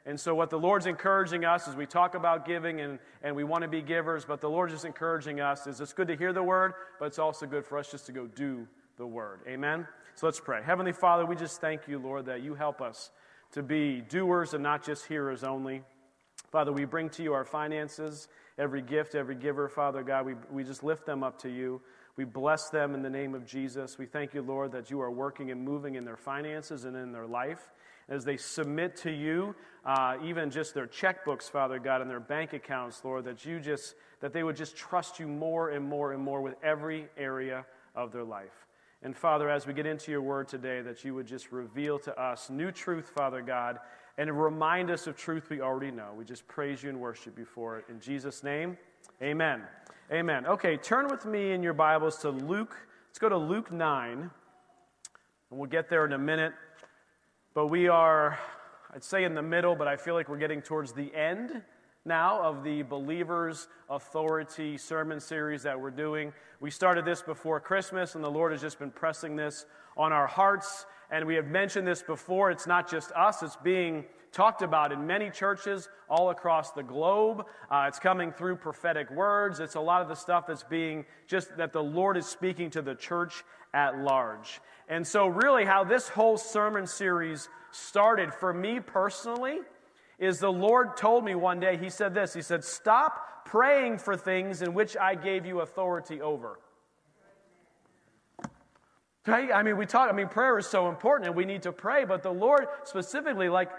And 0.07 0.17
so, 0.17 0.33
what 0.33 0.49
the 0.49 0.57
Lord's 0.57 0.85
encouraging 0.85 1.43
us 1.43 1.67
is 1.67 1.75
we 1.75 1.85
talk 1.85 2.15
about 2.15 2.45
giving 2.45 2.79
and, 2.79 2.97
and 3.21 3.35
we 3.35 3.43
want 3.43 3.63
to 3.63 3.67
be 3.67 3.81
givers, 3.81 4.23
but 4.23 4.39
the 4.39 4.49
Lord's 4.49 4.71
just 4.71 4.85
encouraging 4.85 5.41
us 5.41 5.67
is 5.67 5.81
it's 5.81 5.91
good 5.91 6.07
to 6.07 6.15
hear 6.15 6.31
the 6.31 6.41
word, 6.41 6.73
but 6.97 7.05
it's 7.07 7.19
also 7.19 7.45
good 7.45 7.65
for 7.65 7.77
us 7.77 7.91
just 7.91 8.05
to 8.05 8.13
go 8.13 8.25
do 8.25 8.65
the 8.95 9.05
word. 9.05 9.41
Amen? 9.49 9.85
So, 10.15 10.25
let's 10.25 10.39
pray. 10.39 10.63
Heavenly 10.63 10.93
Father, 10.93 11.25
we 11.25 11.35
just 11.35 11.59
thank 11.59 11.89
you, 11.89 11.99
Lord, 11.99 12.25
that 12.27 12.41
you 12.41 12.55
help 12.55 12.81
us 12.81 13.11
to 13.51 13.61
be 13.61 13.99
doers 13.99 14.53
and 14.53 14.63
not 14.63 14.81
just 14.81 15.05
hearers 15.05 15.43
only. 15.43 15.83
Father, 16.53 16.71
we 16.71 16.85
bring 16.85 17.09
to 17.09 17.23
you 17.23 17.33
our 17.33 17.43
finances 17.43 18.29
every 18.57 18.81
gift, 18.81 19.13
every 19.13 19.35
giver, 19.35 19.67
Father 19.67 20.03
God. 20.03 20.25
We, 20.25 20.35
we 20.51 20.63
just 20.63 20.83
lift 20.83 21.05
them 21.05 21.21
up 21.21 21.39
to 21.41 21.49
you. 21.49 21.81
We 22.15 22.23
bless 22.23 22.69
them 22.69 22.95
in 22.95 23.03
the 23.03 23.09
name 23.09 23.35
of 23.35 23.45
Jesus. 23.45 23.97
We 23.97 24.05
thank 24.05 24.33
you, 24.33 24.41
Lord, 24.41 24.71
that 24.71 24.89
you 24.89 25.01
are 25.01 25.11
working 25.11 25.51
and 25.51 25.61
moving 25.61 25.95
in 25.95 26.05
their 26.05 26.17
finances 26.17 26.85
and 26.85 26.95
in 26.95 27.11
their 27.11 27.27
life. 27.27 27.69
As 28.09 28.23
they 28.23 28.37
submit 28.37 28.95
to 28.97 29.11
you, 29.11 29.53
uh, 29.85 30.17
even 30.23 30.49
just 30.49 30.73
their 30.73 30.87
checkbooks, 30.87 31.43
Father 31.43 31.79
God, 31.79 32.01
and 32.01 32.09
their 32.09 32.19
bank 32.19 32.53
accounts, 32.53 33.01
Lord, 33.03 33.25
that 33.25 33.45
you 33.45 33.59
just, 33.59 33.95
that 34.21 34.33
they 34.33 34.43
would 34.43 34.55
just 34.55 34.75
trust 34.75 35.19
you 35.19 35.27
more 35.27 35.69
and 35.69 35.83
more 35.83 36.13
and 36.13 36.21
more 36.21 36.41
with 36.41 36.55
every 36.63 37.07
area 37.17 37.65
of 37.95 38.11
their 38.11 38.23
life. 38.23 38.65
And 39.03 39.15
Father, 39.15 39.49
as 39.49 39.67
we 39.67 39.73
get 39.73 39.85
into 39.85 40.11
your 40.11 40.21
word 40.21 40.47
today, 40.47 40.81
that 40.81 41.03
you 41.03 41.13
would 41.15 41.27
just 41.27 41.51
reveal 41.51 41.99
to 41.99 42.19
us 42.19 42.49
new 42.49 42.71
truth, 42.71 43.11
Father 43.13 43.41
God, 43.41 43.79
and 44.17 44.41
remind 44.41 44.89
us 44.89 45.05
of 45.05 45.15
truth 45.15 45.49
we 45.49 45.61
already 45.61 45.91
know. 45.91 46.13
We 46.17 46.25
just 46.25 46.47
praise 46.47 46.81
you 46.81 46.89
and 46.89 46.99
worship 46.99 47.37
you 47.37 47.45
for 47.45 47.77
it. 47.77 47.85
In 47.89 47.99
Jesus' 47.99 48.43
name, 48.43 48.77
amen. 49.21 49.63
Amen. 50.11 50.45
Okay, 50.47 50.77
turn 50.77 51.07
with 51.09 51.25
me 51.25 51.51
in 51.51 51.61
your 51.61 51.73
Bibles 51.73 52.17
to 52.19 52.29
Luke. 52.29 52.75
Let's 53.09 53.19
go 53.19 53.29
to 53.29 53.37
Luke 53.37 53.71
9, 53.71 54.19
and 54.19 54.29
we'll 55.51 55.69
get 55.69 55.89
there 55.89 56.05
in 56.05 56.13
a 56.13 56.17
minute. 56.17 56.53
But 57.57 57.71
we 57.71 57.87
are, 57.87 58.37
I'd 58.93 59.03
say 59.03 59.23
in 59.23 59.33
the 59.33 59.41
middle, 59.41 59.75
but 59.75 59.87
I 59.87 59.95
feel 59.95 60.13
like 60.13 60.29
we're 60.29 60.37
getting 60.37 60.61
towards 60.61 60.91
the 60.91 61.11
end 61.15 61.63
now 62.05 62.39
of 62.39 62.63
the 62.63 62.83
Believers 62.83 63.67
Authority 63.89 64.77
sermon 64.77 65.19
series 65.19 65.63
that 65.63 65.81
we're 65.81 65.89
doing. 65.89 66.33
We 66.59 66.69
started 66.69 67.03
this 67.03 67.23
before 67.23 67.59
Christmas, 67.59 68.13
and 68.13 68.23
the 68.23 68.29
Lord 68.29 68.51
has 68.51 68.61
just 68.61 68.77
been 68.77 68.91
pressing 68.91 69.35
this 69.35 69.65
on 69.97 70.13
our 70.13 70.27
hearts. 70.27 70.85
And 71.09 71.25
we 71.25 71.33
have 71.33 71.47
mentioned 71.47 71.87
this 71.87 72.03
before. 72.03 72.51
It's 72.51 72.67
not 72.67 72.87
just 72.87 73.11
us, 73.13 73.41
it's 73.41 73.55
being 73.55 74.05
talked 74.38 74.62
about 74.62 74.91
in 74.91 75.08
many 75.08 75.32
churches 75.32 75.89
all 76.08 76.30
across 76.30 76.71
the 76.71 76.84
globe. 76.84 77.43
Uh, 77.71 77.86
it's 77.88 77.97
coming 77.97 78.32
through 78.32 78.56
prophetic 78.56 79.10
words. 79.10 79.60
It's 79.60 79.73
a 79.73 79.80
lot 79.80 80.04
of 80.04 80.10
the 80.10 80.15
stuff 80.15 80.45
that's 80.45 80.62
being 80.62 81.06
just 81.26 81.58
that 81.58 81.73
the 81.73 81.82
Lord 81.82 82.17
is 82.17 82.28
speaking 82.28 82.69
to 82.71 82.84
the 82.84 82.93
church 82.93 83.43
at 83.73 83.97
large. 83.97 84.62
And 84.88 85.06
so, 85.06 85.26
really, 85.26 85.65
how 85.65 85.84
this 85.84 86.08
whole 86.08 86.38
sermon 86.38 86.86
series 86.86 87.50
started 87.71 88.32
for 88.32 88.54
me 88.54 88.80
personally 88.80 89.58
is 90.19 90.38
the 90.39 90.52
Lord 90.52 90.95
told 90.97 91.26
me 91.26 91.34
one 91.34 91.60
day, 91.60 91.76
He 91.76 91.89
said 91.89 92.13
this 92.13 92.36
He 92.36 92.43
said, 92.43 92.63
Stop 92.63 93.45
praying 93.45 93.97
for 93.97 94.15
things 94.15 94.62
in 94.62 94.76
which 94.76 94.95
I 94.95 95.15
gave 95.15 95.47
you 95.47 95.62
authority 95.62 96.21
over. 96.21 96.60
Right? 99.28 99.50
I 99.54 99.62
mean, 99.62 99.76
we 99.76 99.86
talk, 99.86 100.10
I 100.10 100.13
mean, 100.13 100.30
prayer 100.30 100.58
is 100.58 100.67
so 100.67 100.88
important 100.88 101.28
and 101.28 101.36
we 101.36 101.43
need 101.43 101.63
to 101.63 101.73
pray, 101.73 102.06
but 102.06 102.23
the 102.23 102.32
Lord 102.32 102.67
specifically, 102.86 103.50
like, 103.50 103.69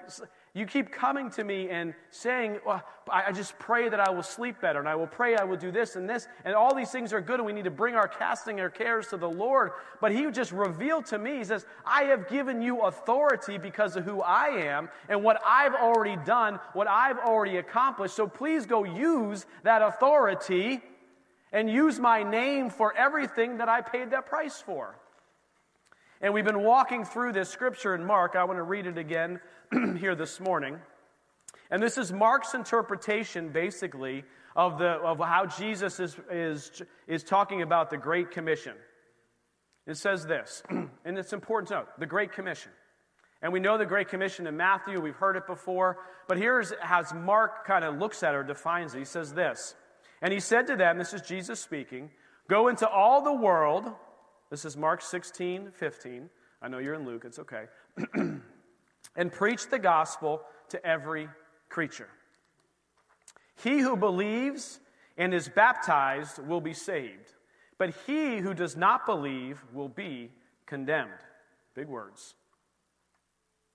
you 0.55 0.67
keep 0.67 0.91
coming 0.91 1.31
to 1.31 1.45
me 1.45 1.69
and 1.71 1.95
saying, 2.11 2.59
well, 2.67 2.83
I 3.11 3.33
just 3.33 3.59
pray 3.59 3.89
that 3.89 4.01
I 4.01 4.11
will 4.11 4.23
sleep 4.23 4.61
better, 4.61 4.79
and 4.79 4.89
I 4.89 4.95
will 4.95 5.07
pray 5.07 5.37
I 5.37 5.45
will 5.45 5.57
do 5.57 5.71
this 5.71 5.97
and 5.97 6.09
this, 6.09 6.29
and 6.45 6.55
all 6.55 6.75
these 6.75 6.91
things 6.91 7.13
are 7.13 7.21
good, 7.21 7.41
and 7.41 7.47
we 7.47 7.53
need 7.53 7.65
to 7.65 7.71
bring 7.71 7.95
our 7.95 8.09
casting 8.09 8.61
our 8.61 8.69
cares 8.69 9.09
to 9.09 9.17
the 9.17 9.29
Lord. 9.29 9.71
But 10.01 10.13
He 10.13 10.31
just 10.31 10.53
revealed 10.53 11.07
to 11.07 11.19
me, 11.19 11.39
He 11.39 11.45
says, 11.45 11.65
I 11.87 12.05
have 12.05 12.29
given 12.29 12.61
you 12.61 12.81
authority 12.81 13.57
because 13.57 13.97
of 13.97 14.05
who 14.05 14.21
I 14.21 14.49
am 14.49 14.89
and 15.09 15.23
what 15.23 15.41
I've 15.47 15.75
already 15.75 16.17
done, 16.25 16.59
what 16.73 16.89
I've 16.89 17.19
already 17.19 17.57
accomplished. 17.57 18.15
So 18.15 18.27
please 18.27 18.67
go 18.67 18.85
use 18.85 19.47
that 19.63 19.83
authority 19.83 20.83
and 21.53 21.71
use 21.71 21.99
my 21.99 22.23
name 22.23 22.69
for 22.69 22.95
everything 22.95 23.59
that 23.59 23.69
I 23.69 23.81
paid 23.81 24.11
that 24.11 24.27
price 24.27 24.61
for. 24.61 24.97
And 26.21 26.35
we've 26.35 26.45
been 26.45 26.65
walking 26.65 27.05
through 27.05 27.33
this 27.33 27.49
scripture 27.49 27.95
in 27.95 28.05
Mark. 28.05 28.35
I 28.35 28.43
want 28.43 28.59
to 28.59 28.65
read 28.65 28.87
it 28.87 28.99
again 28.99 29.41
here 29.99 30.17
this 30.17 30.41
morning. 30.41 30.81
And 31.71 31.81
this 31.81 31.97
is 31.97 32.13
Mark's 32.13 32.55
interpretation, 32.55 33.51
basically, 33.51 34.25
of, 34.57 34.79
the, 34.79 34.95
of 34.95 35.19
how 35.19 35.47
Jesus 35.47 36.01
is, 36.01 36.17
is, 36.29 36.83
is 37.07 37.23
talking 37.23 37.63
about 37.63 37.91
the 37.91 37.97
Great 37.97 38.33
Commission. 38.33 38.75
It 39.87 39.97
says 39.97 40.27
this, 40.27 40.65
and 40.71 41.19
it's 41.19 41.33
important 41.33 41.69
to 41.69 41.75
note 41.75 42.01
the 42.01 42.07
Great 42.07 42.33
Commission. 42.33 42.73
And 43.41 43.53
we 43.53 43.61
know 43.61 43.79
the 43.79 43.87
Great 43.87 44.09
Commission 44.09 44.49
in 44.49 44.57
Matthew, 44.57 45.01
we've 45.01 45.15
heard 45.15 45.37
it 45.37 45.47
before, 45.47 45.99
but 46.27 46.37
here's 46.37 46.73
how 46.81 47.05
Mark 47.15 47.65
kind 47.65 47.85
of 47.85 47.97
looks 47.97 48.25
at 48.25 48.35
or 48.35 48.43
defines 48.43 48.93
it. 48.97 48.99
He 48.99 49.05
says 49.05 49.33
this, 49.35 49.77
and 50.21 50.33
he 50.33 50.41
said 50.41 50.67
to 50.67 50.75
them, 50.75 50.99
this 50.99 51.15
is 51.15 51.23
Jesus 51.23 51.61
speaking, 51.61 52.11
go 52.49 52.67
into 52.67 52.89
all 52.89 53.23
the 53.23 53.33
world 53.33 53.93
this 54.51 54.65
is 54.65 54.77
Mark 54.77 55.03
16, 55.03 55.73
15. 55.73 56.31
I 56.61 56.69
know 56.69 56.79
you're 56.79 56.95
in 56.95 57.05
Luke, 57.05 57.25
it's 57.25 57.39
okay. 57.39 57.65
and 59.17 59.33
preach 59.33 59.69
the 59.69 59.79
gospel 59.79 60.43
to 60.71 60.85
every 60.85 61.29
creature. 61.69 62.09
He 63.63 63.81
who 63.81 63.97
believes 63.97 64.81
and 65.17 65.35
is 65.35 65.49
baptized 65.49 66.39
will 66.39 66.61
be 66.61 66.73
saved, 66.73 67.35
but 67.77 67.95
he 68.07 68.39
who 68.39 68.55
does 68.55 68.77
not 68.77 69.05
believe 69.05 69.63
will 69.73 69.89
be 69.89 70.31
condemned. 70.67 71.11
Big 71.75 71.89
words. 71.89 72.35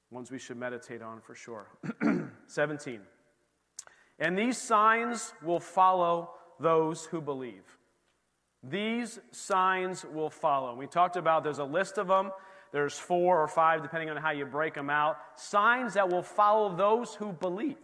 Ones 0.09 0.31
we 0.31 0.39
should 0.39 0.57
meditate 0.57 1.01
on 1.01 1.21
for 1.21 1.35
sure. 1.35 1.67
17. 2.47 3.01
And 4.19 4.37
these 4.37 4.57
signs 4.57 5.33
will 5.43 5.59
follow 5.59 6.31
those 6.59 7.05
who 7.05 7.19
believe. 7.19 7.63
These 8.63 9.19
signs 9.31 10.05
will 10.05 10.29
follow. 10.29 10.75
We 10.75 10.87
talked 10.87 11.17
about 11.17 11.43
there's 11.43 11.59
a 11.59 11.65
list 11.65 11.97
of 11.97 12.07
them. 12.07 12.31
There's 12.71 12.97
four 12.97 13.41
or 13.41 13.47
five, 13.47 13.83
depending 13.83 14.09
on 14.09 14.17
how 14.17 14.31
you 14.31 14.45
break 14.45 14.73
them 14.73 14.89
out. 14.89 15.17
Signs 15.35 15.93
that 15.93 16.09
will 16.09 16.23
follow 16.23 16.75
those 16.75 17.13
who 17.13 17.33
believe. 17.33 17.77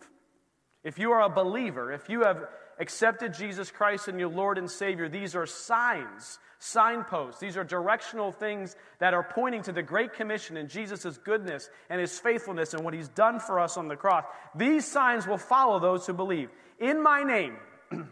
If 0.84 0.98
you 0.98 1.12
are 1.12 1.22
a 1.22 1.30
believer, 1.30 1.92
if 1.92 2.10
you 2.10 2.24
have 2.24 2.46
accepted 2.80 3.34
Jesus 3.34 3.70
Christ 3.70 4.08
and 4.08 4.20
your 4.20 4.30
Lord 4.30 4.58
and 4.58 4.72
Savior, 4.72 5.10
these 5.10 5.36
are 5.36 5.46
signs, 5.46 6.40
signposts. 6.60 7.42
These 7.42 7.58
are 7.58 7.66
directional 7.66 8.32
things 8.32 8.76
that 9.00 9.14
are 9.14 9.24
pointing 9.24 9.62
to 9.64 9.74
the 9.74 9.84
Great 9.84 10.14
Commission 10.14 10.56
and 10.56 10.70
Jesus' 10.70 11.18
goodness 11.18 11.70
and 11.90 12.00
His 12.00 12.18
faithfulness 12.18 12.74
and 12.74 12.84
what 12.84 12.94
He's 12.94 13.10
done 13.10 13.40
for 13.40 13.60
us 13.60 13.76
on 13.76 13.90
the 13.90 13.98
cross. 13.98 14.24
These 14.56 14.86
signs 14.86 15.28
will 15.28 15.38
follow 15.38 15.80
those 15.80 16.08
who 16.08 16.14
believe. 16.14 16.50
In 16.80 17.04
my 17.04 17.24
name, 17.24 17.58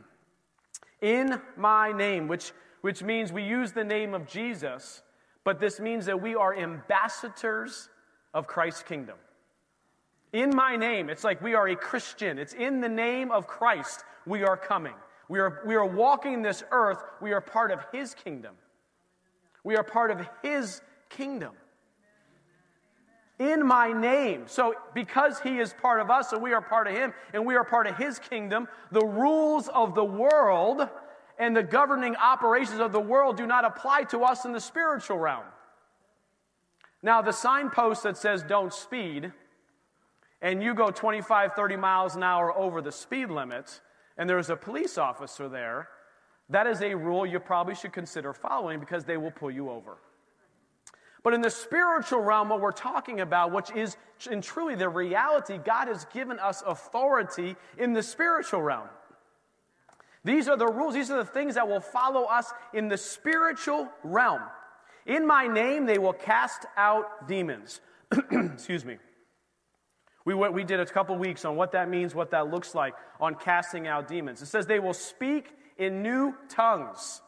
In 1.02 1.42
my 1.56 1.92
name, 1.92 2.28
which, 2.28 2.52
which 2.82 3.04
means 3.04 3.32
we 3.32 3.44
use 3.44 3.72
the 3.72 3.84
name 3.84 4.14
of 4.14 4.28
Jesus, 4.28 5.02
but 5.44 5.60
this 5.60 5.80
means 5.80 6.06
that 6.08 6.22
we 6.22 6.36
are 6.36 6.56
ambassadors 6.56 7.90
of 8.34 8.48
Christ's 8.48 8.84
kingdom. 8.84 9.16
In 10.34 10.56
my 10.56 10.76
name, 10.76 11.10
it's 11.10 11.24
like 11.24 11.42
we 11.42 11.56
are 11.56 11.68
a 11.68 11.76
Christian. 11.76 12.38
It's 12.38 12.54
in 12.54 12.82
the 12.82 12.90
name 12.90 13.32
of 13.32 13.48
Christ 13.48 14.04
we 14.26 14.44
are 14.44 14.58
coming. 14.58 14.96
We 15.30 15.40
are, 15.40 15.62
we 15.66 15.76
are 15.76 15.86
walking 15.86 16.42
this 16.42 16.64
earth. 16.72 17.00
We 17.22 17.34
are 17.34 17.42
part 17.42 17.72
of 17.72 17.80
His 17.92 18.14
kingdom. 18.14 18.56
We 19.64 19.76
are 19.76 19.84
part 19.84 20.12
of 20.12 20.28
His 20.42 20.82
kingdom. 21.10 21.54
In 23.40 23.66
my 23.66 23.92
name. 23.92 24.46
So, 24.48 24.74
because 24.94 25.40
He 25.40 25.60
is 25.60 25.74
part 25.74 26.02
of 26.02 26.10
us 26.10 26.34
and 26.34 26.42
we 26.42 26.54
are 26.54 26.62
part 26.62 26.88
of 26.88 26.96
Him 26.96 27.14
and 27.34 27.46
we 27.46 27.56
are 27.56 27.64
part 27.64 27.86
of 27.88 27.96
His 27.96 28.18
kingdom, 28.18 28.68
the 28.92 29.06
rules 29.06 29.68
of 29.68 29.94
the 29.94 30.04
world 30.04 30.88
and 31.38 31.56
the 31.56 31.64
governing 31.64 32.16
operations 32.16 32.80
of 32.80 32.92
the 32.92 33.00
world 33.00 33.38
do 33.38 33.46
not 33.46 33.64
apply 33.64 34.04
to 34.06 34.24
us 34.24 34.46
in 34.46 34.54
the 34.54 34.60
spiritual 34.60 35.20
realm. 35.20 35.44
Now, 37.04 37.22
the 37.22 37.32
signpost 37.32 38.04
that 38.04 38.18
says 38.18 38.42
don't 38.42 38.74
speed, 38.74 39.32
and 40.42 40.64
you 40.64 40.74
go 40.74 40.90
25, 40.90 41.54
30 41.54 41.76
miles 41.76 42.16
an 42.16 42.24
hour 42.24 42.58
over 42.58 42.82
the 42.82 42.92
speed 42.92 43.30
limit, 43.30 43.82
and 44.18 44.28
there's 44.28 44.50
a 44.50 44.56
police 44.56 44.98
officer 44.98 45.48
there, 45.48 45.90
that 46.50 46.66
is 46.66 46.82
a 46.82 46.96
rule 46.96 47.26
you 47.26 47.40
probably 47.40 47.76
should 47.76 47.94
consider 47.94 48.34
following 48.34 48.80
because 48.80 49.04
they 49.04 49.18
will 49.18 49.32
pull 49.32 49.52
you 49.52 49.70
over. 49.70 49.98
But 51.28 51.34
in 51.34 51.42
the 51.42 51.50
spiritual 51.50 52.22
realm, 52.22 52.48
what 52.48 52.62
we're 52.62 52.72
talking 52.72 53.20
about, 53.20 53.52
which 53.52 53.70
is 53.72 53.98
in 54.32 54.40
truly 54.40 54.76
the 54.76 54.88
reality, 54.88 55.58
God 55.58 55.90
has 55.90 56.06
given 56.14 56.40
us 56.40 56.64
authority 56.66 57.58
in 57.78 57.92
the 57.92 58.02
spiritual 58.02 58.62
realm. 58.62 58.88
These 60.24 60.48
are 60.48 60.56
the 60.56 60.68
rules, 60.68 60.94
these 60.94 61.12
are 61.12 61.18
the 61.18 61.26
things 61.26 61.56
that 61.56 61.68
will 61.68 61.82
follow 61.82 62.24
us 62.24 62.54
in 62.74 62.88
the 62.88 62.96
spiritual 62.96 63.90
realm. 64.06 64.42
In 65.06 65.28
my 65.28 65.48
name, 65.48 65.86
they 65.86 65.98
will 65.98 66.14
cast 66.14 66.66
out 66.78 67.28
demons. 67.28 67.82
Excuse 68.32 68.86
me. 68.86 68.96
We, 70.24 70.34
went, 70.34 70.54
we 70.54 70.64
did 70.64 70.80
a 70.80 70.86
couple 70.86 71.18
weeks 71.18 71.44
on 71.44 71.58
what 71.58 71.74
that 71.74 71.90
means, 71.90 72.16
what 72.16 72.32
that 72.32 72.50
looks 72.50 72.74
like 72.74 72.94
on 73.20 73.36
casting 73.36 73.86
out 73.86 74.08
demons. 74.08 74.42
It 74.42 74.46
says 74.46 74.66
they 74.66 74.80
will 74.80 74.94
speak 74.94 75.54
in 75.78 76.02
new 76.02 76.36
tongues. 76.48 77.22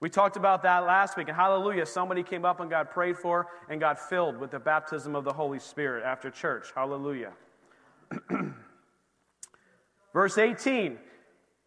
We 0.00 0.10
talked 0.10 0.36
about 0.36 0.62
that 0.64 0.80
last 0.84 1.16
week, 1.16 1.28
and 1.28 1.36
hallelujah, 1.36 1.86
somebody 1.86 2.22
came 2.22 2.44
up 2.44 2.60
and 2.60 2.68
got 2.68 2.90
prayed 2.90 3.16
for 3.16 3.48
and 3.70 3.80
got 3.80 3.98
filled 3.98 4.38
with 4.38 4.50
the 4.50 4.58
baptism 4.58 5.16
of 5.16 5.24
the 5.24 5.32
Holy 5.32 5.58
Spirit 5.58 6.04
after 6.04 6.30
church. 6.30 6.68
Hallelujah. 6.74 7.32
Verse 10.12 10.38
18 10.38 10.98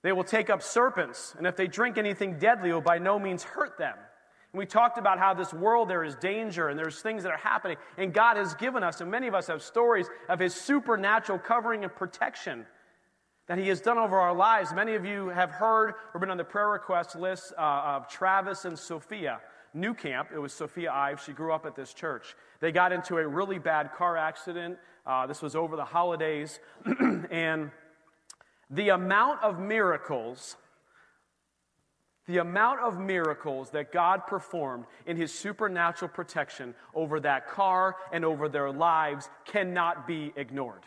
they 0.02 0.12
will 0.14 0.24
take 0.24 0.50
up 0.50 0.62
serpents, 0.62 1.36
and 1.38 1.46
if 1.46 1.58
they 1.58 1.68
drink 1.68 1.98
anything 1.98 2.40
deadly, 2.40 2.70
it 2.70 2.74
will 2.74 2.82
by 2.82 3.00
no 3.00 3.20
means 3.20 3.44
hurt 3.44 3.78
them. 3.78 3.96
And 4.54 4.60
we 4.60 4.66
talked 4.66 4.98
about 4.98 5.20
how 5.20 5.34
this 5.34 5.54
world 5.54 5.90
there 5.90 6.04
is 6.04 6.16
danger 6.16 6.70
and 6.70 6.80
there's 6.80 7.02
things 7.02 7.24
that 7.24 7.32
are 7.32 7.38
happening. 7.38 7.78
And 7.98 8.14
God 8.14 8.38
has 8.38 8.56
given 8.56 8.82
us, 8.82 9.02
and 9.02 9.12
many 9.12 9.28
of 9.28 9.36
us 9.36 9.48
have 9.48 9.62
stories 9.62 10.08
of 10.30 10.40
His 10.40 10.56
supernatural 10.56 11.38
covering 11.38 11.84
and 11.84 11.94
protection 11.94 12.66
that 13.50 13.58
He 13.58 13.68
has 13.68 13.82
done 13.82 13.98
over 13.98 14.18
our 14.18 14.34
lives. 14.34 14.72
Many 14.72 14.94
of 14.94 15.04
you 15.04 15.30
have 15.30 15.50
heard 15.50 15.96
or 16.14 16.20
been 16.20 16.30
on 16.30 16.38
the 16.38 16.44
prayer 16.44 16.70
request 16.70 17.16
list 17.16 17.52
uh, 17.58 17.62
of 17.98 18.08
Travis 18.08 18.64
and 18.64 18.78
Sophia. 18.78 19.42
New 19.74 19.96
Camp, 19.96 20.30
it 20.34 20.38
was 20.38 20.54
Sophia 20.54 20.92
Ives. 20.92 21.24
She 21.24 21.34
grew 21.34 21.52
up 21.52 21.66
at 21.66 21.76
this 21.76 21.94
church. 21.94 22.36
They 22.60 22.72
got 22.72 22.92
into 22.92 23.18
a 23.18 23.28
really 23.28 23.58
bad 23.58 23.92
car 23.94 24.18
accident. 24.18 24.78
Uh, 25.06 25.26
this 25.26 25.42
was 25.42 25.56
over 25.56 25.76
the 25.76 25.84
holidays. 25.84 26.60
and 27.32 27.72
the 28.70 28.90
amount 28.90 29.44
of 29.44 29.60
miracles 29.60 30.56
the 32.28 32.38
amount 32.38 32.80
of 32.82 33.00
miracles 33.00 33.72
that 33.72 33.92
God 33.92 34.28
performed 34.28 34.86
in 35.08 35.18
his 35.18 35.34
supernatural 35.34 36.10
protection 36.10 36.76
over 36.94 37.20
that 37.22 37.48
car 37.48 37.96
and 38.14 38.24
over 38.24 38.48
their 38.48 38.72
lives 38.72 39.28
cannot 39.46 40.06
be 40.06 40.32
ignored. 40.36 40.84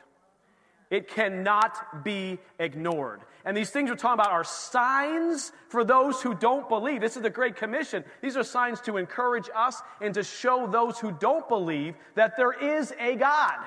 It 0.93 1.09
cannot 1.09 2.05
be 2.05 2.39
ignored. 2.59 3.23
And 3.47 3.57
these 3.57 3.71
things 3.71 3.89
we're 3.89 3.97
talking 3.97 4.21
about 4.21 4.31
are 4.31 4.45
signs 4.45 5.51
for 5.71 5.85
those 5.85 6.21
who 6.21 6.35
don't 6.35 6.69
believe. 6.69 7.01
This 7.01 7.17
is 7.17 7.23
the 7.23 7.31
Great 7.31 7.57
Commission. 7.57 8.05
These 8.21 8.37
are 8.37 8.45
signs 8.45 8.79
to 8.83 8.99
encourage 8.99 9.49
us 9.57 9.81
and 10.03 10.13
to 10.13 10.23
show 10.23 10.67
those 10.67 10.99
who 10.99 11.11
don't 11.13 11.49
believe 11.49 11.95
that 12.15 12.37
there 12.37 12.53
is 12.53 12.93
a 13.01 13.15
God. 13.15 13.59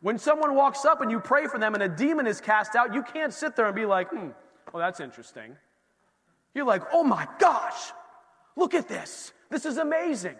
When 0.00 0.16
someone 0.16 0.54
walks 0.54 0.84
up 0.84 1.00
and 1.00 1.10
you 1.10 1.18
pray 1.18 1.48
for 1.48 1.58
them 1.58 1.74
and 1.74 1.82
a 1.82 1.88
demon 1.88 2.28
is 2.28 2.40
cast 2.40 2.76
out, 2.76 2.94
you 2.94 3.02
can't 3.02 3.34
sit 3.34 3.56
there 3.56 3.66
and 3.66 3.74
be 3.74 3.84
like, 3.84 4.10
hmm, 4.10 4.28
well, 4.72 4.80
that's 4.80 5.00
interesting. 5.00 5.56
You're 6.54 6.66
like, 6.66 6.82
oh 6.92 7.02
my 7.02 7.26
gosh, 7.40 7.90
look 8.54 8.74
at 8.74 8.86
this. 8.86 9.32
This 9.50 9.66
is 9.66 9.76
amazing. 9.76 10.36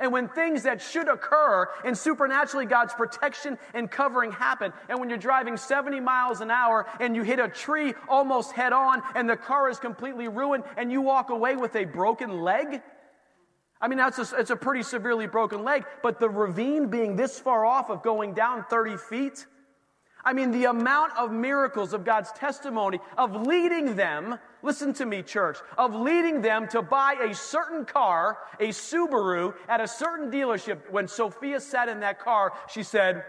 And 0.00 0.12
when 0.12 0.28
things 0.28 0.64
that 0.64 0.82
should 0.82 1.08
occur 1.08 1.68
and 1.84 1.96
supernaturally 1.96 2.66
God's 2.66 2.94
protection 2.94 3.58
and 3.74 3.90
covering 3.90 4.32
happen, 4.32 4.72
and 4.88 4.98
when 4.98 5.08
you're 5.08 5.18
driving 5.18 5.56
70 5.56 6.00
miles 6.00 6.40
an 6.40 6.50
hour 6.50 6.86
and 7.00 7.14
you 7.14 7.22
hit 7.22 7.38
a 7.38 7.48
tree 7.48 7.94
almost 8.08 8.52
head 8.52 8.72
on 8.72 9.02
and 9.14 9.28
the 9.28 9.36
car 9.36 9.70
is 9.70 9.78
completely 9.78 10.28
ruined 10.28 10.64
and 10.76 10.90
you 10.90 11.00
walk 11.00 11.30
away 11.30 11.56
with 11.56 11.76
a 11.76 11.84
broken 11.84 12.42
leg, 12.42 12.82
I 13.80 13.88
mean, 13.88 13.98
that's 13.98 14.18
a, 14.18 14.36
it's 14.38 14.50
a 14.50 14.56
pretty 14.56 14.82
severely 14.82 15.26
broken 15.26 15.62
leg, 15.62 15.84
but 16.02 16.18
the 16.18 16.28
ravine 16.28 16.88
being 16.88 17.16
this 17.16 17.38
far 17.38 17.64
off 17.64 17.90
of 17.90 18.02
going 18.02 18.32
down 18.34 18.64
30 18.70 18.96
feet, 18.96 19.46
I 20.24 20.32
mean, 20.32 20.50
the 20.50 20.64
amount 20.64 21.16
of 21.18 21.30
miracles 21.30 21.92
of 21.92 22.04
God's 22.04 22.32
testimony 22.32 22.98
of 23.18 23.46
leading 23.46 23.94
them, 23.94 24.38
listen 24.62 24.94
to 24.94 25.06
me, 25.06 25.22
church, 25.22 25.58
of 25.76 25.94
leading 25.94 26.40
them 26.40 26.66
to 26.68 26.80
buy 26.80 27.14
a 27.22 27.34
certain 27.34 27.84
car, 27.84 28.38
a 28.58 28.68
Subaru, 28.68 29.54
at 29.68 29.80
a 29.80 29.88
certain 29.88 30.30
dealership. 30.30 30.90
When 30.90 31.08
Sophia 31.08 31.60
sat 31.60 31.88
in 31.88 32.00
that 32.00 32.18
car, 32.18 32.54
she 32.68 32.82
said, 32.82 33.24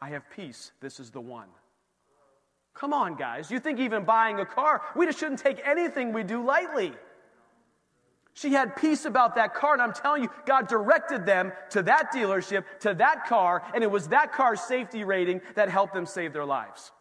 I 0.00 0.08
have 0.10 0.22
peace. 0.30 0.72
This 0.80 0.98
is 0.98 1.10
the 1.10 1.20
one. 1.20 1.48
Come 2.74 2.94
on, 2.94 3.16
guys. 3.16 3.50
You 3.50 3.60
think 3.60 3.78
even 3.78 4.04
buying 4.04 4.40
a 4.40 4.46
car, 4.46 4.82
we 4.96 5.04
just 5.04 5.18
shouldn't 5.18 5.40
take 5.40 5.60
anything 5.64 6.12
we 6.12 6.22
do 6.22 6.42
lightly. 6.42 6.92
She 8.34 8.52
had 8.52 8.76
peace 8.76 9.04
about 9.04 9.34
that 9.34 9.54
car, 9.54 9.74
and 9.74 9.82
I'm 9.82 9.92
telling 9.92 10.22
you, 10.22 10.30
God 10.46 10.66
directed 10.66 11.26
them 11.26 11.52
to 11.70 11.82
that 11.82 12.12
dealership, 12.12 12.64
to 12.80 12.94
that 12.94 13.26
car, 13.26 13.62
and 13.74 13.84
it 13.84 13.90
was 13.90 14.08
that 14.08 14.32
car's 14.32 14.60
safety 14.62 15.04
rating 15.04 15.42
that 15.54 15.68
helped 15.68 15.92
them 15.92 16.06
save 16.06 16.32
their 16.32 16.46
lives. 16.46 16.92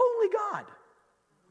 Only 0.00 0.28
God. 0.32 0.64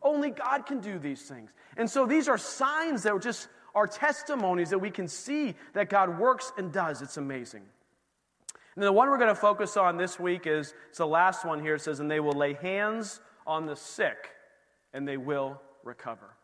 Only 0.01 0.29
God 0.29 0.65
can 0.65 0.79
do 0.79 0.99
these 0.99 1.21
things. 1.23 1.51
And 1.75 1.89
so 1.89 2.05
these 2.05 2.29
are 2.29 2.37
signs 2.37 3.03
that 3.03 3.11
are 3.11 3.19
just 3.19 3.49
are 3.75 3.87
testimonies 3.87 4.71
that 4.71 4.79
we 4.79 4.89
can 4.89 5.07
see 5.07 5.53
that 5.73 5.89
God 5.89 6.17
works 6.17 6.51
and 6.57 6.71
does. 6.71 7.01
It's 7.01 7.17
amazing. 7.17 7.63
And 8.75 8.83
the 8.83 8.91
one 8.91 9.09
we're 9.09 9.17
going 9.17 9.29
to 9.29 9.35
focus 9.35 9.75
on 9.75 9.97
this 9.97 10.19
week 10.19 10.47
is 10.47 10.73
it's 10.89 10.99
the 10.99 11.07
last 11.07 11.45
one 11.45 11.59
here. 11.59 11.75
It 11.75 11.81
says, 11.81 11.99
And 11.99 12.09
they 12.09 12.19
will 12.19 12.33
lay 12.33 12.53
hands 12.53 13.19
on 13.45 13.65
the 13.65 13.75
sick, 13.75 14.29
and 14.93 15.07
they 15.07 15.17
will 15.17 15.61
recover. 15.83 16.36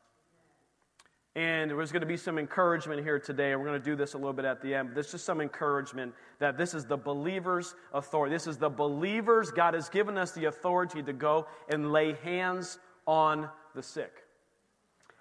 And 1.36 1.72
there's 1.72 1.92
going 1.92 2.02
to 2.02 2.08
be 2.08 2.18
some 2.18 2.38
encouragement 2.38 3.02
here 3.02 3.18
today. 3.18 3.56
We're 3.56 3.66
going 3.66 3.82
to 3.82 3.84
do 3.84 3.96
this 3.96 4.14
a 4.14 4.18
little 4.18 4.34
bit 4.34 4.46
at 4.46 4.62
the 4.62 4.76
end. 4.76 4.92
There's 4.94 5.12
just 5.12 5.26
some 5.26 5.42
encouragement 5.42 6.14
that 6.38 6.60
this 6.60 6.76
is 6.76 6.86
the 6.86 6.98
believer's 6.98 7.74
authority. 7.92 8.36
This 8.36 8.46
is 8.46 8.58
the 8.58 8.70
believer's. 8.70 9.50
God 9.50 9.74
has 9.74 9.90
given 9.90 10.16
us 10.16 10.32
the 10.32 10.46
authority 10.46 11.02
to 11.02 11.14
go 11.14 11.48
and 11.70 11.92
lay 11.92 12.14
hands 12.24 12.78
on 13.08 13.50
the 13.74 13.82
sick. 13.82 14.24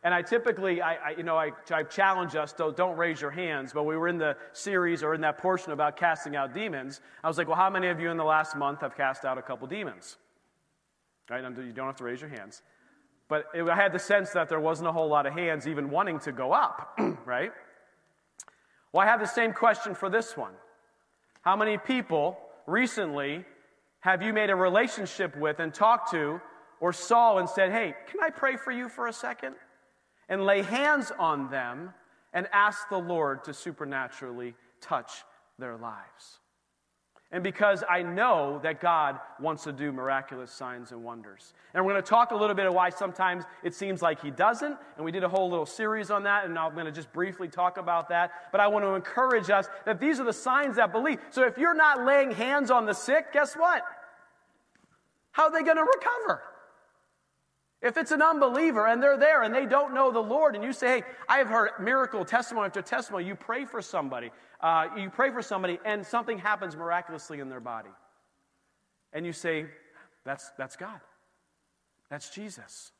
And 0.04 0.12
I 0.12 0.20
typically, 0.20 0.82
I, 0.82 0.94
I 0.94 1.10
you 1.16 1.22
know, 1.22 1.36
I, 1.38 1.52
I 1.70 1.82
challenge 1.84 2.34
us, 2.36 2.52
to 2.54 2.74
don't 2.76 2.98
raise 2.98 3.20
your 3.20 3.30
hands. 3.30 3.72
But 3.72 3.84
we 3.84 3.96
were 3.96 4.08
in 4.08 4.18
the 4.18 4.36
series 4.52 5.02
or 5.02 5.14
in 5.14 5.22
that 5.22 5.38
portion 5.38 5.72
about 5.72 5.96
casting 5.96 6.36
out 6.36 6.52
demons. 6.52 7.00
I 7.24 7.28
was 7.28 7.38
like, 7.38 7.46
well, 7.46 7.56
how 7.56 7.70
many 7.70 7.86
of 7.88 8.00
you 8.00 8.10
in 8.10 8.18
the 8.18 8.24
last 8.24 8.54
month 8.54 8.82
have 8.82 8.96
cast 8.96 9.24
out 9.24 9.38
a 9.38 9.42
couple 9.42 9.66
demons? 9.66 10.18
Right? 11.30 11.42
You 11.42 11.72
don't 11.72 11.86
have 11.86 11.96
to 11.96 12.04
raise 12.04 12.20
your 12.20 12.28
hands. 12.28 12.60
But 13.32 13.46
it, 13.54 13.66
I 13.66 13.74
had 13.74 13.94
the 13.94 13.98
sense 13.98 14.28
that 14.32 14.50
there 14.50 14.60
wasn't 14.60 14.90
a 14.90 14.92
whole 14.92 15.08
lot 15.08 15.24
of 15.24 15.32
hands 15.32 15.66
even 15.66 15.88
wanting 15.88 16.18
to 16.20 16.32
go 16.32 16.52
up, 16.52 16.98
right? 17.24 17.50
Well, 18.92 19.06
I 19.06 19.08
have 19.08 19.20
the 19.20 19.26
same 19.26 19.54
question 19.54 19.94
for 19.94 20.10
this 20.10 20.36
one. 20.36 20.52
How 21.40 21.56
many 21.56 21.78
people 21.78 22.36
recently 22.66 23.46
have 24.00 24.20
you 24.20 24.34
made 24.34 24.50
a 24.50 24.54
relationship 24.54 25.34
with 25.34 25.60
and 25.60 25.72
talked 25.72 26.10
to 26.10 26.42
or 26.78 26.92
saw 26.92 27.38
and 27.38 27.48
said, 27.48 27.72
hey, 27.72 27.94
can 28.06 28.20
I 28.22 28.28
pray 28.28 28.58
for 28.58 28.70
you 28.70 28.90
for 28.90 29.06
a 29.06 29.14
second? 29.14 29.54
And 30.28 30.44
lay 30.44 30.60
hands 30.60 31.10
on 31.18 31.50
them 31.50 31.94
and 32.34 32.46
ask 32.52 32.86
the 32.90 32.98
Lord 32.98 33.44
to 33.44 33.54
supernaturally 33.54 34.52
touch 34.82 35.10
their 35.58 35.78
lives 35.78 36.41
and 37.32 37.42
because 37.42 37.82
I 37.88 38.02
know 38.02 38.60
that 38.62 38.78
God 38.78 39.18
wants 39.40 39.64
to 39.64 39.72
do 39.72 39.90
miraculous 39.90 40.52
signs 40.52 40.92
and 40.92 41.02
wonders. 41.02 41.54
And 41.72 41.82
we're 41.82 41.92
going 41.92 42.02
to 42.02 42.08
talk 42.08 42.30
a 42.30 42.36
little 42.36 42.54
bit 42.54 42.66
of 42.66 42.74
why 42.74 42.90
sometimes 42.90 43.44
it 43.64 43.74
seems 43.74 44.02
like 44.02 44.20
He 44.20 44.30
doesn't, 44.30 44.76
and 44.96 45.04
we 45.04 45.10
did 45.10 45.24
a 45.24 45.28
whole 45.28 45.48
little 45.48 45.64
series 45.64 46.10
on 46.10 46.24
that, 46.24 46.44
and 46.44 46.58
I'm 46.58 46.74
going 46.74 46.84
to 46.84 46.92
just 46.92 47.10
briefly 47.14 47.48
talk 47.48 47.78
about 47.78 48.10
that. 48.10 48.52
But 48.52 48.60
I 48.60 48.66
want 48.66 48.84
to 48.84 48.94
encourage 48.94 49.48
us 49.48 49.66
that 49.86 49.98
these 49.98 50.20
are 50.20 50.24
the 50.24 50.32
signs 50.32 50.76
that 50.76 50.92
believe. 50.92 51.20
So 51.30 51.46
if 51.46 51.56
you're 51.56 51.74
not 51.74 52.04
laying 52.04 52.32
hands 52.32 52.70
on 52.70 52.84
the 52.84 52.92
sick, 52.92 53.32
guess 53.32 53.54
what? 53.54 53.82
How 55.30 55.44
are 55.44 55.52
they 55.52 55.62
going 55.62 55.78
to 55.78 55.84
recover? 55.84 56.42
If 57.80 57.96
it's 57.96 58.12
an 58.12 58.22
unbeliever 58.22 58.86
and 58.86 59.02
they're 59.02 59.16
there 59.16 59.42
and 59.42 59.52
they 59.52 59.66
don't 59.66 59.92
know 59.92 60.12
the 60.12 60.20
Lord, 60.20 60.54
and 60.54 60.62
you 60.62 60.72
say, 60.72 60.98
Hey, 60.98 61.04
I 61.28 61.38
have 61.38 61.48
heard 61.48 61.70
miracle 61.80 62.24
testimony 62.24 62.66
after 62.66 62.80
testimony, 62.80 63.24
you 63.24 63.34
pray 63.34 63.64
for 63.64 63.82
somebody, 63.82 64.30
uh, 64.62 64.88
you 64.96 65.10
pray 65.10 65.30
for 65.30 65.42
somebody, 65.42 65.78
and 65.84 66.06
something 66.06 66.38
happens 66.38 66.76
miraculously 66.76 67.40
in 67.40 67.48
their 67.48 67.60
body. 67.60 67.90
And 69.12 69.26
you 69.26 69.32
say, 69.32 69.66
That's, 70.24 70.50
that's 70.56 70.76
God. 70.76 71.00
That's 72.10 72.30
Jesus. 72.30 72.92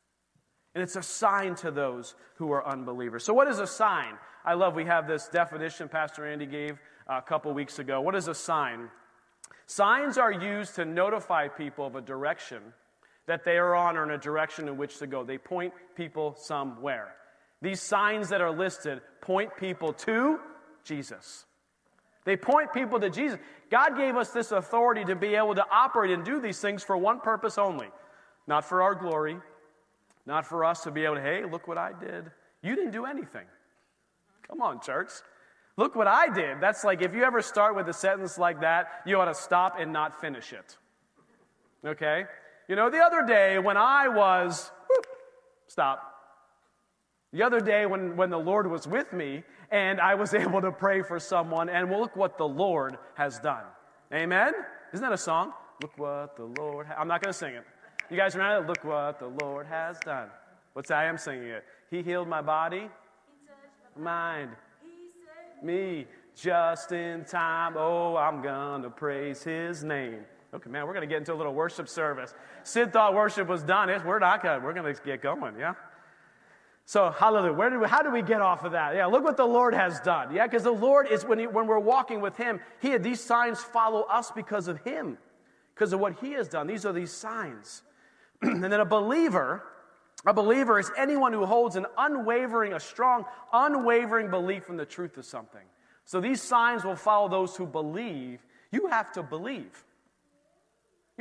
And 0.75 0.83
it's 0.83 0.97
a 0.97 1.03
sign 1.03 1.55
to 1.57 1.71
those 1.71 2.15
who 2.37 2.51
are 2.53 2.67
unbelievers. 2.67 3.25
So, 3.25 3.35
what 3.35 3.49
is 3.49 3.59
a 3.59 3.67
sign? 3.67 4.15
I 4.45 4.55
love 4.55 4.75
we 4.75 4.87
have 4.87 5.07
this 5.07 5.29
definition 5.29 5.89
Pastor 5.89 6.27
Andy 6.27 6.47
gave 6.47 6.79
a 7.07 7.21
couple 7.21 7.53
weeks 7.53 7.79
ago. 7.79 8.01
What 8.01 8.15
is 8.15 8.29
a 8.29 8.35
sign? 8.35 8.89
Signs 9.67 10.19
are 10.19 10.33
used 10.33 10.75
to 10.77 10.85
notify 10.85 11.49
people 11.49 11.87
of 11.87 11.95
a 11.95 12.01
direction 12.01 12.63
that 13.27 13.45
they 13.45 13.57
are 13.59 13.75
on 13.75 13.97
or 13.97 14.03
in 14.05 14.11
a 14.11 14.19
direction 14.19 14.67
in 14.67 14.77
which 14.77 14.99
to 14.99 15.07
go. 15.07 15.23
They 15.25 15.39
point 15.39 15.73
people 15.95 16.35
somewhere. 16.37 17.15
These 17.61 17.81
signs 17.81 18.31
that 18.31 18.41
are 18.41 18.51
listed 18.51 19.01
point 19.21 19.57
people 19.57 19.93
to 19.93 20.41
Jesus. 20.85 21.45
They 22.25 22.37
point 22.37 22.73
people 22.73 23.01
to 23.01 23.11
Jesus. 23.11 23.39
God 23.71 23.97
gave 23.97 24.17
us 24.17 24.31
this 24.31 24.53
authority 24.53 25.05
to 25.05 25.17
be 25.17 25.35
able 25.35 25.55
to 25.55 25.65
operate 25.71 26.11
and 26.11 26.25
do 26.25 26.41
these 26.41 26.61
things 26.61 26.83
for 26.83 26.97
one 26.97 27.21
purpose 27.21 27.59
only 27.59 27.89
not 28.47 28.65
for 28.65 28.83
our 28.83 28.95
glory, 28.95 29.39
not 30.27 30.47
for 30.47 30.65
us 30.65 30.83
to 30.85 30.91
be 30.91 31.05
able 31.05 31.17
to, 31.17 31.21
hey, 31.21 31.45
look 31.45 31.69
what 31.69 31.79
I 31.79 31.93
did. 31.93 32.31
You 32.63 32.75
didn't 32.77 32.93
do 32.93 33.07
anything. 33.07 33.47
Come 34.47 34.61
on, 34.61 34.81
church. 34.81 35.11
Look 35.77 35.97
what 35.97 36.07
I 36.07 36.33
did. 36.33 36.61
That's 36.61 36.85
like 36.85 37.03
if 37.03 37.15
you 37.15 37.25
ever 37.25 37.41
start 37.41 37.75
with 37.75 37.89
a 37.89 37.93
sentence 37.93 38.39
like 38.39 38.61
that, 38.61 39.03
you 39.07 39.19
ought 39.19 39.27
to 39.27 39.35
stop 39.35 39.77
and 39.79 39.93
not 39.93 40.21
finish 40.21 40.53
it. 40.53 40.77
Okay? 41.85 42.25
You 42.69 42.77
know, 42.77 42.91
the 42.91 42.99
other 42.99 43.25
day 43.27 43.59
when 43.59 43.77
I 43.77 44.09
was, 44.09 44.71
whoop, 44.89 45.07
stop. 45.67 46.09
The 47.33 47.43
other 47.43 47.61
day 47.61 47.87
when, 47.87 48.17
when 48.17 48.29
the 48.29 48.39
Lord 48.39 48.71
was 48.71 48.87
with 48.87 49.13
me 49.13 49.43
and 49.73 50.01
I 50.01 50.15
was 50.15 50.35
able 50.45 50.61
to 50.61 50.71
pray 50.71 51.03
for 51.03 51.19
someone, 51.19 51.69
and 51.69 51.91
well, 51.91 52.01
look 52.01 52.15
what 52.15 52.39
the 52.39 52.47
Lord 52.47 52.99
has 53.15 53.41
done. 53.41 53.65
Amen? 54.13 54.53
Isn't 54.93 55.03
that 55.03 55.13
a 55.13 55.19
song? 55.19 55.53
Look 55.81 55.99
what 55.99 56.37
the 56.37 56.45
Lord 56.45 56.87
ha-. 56.87 56.97
I'm 56.99 57.09
not 57.09 57.23
going 57.23 57.33
to 57.33 57.39
sing 57.39 57.55
it. 57.55 57.65
You 58.11 58.17
guys 58.17 58.35
remember? 58.35 58.69
Look 58.69 58.85
what 58.85 59.19
the 59.19 59.29
Lord 59.45 59.67
has 59.67 59.99
done. 60.01 60.29
What's 60.75 60.91
that? 60.91 60.99
I 60.99 61.07
am 61.07 61.17
singing 61.17 61.49
it. 61.49 61.65
He 61.91 62.03
healed 62.03 62.29
my 62.29 62.43
body, 62.43 62.89
mind, 63.99 64.51
me 65.63 66.07
just 66.35 66.93
in 66.93 67.25
time. 67.25 67.75
Oh, 67.77 68.17
I'm 68.17 68.43
going 68.43 68.83
to 68.83 68.91
praise 68.91 69.43
his 69.43 69.83
name. 69.83 70.21
Okay, 70.55 70.69
man, 70.69 70.87
we're 70.87 70.93
going 70.93 71.09
to 71.09 71.13
get 71.13 71.19
into 71.19 71.33
a 71.33 71.35
little 71.35 71.55
worship 71.55 71.89
service. 71.89 72.35
Sid 72.63 72.93
thought 72.93 73.15
worship 73.15 73.49
was 73.49 73.63
done. 73.63 73.89
We're 74.05 74.19
not 74.19 74.43
going 74.43 74.61
to, 74.61 74.67
We're 74.67 74.75
going 74.75 74.95
to 74.95 75.03
get 75.03 75.23
going, 75.23 75.59
yeah? 75.59 75.75
So, 76.85 77.11
hallelujah. 77.11 77.53
Where 77.53 77.71
do 77.71 77.81
we, 77.81 77.89
how 77.89 78.03
do 78.03 78.11
we 78.11 78.23
get 78.23 78.41
off 78.41 78.65
of 78.65 78.73
that? 78.73 78.95
Yeah, 78.95 79.07
look 79.07 79.25
what 79.25 79.37
the 79.37 79.47
Lord 79.47 79.75
has 79.75 80.01
done. 80.01 80.35
Yeah, 80.35 80.47
because 80.47 80.65
the 80.65 80.73
Lord 80.73 81.07
is, 81.09 81.25
when, 81.25 81.39
he, 81.39 81.47
when 81.47 81.67
we're 81.67 81.79
walking 81.79 82.21
with 82.21 82.37
Him, 82.37 82.61
he, 82.81 82.97
these 82.99 83.21
signs 83.21 83.61
follow 83.61 84.03
us 84.03 84.31
because 84.31 84.69
of 84.69 84.81
Him, 84.83 85.17
because 85.75 85.93
of 85.93 86.01
what 86.01 86.19
He 86.21 86.33
has 86.33 86.49
done. 86.49 86.67
These 86.67 86.85
are 86.85 86.93
these 86.93 87.13
signs. 87.13 87.83
and 88.43 88.63
then 88.63 88.73
a 88.73 88.85
believer, 88.85 89.63
a 90.27 90.35
believer 90.35 90.79
is 90.79 90.91
anyone 90.99 91.33
who 91.33 91.47
holds 91.47 91.77
an 91.77 91.87
unwavering, 91.97 92.73
a 92.73 92.81
strong, 92.81 93.25
unwavering 93.53 94.29
belief 94.29 94.69
in 94.69 94.77
the 94.77 94.85
truth 94.85 95.17
of 95.17 95.25
something. 95.25 95.65
So 96.05 96.21
these 96.21 96.43
signs 96.43 96.85
will 96.85 96.97
follow 96.97 97.29
those 97.29 97.57
who 97.57 97.67
believe. 97.67 98.45
You 98.73 98.89
have 98.89 99.13
to 99.13 99.23
believe. 99.23 99.85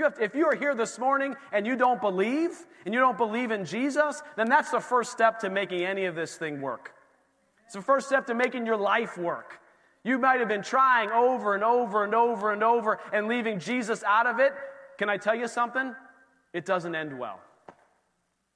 You 0.01 0.05
have 0.05 0.15
to, 0.15 0.23
if 0.23 0.33
you 0.33 0.47
are 0.47 0.55
here 0.55 0.73
this 0.73 0.97
morning 0.97 1.35
and 1.51 1.67
you 1.67 1.75
don't 1.75 2.01
believe, 2.01 2.65
and 2.85 2.91
you 2.91 2.99
don't 2.99 3.19
believe 3.19 3.51
in 3.51 3.65
Jesus, 3.65 4.23
then 4.35 4.49
that's 4.49 4.71
the 4.71 4.79
first 4.79 5.11
step 5.11 5.37
to 5.41 5.49
making 5.51 5.83
any 5.83 6.05
of 6.05 6.15
this 6.15 6.37
thing 6.37 6.59
work. 6.59 6.95
It's 7.65 7.75
the 7.75 7.83
first 7.83 8.07
step 8.07 8.25
to 8.25 8.33
making 8.33 8.65
your 8.65 8.77
life 8.77 9.15
work. 9.15 9.59
You 10.03 10.17
might 10.17 10.39
have 10.39 10.49
been 10.49 10.63
trying 10.63 11.11
over 11.11 11.53
and 11.53 11.63
over 11.63 12.03
and 12.03 12.15
over 12.15 12.51
and 12.51 12.63
over 12.63 12.99
and 13.13 13.27
leaving 13.27 13.59
Jesus 13.59 14.03
out 14.03 14.25
of 14.25 14.39
it. 14.39 14.53
Can 14.97 15.07
I 15.07 15.17
tell 15.17 15.35
you 15.35 15.47
something? 15.47 15.93
it 16.51 16.65
doesn't 16.65 16.95
end 16.95 17.17
well. 17.17 17.39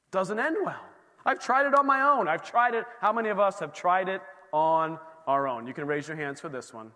Doesn't 0.10 0.39
end 0.39 0.58
well. 0.66 0.82
I've 1.28 1.39
tried 1.39 1.68
it 1.68 1.76
on 1.76 1.86
my 1.86 2.02
own. 2.02 2.28
I've 2.28 2.43
tried 2.43 2.74
it. 2.74 2.86
How 3.02 3.14
many 3.14 3.30
of 3.30 3.39
us 3.39 3.60
have 3.60 3.72
tried 3.72 4.10
it 4.10 4.22
on 4.52 4.98
our 5.28 5.48
own? 5.48 5.68
You 5.68 5.76
can 5.76 5.86
raise 5.86 6.08
your 6.08 6.18
hands 6.18 6.41
for 6.41 6.50
this 6.50 6.74
one 6.74 6.89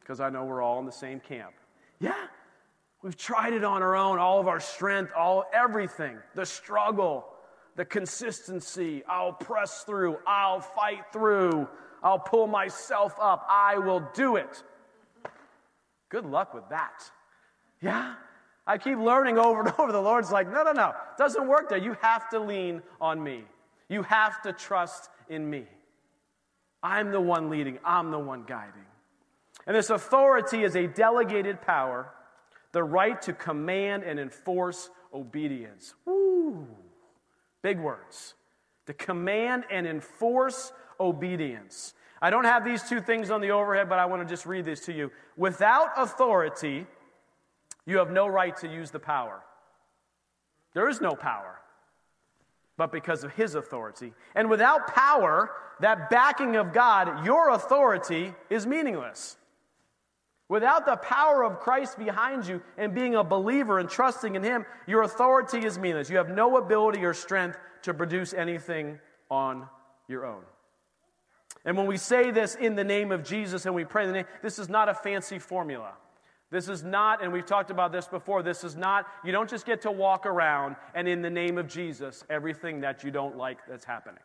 because 0.00 0.20
I 0.20 0.28
know 0.28 0.44
we're 0.44 0.60
all 0.60 0.78
in 0.78 0.84
the 0.84 0.92
same 0.92 1.20
camp. 1.20 1.54
Yeah, 2.00 2.26
we've 3.04 3.16
tried 3.18 3.52
it 3.52 3.62
on 3.62 3.82
our 3.82 3.94
own, 3.94 4.18
all 4.18 4.40
of 4.40 4.48
our 4.48 4.58
strength, 4.58 5.12
all 5.14 5.44
everything, 5.52 6.16
the 6.34 6.46
struggle, 6.46 7.26
the 7.76 7.84
consistency. 7.84 9.04
I'll 9.06 9.34
press 9.34 9.84
through, 9.84 10.16
I'll 10.26 10.60
fight 10.60 11.12
through, 11.12 11.68
I'll 12.02 12.18
pull 12.18 12.46
myself 12.46 13.14
up, 13.20 13.46
I 13.48 13.78
will 13.78 14.08
do 14.14 14.36
it. 14.36 14.64
Good 16.08 16.24
luck 16.24 16.54
with 16.54 16.68
that. 16.70 17.02
Yeah? 17.80 18.14
I 18.66 18.78
keep 18.78 18.98
learning 18.98 19.36
over 19.36 19.60
and 19.60 19.74
over. 19.78 19.92
The 19.92 20.00
Lord's 20.00 20.32
like, 20.32 20.50
no, 20.50 20.62
no, 20.62 20.72
no. 20.72 20.88
It 20.88 21.18
doesn't 21.18 21.46
work 21.46 21.68
there. 21.68 21.78
You 21.78 21.96
have 22.00 22.30
to 22.30 22.38
lean 22.40 22.82
on 23.00 23.22
me. 23.22 23.44
You 23.88 24.02
have 24.04 24.40
to 24.42 24.52
trust 24.54 25.10
in 25.28 25.48
me. 25.48 25.66
I'm 26.82 27.12
the 27.12 27.20
one 27.20 27.50
leading, 27.50 27.78
I'm 27.84 28.10
the 28.10 28.18
one 28.18 28.44
guiding. 28.46 28.84
And 29.66 29.76
this 29.76 29.90
authority 29.90 30.62
is 30.62 30.76
a 30.76 30.86
delegated 30.86 31.60
power, 31.62 32.10
the 32.74 32.84
right 32.84 33.22
to 33.22 33.32
command 33.32 34.02
and 34.02 34.20
enforce 34.20 34.90
obedience. 35.14 35.94
Woo! 36.04 36.66
Big 37.62 37.78
words. 37.78 38.34
To 38.86 38.92
command 38.92 39.64
and 39.70 39.86
enforce 39.86 40.72
obedience. 41.00 41.94
I 42.20 42.30
don't 42.30 42.44
have 42.44 42.64
these 42.64 42.82
two 42.82 43.00
things 43.00 43.30
on 43.30 43.40
the 43.40 43.52
overhead, 43.52 43.88
but 43.88 43.98
I 43.98 44.06
want 44.06 44.22
to 44.22 44.28
just 44.28 44.44
read 44.44 44.64
this 44.64 44.80
to 44.86 44.92
you. 44.92 45.10
Without 45.36 45.92
authority, 45.96 46.86
you 47.86 47.98
have 47.98 48.10
no 48.10 48.26
right 48.26 48.56
to 48.58 48.68
use 48.68 48.90
the 48.90 48.98
power. 48.98 49.40
There 50.74 50.88
is 50.88 51.00
no 51.00 51.12
power, 51.12 51.60
but 52.76 52.90
because 52.90 53.22
of 53.22 53.32
his 53.34 53.54
authority. 53.54 54.12
And 54.34 54.50
without 54.50 54.88
power, 54.88 55.52
that 55.80 56.10
backing 56.10 56.56
of 56.56 56.72
God, 56.72 57.24
your 57.24 57.50
authority 57.50 58.34
is 58.50 58.66
meaningless. 58.66 59.36
Without 60.48 60.84
the 60.84 60.96
power 60.96 61.42
of 61.42 61.58
Christ 61.58 61.98
behind 61.98 62.46
you 62.46 62.62
and 62.76 62.94
being 62.94 63.14
a 63.14 63.24
believer 63.24 63.78
and 63.78 63.88
trusting 63.88 64.34
in 64.34 64.42
Him, 64.42 64.66
your 64.86 65.02
authority 65.02 65.64
is 65.64 65.78
meaningless. 65.78 66.10
You 66.10 66.18
have 66.18 66.28
no 66.28 66.58
ability 66.58 67.04
or 67.04 67.14
strength 67.14 67.58
to 67.82 67.94
produce 67.94 68.34
anything 68.34 68.98
on 69.30 69.66
your 70.06 70.26
own. 70.26 70.42
And 71.64 71.78
when 71.78 71.86
we 71.86 71.96
say 71.96 72.30
this 72.30 72.56
in 72.56 72.76
the 72.76 72.84
name 72.84 73.10
of 73.10 73.24
Jesus 73.24 73.64
and 73.64 73.74
we 73.74 73.84
pray 73.84 74.06
the 74.06 74.12
name, 74.12 74.26
this 74.42 74.58
is 74.58 74.68
not 74.68 74.88
a 74.88 74.94
fancy 74.94 75.38
formula. 75.38 75.94
This 76.50 76.68
is 76.68 76.84
not, 76.84 77.22
and 77.22 77.32
we've 77.32 77.46
talked 77.46 77.70
about 77.70 77.90
this 77.90 78.06
before, 78.06 78.42
this 78.42 78.64
is 78.64 78.76
not, 78.76 79.06
you 79.24 79.32
don't 79.32 79.48
just 79.48 79.64
get 79.64 79.82
to 79.82 79.90
walk 79.90 80.26
around 80.26 80.76
and 80.94 81.08
in 81.08 81.22
the 81.22 81.30
name 81.30 81.56
of 81.56 81.66
Jesus, 81.66 82.22
everything 82.28 82.82
that 82.82 83.02
you 83.02 83.10
don't 83.10 83.36
like 83.36 83.58
that's 83.66 83.84
happening. 83.84 84.22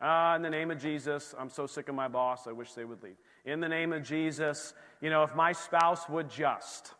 Ah, 0.00 0.34
in 0.36 0.42
the 0.42 0.50
name 0.50 0.70
of 0.70 0.78
Jesus, 0.78 1.34
I'm 1.38 1.50
so 1.50 1.66
sick 1.66 1.88
of 1.88 1.94
my 1.94 2.08
boss, 2.08 2.46
I 2.46 2.52
wish 2.52 2.72
they 2.72 2.84
would 2.84 3.02
leave. 3.02 3.16
In 3.44 3.60
the 3.60 3.68
name 3.68 3.92
of 3.92 4.02
Jesus, 4.04 4.74
you 5.00 5.10
know, 5.10 5.22
if 5.24 5.34
my 5.34 5.52
spouse 5.52 6.08
would 6.08 6.30
just, 6.30 6.94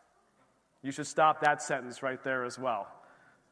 you 0.82 0.90
should 0.90 1.07
stop 1.07 1.40
that 1.43 1.62
sentence 1.62 2.03
right 2.03 2.22
there 2.24 2.45
as 2.45 2.59
well. 2.59 2.88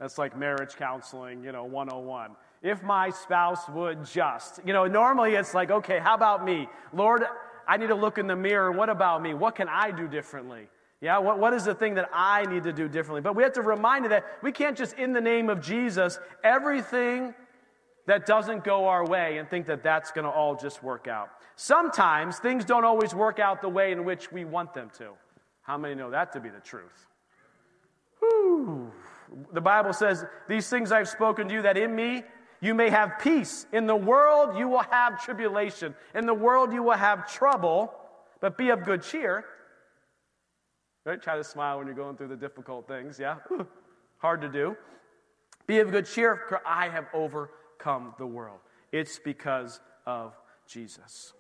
That's 0.01 0.19
like 0.19 0.37
marriage 0.37 0.77
counseling, 0.77 1.45
you 1.45 1.53
know, 1.53 1.65
101. 1.65 2.31
If 2.63 2.83
my 2.83 3.11
spouse 3.11 3.69
would 3.69 4.05
just, 4.05 4.61
you 4.67 4.73
know, 4.73 4.87
normally 4.87 5.35
it's 5.35 5.55
like, 5.55 5.71
okay, 5.71 5.99
how 5.99 6.15
about 6.15 6.45
me? 6.45 6.69
Lord, 6.93 7.23
I 7.69 7.77
need 7.77 7.89
to 7.89 7.95
look 7.95 8.19
in 8.19 8.27
the 8.27 8.37
mirror. 8.37 8.73
What 8.73 8.91
about 8.91 9.23
me? 9.23 9.35
What 9.35 9.55
can 9.55 9.69
I 9.69 9.93
do 9.93 10.09
differently? 10.09 10.69
Yeah, 11.01 11.19
what, 11.19 11.39
what 11.39 11.55
is 11.55 11.65
the 11.65 11.75
thing 11.75 11.95
that 11.95 12.11
I 12.13 12.45
need 12.45 12.65
to 12.65 12.73
do 12.73 12.89
differently? 12.89 13.23
But 13.23 13.35
we 13.35 13.43
have 13.43 13.55
to 13.55 13.63
remind 13.63 14.05
you 14.05 14.11
that 14.11 14.27
we 14.43 14.53
can't 14.53 14.77
just, 14.77 14.99
in 14.99 15.13
the 15.13 15.21
name 15.21 15.49
of 15.49 15.63
Jesus, 15.63 16.19
everything 16.45 17.35
that 18.11 18.27
doesn't 18.27 18.65
go 18.65 18.89
our 18.89 19.07
way 19.07 19.39
and 19.39 19.49
think 19.49 19.67
that 19.69 19.85
that's 19.85 20.11
going 20.11 20.25
to 20.25 20.31
all 20.31 20.57
just 20.57 20.83
work 20.83 21.07
out. 21.07 21.29
Sometimes 21.55 22.41
things 22.41 22.65
don't 22.65 22.85
always 22.85 23.15
work 23.15 23.39
out 23.39 23.63
the 23.63 23.69
way 23.69 23.93
in 23.93 24.05
which 24.05 24.33
we 24.33 24.45
want 24.45 24.75
them 24.75 24.91
to. 24.99 25.11
How 25.63 25.79
many 25.79 25.95
know 25.95 26.11
that 26.11 26.33
to 26.33 26.41
be 26.41 26.49
the 26.49 26.59
truth? 26.59 27.07
Whew. 28.19 28.91
The 29.53 29.61
Bible 29.61 29.93
says, 29.93 30.25
These 30.49 30.69
things 30.69 30.91
I've 30.91 31.09
spoken 31.09 31.47
to 31.47 31.55
you, 31.55 31.63
that 31.63 31.77
in 31.77 31.95
me 31.95 32.25
you 32.61 32.75
may 32.75 32.91
have 32.91 33.21
peace. 33.21 33.67
In 33.73 33.87
the 33.87 33.95
world, 33.95 34.59
you 34.59 34.67
will 34.67 34.83
have 34.91 35.23
tribulation. 35.23 35.95
In 36.13 36.27
the 36.27 36.35
world, 36.35 36.73
you 36.73 36.83
will 36.83 36.97
have 36.97 37.33
trouble, 37.33 37.95
but 38.41 38.59
be 38.59 38.71
of 38.71 38.83
good 38.83 39.03
cheer. 39.03 39.45
Right? 41.07 41.23
Try 41.23 41.37
to 41.37 41.45
smile 41.45 41.79
when 41.79 41.87
you're 41.87 41.95
going 41.95 42.17
through 42.17 42.29
the 42.29 42.37
difficult 42.37 42.89
things. 42.89 43.21
Yeah? 43.21 43.37
Hard 44.19 44.41
to 44.41 44.49
do. 44.49 44.77
Be 45.69 45.79
of 45.79 45.93
good 45.93 46.07
cheer, 46.07 46.43
for 46.49 46.61
I 46.67 46.89
have 46.89 47.07
overcome 47.15 47.55
the 48.19 48.27
world. 48.27 48.59
It's 48.93 49.19
because 49.19 49.81
of 50.07 50.37
Jesus. 50.67 51.33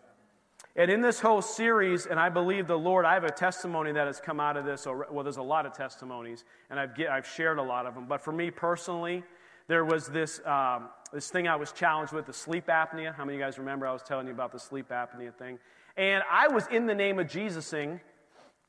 And 0.76 0.90
in 0.90 1.00
this 1.00 1.20
whole 1.20 1.42
series, 1.42 2.06
and 2.06 2.18
I 2.18 2.28
believe 2.28 2.66
the 2.66 2.78
Lord, 2.78 3.04
I 3.04 3.14
have 3.14 3.24
a 3.24 3.30
testimony 3.30 3.92
that 3.92 4.06
has 4.06 4.20
come 4.20 4.38
out 4.38 4.56
of 4.56 4.64
this. 4.64 4.86
Well, 4.86 5.24
there's 5.24 5.36
a 5.36 5.42
lot 5.42 5.66
of 5.66 5.72
testimonies, 5.72 6.44
and 6.70 6.78
I've, 6.78 6.94
get, 6.94 7.10
I've 7.10 7.26
shared 7.26 7.58
a 7.58 7.62
lot 7.62 7.86
of 7.86 7.94
them. 7.94 8.06
But 8.08 8.20
for 8.20 8.32
me 8.32 8.50
personally, 8.50 9.24
there 9.66 9.84
was 9.84 10.06
this, 10.06 10.40
um, 10.46 10.88
this 11.12 11.28
thing 11.28 11.48
I 11.48 11.56
was 11.56 11.72
challenged 11.72 12.12
with, 12.12 12.26
the 12.26 12.32
sleep 12.32 12.66
apnea. 12.68 13.14
How 13.14 13.24
many 13.24 13.36
of 13.36 13.40
you 13.40 13.46
guys 13.46 13.58
remember 13.58 13.86
I 13.86 13.92
was 13.92 14.02
telling 14.02 14.26
you 14.26 14.32
about 14.32 14.52
the 14.52 14.58
sleep 14.60 14.90
apnea 14.90 15.34
thing? 15.34 15.58
And 15.96 16.22
I 16.30 16.48
was 16.48 16.66
in 16.68 16.86
the 16.86 16.94
name 16.94 17.18
of 17.18 17.28
Jesusing, 17.28 18.00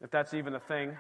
if 0.02 0.10
that's 0.10 0.34
even 0.34 0.56
a 0.56 0.60
thing. 0.60 0.98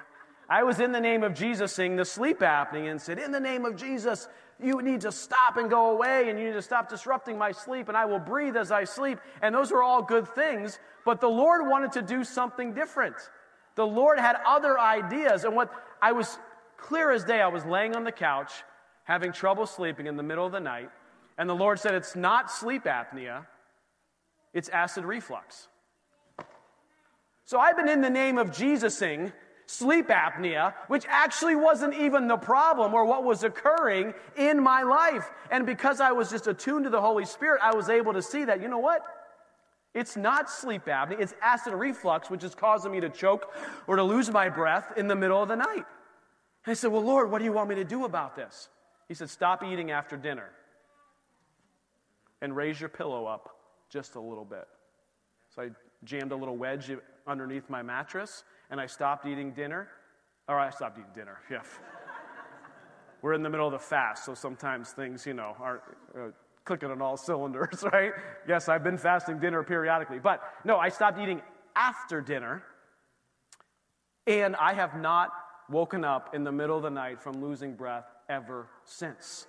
I 0.49 0.63
was 0.63 0.79
in 0.79 0.91
the 0.91 0.99
name 0.99 1.23
of 1.23 1.33
Jesusing 1.33 1.95
the 1.95 2.05
sleep 2.05 2.39
apnea 2.39 2.91
and 2.91 3.01
said, 3.01 3.17
In 3.17 3.31
the 3.31 3.39
name 3.39 3.65
of 3.65 3.75
Jesus, 3.75 4.27
you 4.63 4.81
need 4.81 5.01
to 5.01 5.11
stop 5.11 5.57
and 5.57 5.69
go 5.69 5.91
away, 5.91 6.29
and 6.29 6.39
you 6.39 6.47
need 6.47 6.53
to 6.53 6.61
stop 6.61 6.89
disrupting 6.89 7.37
my 7.37 7.51
sleep, 7.51 7.87
and 7.87 7.97
I 7.97 8.05
will 8.05 8.19
breathe 8.19 8.55
as 8.55 8.71
I 8.71 8.83
sleep. 8.83 9.19
And 9.41 9.53
those 9.53 9.71
were 9.71 9.83
all 9.83 10.01
good 10.01 10.27
things, 10.27 10.79
but 11.05 11.21
the 11.21 11.29
Lord 11.29 11.67
wanted 11.67 11.91
to 11.93 12.01
do 12.01 12.23
something 12.23 12.73
different. 12.73 13.15
The 13.75 13.87
Lord 13.87 14.19
had 14.19 14.37
other 14.45 14.79
ideas. 14.79 15.43
And 15.43 15.55
what 15.55 15.71
I 16.01 16.11
was 16.11 16.37
clear 16.77 17.11
as 17.11 17.23
day, 17.23 17.41
I 17.41 17.47
was 17.47 17.65
laying 17.65 17.95
on 17.95 18.03
the 18.03 18.11
couch 18.11 18.51
having 19.03 19.31
trouble 19.31 19.65
sleeping 19.65 20.07
in 20.07 20.15
the 20.15 20.23
middle 20.23 20.45
of 20.45 20.51
the 20.51 20.59
night, 20.59 20.89
and 21.37 21.49
the 21.49 21.55
Lord 21.55 21.79
said, 21.79 21.95
It's 21.95 22.15
not 22.15 22.51
sleep 22.51 22.83
apnea, 22.85 23.45
it's 24.53 24.69
acid 24.69 25.03
reflux. 25.05 25.67
So 27.45 27.59
I've 27.59 27.75
been 27.75 27.89
in 27.89 28.01
the 28.01 28.09
name 28.09 28.37
of 28.37 28.51
Jesusing 28.51 29.33
sleep 29.71 30.09
apnea, 30.09 30.73
which 30.87 31.05
actually 31.07 31.55
wasn't 31.55 31.93
even 31.93 32.27
the 32.27 32.37
problem 32.37 32.93
or 32.93 33.05
what 33.05 33.23
was 33.23 33.43
occurring 33.43 34.13
in 34.37 34.61
my 34.61 34.83
life. 34.83 35.31
And 35.49 35.65
because 35.65 36.01
I 36.01 36.11
was 36.11 36.29
just 36.29 36.47
attuned 36.47 36.83
to 36.83 36.89
the 36.89 37.01
Holy 37.01 37.25
Spirit, 37.25 37.61
I 37.63 37.73
was 37.73 37.89
able 37.89 38.13
to 38.13 38.21
see 38.21 38.43
that, 38.45 38.61
you 38.61 38.67
know 38.67 38.79
what? 38.79 39.03
It's 39.93 40.15
not 40.15 40.49
sleep 40.49 40.85
apnea, 40.85 41.19
it's 41.19 41.33
acid 41.41 41.73
reflux, 41.73 42.29
which 42.29 42.43
is 42.43 42.55
causing 42.55 42.91
me 42.91 42.99
to 43.01 43.09
choke 43.09 43.53
or 43.87 43.95
to 43.95 44.03
lose 44.03 44.29
my 44.31 44.49
breath 44.49 44.93
in 44.97 45.07
the 45.07 45.15
middle 45.15 45.41
of 45.41 45.49
the 45.49 45.55
night. 45.55 45.85
And 46.65 46.71
I 46.71 46.73
said, 46.73 46.91
Well, 46.91 47.03
Lord, 47.03 47.31
what 47.31 47.39
do 47.39 47.45
you 47.45 47.53
want 47.53 47.69
me 47.69 47.75
to 47.75 47.83
do 47.83 48.05
about 48.05 48.35
this? 48.35 48.69
He 49.07 49.13
said, 49.13 49.29
Stop 49.29 49.63
eating 49.63 49.91
after 49.91 50.15
dinner 50.15 50.49
and 52.41 52.55
raise 52.55 52.79
your 52.79 52.89
pillow 52.89 53.25
up 53.25 53.55
just 53.89 54.15
a 54.15 54.21
little 54.21 54.45
bit. 54.45 54.67
So 55.53 55.63
I 55.63 55.69
jammed 56.05 56.31
a 56.31 56.35
little 56.35 56.55
wedge 56.55 56.91
underneath 57.27 57.69
my 57.69 57.81
mattress 57.81 58.43
and 58.71 58.79
I 58.79 58.87
stopped 58.87 59.27
eating 59.27 59.51
dinner. 59.51 59.87
Or 60.47 60.59
I 60.59 60.69
stopped 60.71 60.97
eating 60.97 61.11
dinner, 61.13 61.37
yeah. 61.51 61.61
We're 63.21 63.33
in 63.33 63.43
the 63.43 63.49
middle 63.49 63.67
of 63.67 63.73
the 63.73 63.79
fast, 63.79 64.25
so 64.25 64.33
sometimes 64.33 64.89
things, 64.91 65.27
you 65.27 65.35
know, 65.35 65.55
aren't 65.59 65.83
uh, 66.17 66.19
clicking 66.65 66.89
on 66.89 67.01
all 67.01 67.17
cylinders, 67.17 67.83
right? 67.93 68.13
Yes, 68.47 68.67
I've 68.67 68.83
been 68.83 68.97
fasting 68.97 69.37
dinner 69.37 69.61
periodically. 69.61 70.17
But 70.17 70.41
no, 70.65 70.77
I 70.77 70.89
stopped 70.89 71.19
eating 71.19 71.41
after 71.75 72.21
dinner, 72.21 72.63
and 74.25 74.55
I 74.55 74.73
have 74.73 74.99
not 74.99 75.29
woken 75.69 76.03
up 76.03 76.33
in 76.33 76.43
the 76.43 76.51
middle 76.51 76.77
of 76.77 76.83
the 76.83 76.89
night 76.89 77.21
from 77.21 77.41
losing 77.41 77.75
breath 77.75 78.05
ever 78.27 78.67
since. 78.85 79.45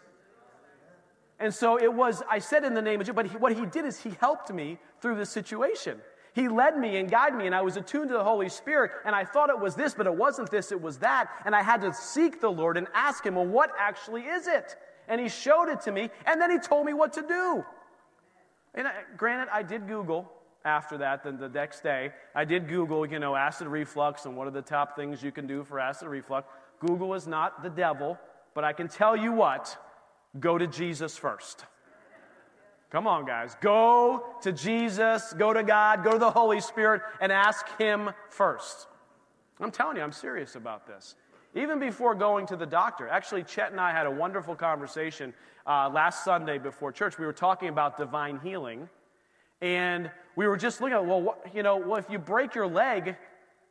And 1.41 1.53
so 1.53 1.77
it 1.77 1.93
was, 1.93 2.23
I 2.31 2.39
said 2.39 2.63
in 2.63 2.75
the 2.75 2.83
name 2.83 3.01
of 3.01 3.07
Jesus, 3.07 3.17
but 3.17 3.27
he, 3.27 3.37
what 3.37 3.53
he 3.53 3.67
did 3.67 3.85
is 3.85 3.99
he 3.99 4.11
helped 4.21 4.53
me 4.53 4.79
through 5.01 5.17
this 5.17 5.31
situation. 5.31 6.01
He 6.35 6.49
led 6.49 6.79
me 6.79 6.97
and 6.97 7.11
guided 7.11 7.39
me, 7.39 7.47
and 7.47 7.55
I 7.55 7.61
was 7.61 7.77
attuned 7.77 8.09
to 8.09 8.15
the 8.15 8.25
Holy 8.25 8.49
Spirit, 8.49 8.93
and 9.05 9.15
I 9.15 9.25
thought 9.25 9.51
it 9.51 9.59
was 9.59 9.75
this, 9.75 9.95
but 9.95 10.07
it 10.07 10.15
wasn't 10.15 10.51
this, 10.51 10.73
it 10.73 10.81
was 10.81 10.99
that. 10.99 11.31
And 11.45 11.55
I 11.55 11.63
had 11.63 11.83
to 11.83 11.93
seek 11.93 12.41
the 12.41 12.51
Lord 12.51 12.77
and 12.77 12.87
ask 12.95 13.25
Him, 13.25 13.35
well, 13.35 13.47
what 13.47 13.71
actually 13.79 14.23
is 14.23 14.47
it? 14.47 14.77
And 15.09 15.21
He 15.21 15.29
showed 15.29 15.69
it 15.69 15.83
to 15.83 15.93
me, 15.93 16.11
and 16.25 16.41
then 16.41 16.51
He 16.51 16.59
told 16.59 16.87
me 16.87 16.95
what 16.95 17.13
to 17.15 17.23
do. 17.23 17.65
And 18.75 18.89
I, 18.89 18.93
granted, 19.17 19.49
I 19.53 19.63
did 19.63 19.87
Google 19.87 20.33
after 20.65 20.97
that, 20.99 21.25
then 21.25 21.39
the 21.39 21.49
next 21.49 21.83
day, 21.83 22.13
I 22.35 22.45
did 22.45 22.69
Google, 22.69 23.05
you 23.05 23.19
know, 23.19 23.35
acid 23.35 23.67
reflux 23.67 24.25
and 24.25 24.37
what 24.37 24.47
are 24.47 24.53
the 24.53 24.63
top 24.63 24.97
things 24.97 25.23
you 25.23 25.33
can 25.33 25.47
do 25.47 25.65
for 25.65 25.81
acid 25.81 26.09
reflux. 26.09 26.49
Google 26.81 27.15
is 27.15 27.27
not 27.27 27.63
the 27.63 27.71
devil, 27.71 28.19
but 28.55 28.65
I 28.65 28.73
can 28.73 28.89
tell 28.89 29.17
you 29.17 29.33
what 29.33 29.77
go 30.39 30.57
to 30.57 30.67
Jesus 30.67 31.17
first. 31.17 31.67
Come 32.93 33.07
on, 33.07 33.25
guys. 33.25 33.57
Go 33.63 34.23
to 34.43 34.53
Jesus, 34.53 35.33
go 35.39 35.55
to 35.55 35.63
God, 35.63 36.05
go 36.05 36.13
to 36.13 36.19
the 36.19 36.31
Holy 36.31 36.61
Spirit, 36.61 37.01
and 37.23 37.33
ask 37.33 37.67
Him 37.79 38.11
first. 38.29 38.87
I'm 39.61 39.71
telling 39.71 39.97
you, 39.97 40.03
I'm 40.03 40.13
serious 40.13 40.57
about 40.57 40.87
this. 40.87 41.15
Even 41.55 41.79
before 41.79 42.15
going 42.15 42.45
to 42.49 42.57
the 42.57 42.67
doctor. 42.67 43.09
Actually, 43.09 43.45
Chet 43.45 43.71
and 43.71 43.81
I 43.81 43.93
had 43.93 44.07
a 44.07 44.11
wonderful 44.11 44.55
conversation 44.55 45.33
uh, 45.67 45.89
last 45.91 46.23
Sunday 46.23 46.59
before 46.59 46.93
church. 46.93 47.19
We 47.19 47.25
were 47.25 47.33
talking 47.33 47.71
about 47.71 47.97
divine 47.97 48.39
healing. 48.43 48.91
And 49.63 50.11
we 50.37 50.47
were 50.47 50.59
just 50.59 50.83
looking 50.83 50.97
at, 50.97 51.07
well, 51.07 51.23
what, 51.23 51.55
you 51.55 51.63
know, 51.63 51.79
well, 51.79 51.97
if 51.97 52.11
you 52.11 52.19
break 52.19 52.55
your 52.55 52.67
leg, 52.67 53.17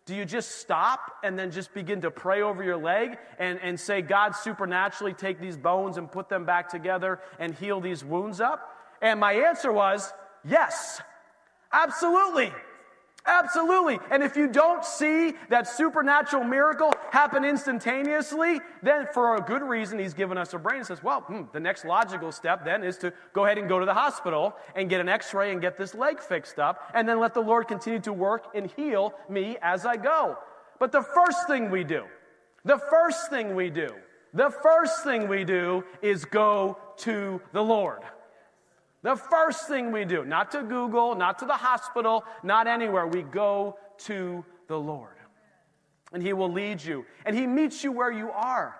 do 0.07 0.15
you 0.15 0.25
just 0.25 0.55
stop 0.55 1.17
and 1.23 1.37
then 1.37 1.51
just 1.51 1.75
begin 1.75 2.01
to 2.01 2.09
pray 2.09 2.41
over 2.41 2.63
your 2.63 2.77
leg 2.77 3.19
and, 3.37 3.59
and 3.61 3.79
say, 3.79 4.01
God, 4.01 4.35
supernaturally 4.35 5.13
take 5.13 5.39
these 5.39 5.57
bones 5.57 5.97
and 5.97 6.11
put 6.11 6.27
them 6.27 6.43
back 6.43 6.69
together 6.69 7.19
and 7.37 7.53
heal 7.53 7.79
these 7.79 8.03
wounds 8.03 8.41
up? 8.41 8.79
And 9.01 9.19
my 9.19 9.33
answer 9.33 9.71
was 9.71 10.11
yes, 10.43 11.01
absolutely. 11.71 12.51
Absolutely. 13.25 13.99
And 14.09 14.23
if 14.23 14.35
you 14.35 14.47
don't 14.47 14.83
see 14.83 15.33
that 15.49 15.67
supernatural 15.67 16.43
miracle 16.43 16.91
happen 17.11 17.45
instantaneously, 17.45 18.59
then 18.81 19.07
for 19.13 19.35
a 19.35 19.41
good 19.41 19.61
reason, 19.61 19.99
he's 19.99 20.15
given 20.15 20.39
us 20.39 20.53
a 20.53 20.57
brain 20.57 20.77
and 20.77 20.87
says, 20.87 21.03
well, 21.03 21.21
hmm, 21.21 21.43
the 21.53 21.59
next 21.59 21.85
logical 21.85 22.31
step 22.31 22.65
then 22.65 22.83
is 22.83 22.97
to 22.97 23.13
go 23.33 23.45
ahead 23.45 23.59
and 23.59 23.69
go 23.69 23.79
to 23.79 23.85
the 23.85 23.93
hospital 23.93 24.55
and 24.75 24.89
get 24.89 25.01
an 25.01 25.07
x 25.07 25.35
ray 25.35 25.51
and 25.51 25.61
get 25.61 25.77
this 25.77 25.93
leg 25.93 26.19
fixed 26.19 26.57
up, 26.57 26.89
and 26.95 27.07
then 27.07 27.19
let 27.19 27.35
the 27.35 27.41
Lord 27.41 27.67
continue 27.67 27.99
to 27.99 28.13
work 28.13 28.47
and 28.55 28.71
heal 28.71 29.13
me 29.29 29.55
as 29.61 29.85
I 29.85 29.97
go. 29.97 30.37
But 30.79 30.91
the 30.91 31.03
first 31.03 31.45
thing 31.45 31.69
we 31.69 31.83
do, 31.83 32.05
the 32.65 32.79
first 32.89 33.29
thing 33.29 33.53
we 33.53 33.69
do, 33.69 33.89
the 34.33 34.49
first 34.49 35.03
thing 35.03 35.27
we 35.27 35.43
do 35.43 35.83
is 36.01 36.25
go 36.25 36.79
to 36.97 37.39
the 37.53 37.61
Lord. 37.61 38.01
The 39.03 39.15
first 39.15 39.67
thing 39.67 39.91
we 39.91 40.05
do, 40.05 40.25
not 40.25 40.51
to 40.51 40.61
Google, 40.61 41.15
not 41.15 41.39
to 41.39 41.45
the 41.45 41.53
hospital, 41.53 42.23
not 42.43 42.67
anywhere, 42.67 43.07
we 43.07 43.23
go 43.23 43.77
to 44.05 44.45
the 44.67 44.77
Lord. 44.77 45.15
And 46.13 46.21
He 46.21 46.33
will 46.33 46.51
lead 46.51 46.83
you. 46.83 47.05
And 47.25 47.35
He 47.35 47.47
meets 47.47 47.83
you 47.83 47.91
where 47.91 48.11
you 48.11 48.29
are. 48.31 48.75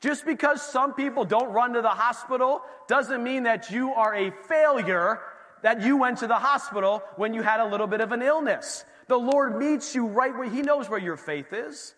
Just 0.00 0.24
because 0.24 0.62
some 0.62 0.94
people 0.94 1.24
don't 1.24 1.52
run 1.52 1.72
to 1.74 1.82
the 1.82 1.88
hospital 1.88 2.62
doesn't 2.86 3.22
mean 3.22 3.42
that 3.44 3.70
you 3.70 3.92
are 3.92 4.14
a 4.14 4.30
failure 4.48 5.20
that 5.62 5.82
you 5.82 5.96
went 5.96 6.18
to 6.18 6.26
the 6.26 6.38
hospital 6.38 7.02
when 7.16 7.34
you 7.34 7.42
had 7.42 7.60
a 7.60 7.66
little 7.66 7.86
bit 7.86 8.00
of 8.00 8.12
an 8.12 8.22
illness. 8.22 8.84
The 9.08 9.18
Lord 9.18 9.58
meets 9.58 9.94
you 9.94 10.06
right 10.06 10.36
where 10.36 10.48
He 10.48 10.62
knows 10.62 10.88
where 10.88 10.98
your 10.98 11.16
faith 11.16 11.52
is. 11.52 11.94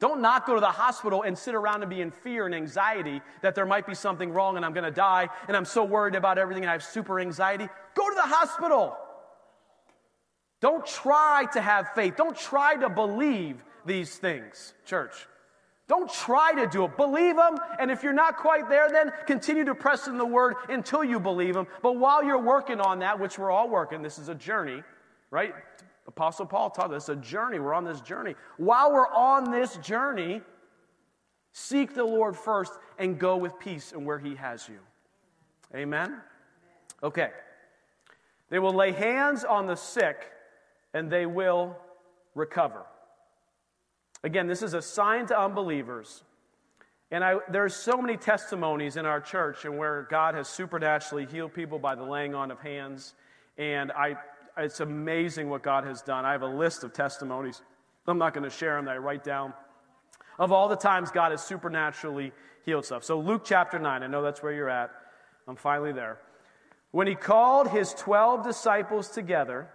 Don't 0.00 0.20
not 0.20 0.46
go 0.46 0.54
to 0.54 0.60
the 0.60 0.66
hospital 0.66 1.22
and 1.22 1.36
sit 1.36 1.54
around 1.54 1.82
and 1.82 1.90
be 1.90 2.00
in 2.00 2.12
fear 2.12 2.46
and 2.46 2.54
anxiety 2.54 3.20
that 3.42 3.56
there 3.56 3.66
might 3.66 3.86
be 3.86 3.94
something 3.94 4.30
wrong 4.30 4.56
and 4.56 4.64
I'm 4.64 4.72
going 4.72 4.84
to 4.84 4.92
die 4.92 5.28
and 5.48 5.56
I'm 5.56 5.64
so 5.64 5.82
worried 5.84 6.14
about 6.14 6.38
everything 6.38 6.62
and 6.62 6.70
I 6.70 6.74
have 6.74 6.84
super 6.84 7.18
anxiety. 7.18 7.68
Go 7.94 8.08
to 8.08 8.14
the 8.14 8.22
hospital. 8.22 8.96
Don't 10.60 10.86
try 10.86 11.46
to 11.52 11.60
have 11.60 11.94
faith. 11.94 12.16
Don't 12.16 12.36
try 12.36 12.76
to 12.76 12.88
believe 12.88 13.62
these 13.84 14.16
things, 14.16 14.74
church. 14.84 15.26
Don't 15.88 16.12
try 16.12 16.52
to 16.52 16.66
do 16.66 16.84
it. 16.84 16.96
Believe 16.96 17.36
them, 17.36 17.56
and 17.80 17.90
if 17.90 18.02
you're 18.02 18.12
not 18.12 18.36
quite 18.36 18.68
there, 18.68 18.90
then 18.90 19.10
continue 19.26 19.64
to 19.64 19.74
press 19.74 20.06
in 20.06 20.18
the 20.18 20.26
word 20.26 20.56
until 20.68 21.02
you 21.02 21.18
believe 21.18 21.54
them. 21.54 21.66
But 21.82 21.96
while 21.96 22.22
you're 22.22 22.42
working 22.42 22.78
on 22.78 22.98
that, 22.98 23.18
which 23.18 23.38
we're 23.38 23.50
all 23.50 23.70
working, 23.70 24.02
this 24.02 24.18
is 24.18 24.28
a 24.28 24.34
journey, 24.34 24.82
right? 25.30 25.54
Apostle 26.08 26.46
Paul 26.46 26.70
taught 26.70 26.92
us 26.92 27.10
a 27.10 27.16
journey. 27.16 27.58
We're 27.58 27.74
on 27.74 27.84
this 27.84 28.00
journey. 28.00 28.34
While 28.56 28.92
we're 28.92 29.12
on 29.12 29.50
this 29.50 29.76
journey, 29.76 30.40
seek 31.52 31.94
the 31.94 32.04
Lord 32.04 32.34
first 32.34 32.72
and 32.98 33.18
go 33.18 33.36
with 33.36 33.58
peace 33.58 33.92
and 33.92 34.06
where 34.06 34.18
He 34.18 34.34
has 34.34 34.66
you. 34.68 34.78
Amen? 35.74 36.16
Okay. 37.02 37.30
They 38.48 38.58
will 38.58 38.72
lay 38.72 38.92
hands 38.92 39.44
on 39.44 39.66
the 39.66 39.76
sick 39.76 40.32
and 40.94 41.10
they 41.10 41.26
will 41.26 41.76
recover. 42.34 42.86
Again, 44.24 44.46
this 44.46 44.62
is 44.62 44.72
a 44.72 44.80
sign 44.80 45.26
to 45.26 45.38
unbelievers. 45.38 46.24
And 47.10 47.22
I, 47.22 47.36
there's 47.50 47.74
so 47.76 48.00
many 48.00 48.16
testimonies 48.16 48.96
in 48.96 49.04
our 49.04 49.20
church 49.20 49.66
and 49.66 49.76
where 49.76 50.06
God 50.10 50.34
has 50.34 50.48
supernaturally 50.48 51.26
healed 51.26 51.52
people 51.52 51.78
by 51.78 51.94
the 51.94 52.02
laying 52.02 52.34
on 52.34 52.50
of 52.50 52.60
hands. 52.60 53.14
And 53.58 53.92
I, 53.92 54.16
it's 54.58 54.80
amazing 54.80 55.48
what 55.48 55.62
God 55.62 55.84
has 55.84 56.02
done. 56.02 56.24
I 56.24 56.32
have 56.32 56.42
a 56.42 56.46
list 56.46 56.84
of 56.84 56.92
testimonies. 56.92 57.62
I'm 58.06 58.18
not 58.18 58.34
going 58.34 58.44
to 58.44 58.50
share 58.50 58.76
them 58.76 58.86
that 58.86 58.94
I 58.94 58.98
write 58.98 59.22
down 59.22 59.52
of 60.38 60.52
all 60.52 60.68
the 60.68 60.76
times 60.76 61.10
God 61.10 61.32
has 61.32 61.42
supernaturally 61.42 62.32
healed 62.64 62.84
stuff. 62.84 63.04
So, 63.04 63.18
Luke 63.18 63.42
chapter 63.44 63.78
9, 63.78 64.02
I 64.02 64.06
know 64.06 64.22
that's 64.22 64.42
where 64.42 64.52
you're 64.52 64.70
at. 64.70 64.90
I'm 65.46 65.56
finally 65.56 65.92
there. 65.92 66.18
When 66.90 67.06
he 67.06 67.14
called 67.14 67.68
his 67.68 67.92
12 67.94 68.44
disciples 68.44 69.08
together, 69.08 69.68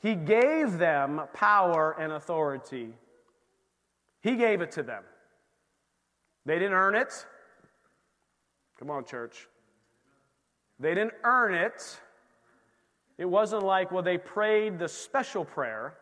he 0.00 0.14
gave 0.14 0.78
them 0.78 1.22
power 1.34 1.94
and 1.98 2.12
authority. 2.12 2.92
He 4.22 4.36
gave 4.36 4.60
it 4.60 4.72
to 4.72 4.82
them. 4.82 5.02
They 6.46 6.58
didn't 6.58 6.74
earn 6.74 6.94
it. 6.94 7.26
Come 8.78 8.90
on, 8.90 9.04
church. 9.04 9.46
They 10.78 10.94
didn't 10.94 11.12
earn 11.22 11.54
it. 11.54 12.00
It 13.20 13.28
wasn't 13.28 13.64
like, 13.64 13.92
well, 13.92 14.02
they 14.02 14.16
prayed 14.16 14.78
the 14.78 14.88
special 14.88 15.44
prayer 15.44 15.92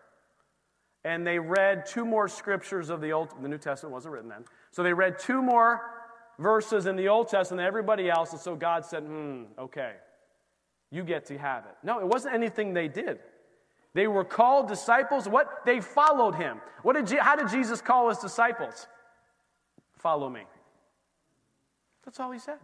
and 1.02 1.26
they 1.26 1.40
read 1.40 1.84
two 1.84 2.04
more 2.04 2.28
scriptures 2.28 2.90
of 2.90 3.00
the 3.00 3.10
Old, 3.10 3.30
the 3.42 3.48
New 3.48 3.58
Testament 3.58 3.92
wasn't 3.92 4.14
written 4.14 4.28
then. 4.28 4.44
So 4.70 4.84
they 4.84 4.92
read 4.92 5.18
two 5.18 5.42
more 5.42 5.80
verses 6.38 6.86
in 6.86 6.94
the 6.94 7.08
Old 7.08 7.26
Testament 7.26 7.58
than 7.58 7.66
everybody 7.66 8.08
else, 8.08 8.30
and 8.30 8.40
so 8.40 8.54
God 8.54 8.84
said, 8.84 9.02
hmm, 9.02 9.42
okay, 9.58 9.94
you 10.92 11.02
get 11.02 11.26
to 11.26 11.36
have 11.38 11.64
it. 11.64 11.74
No, 11.82 11.98
it 11.98 12.06
wasn't 12.06 12.34
anything 12.36 12.72
they 12.72 12.86
did. 12.86 13.18
They 13.94 14.06
were 14.06 14.24
called 14.24 14.68
disciples. 14.68 15.28
What? 15.28 15.66
They 15.66 15.80
followed 15.80 16.36
him. 16.36 16.60
What 16.84 16.94
did, 16.94 17.18
how 17.18 17.34
did 17.34 17.48
Jesus 17.48 17.80
call 17.80 18.10
his 18.10 18.18
disciples? 18.18 18.86
Follow 19.96 20.30
me. 20.30 20.42
That's 22.04 22.20
all 22.20 22.30
he 22.30 22.38
said. 22.38 22.58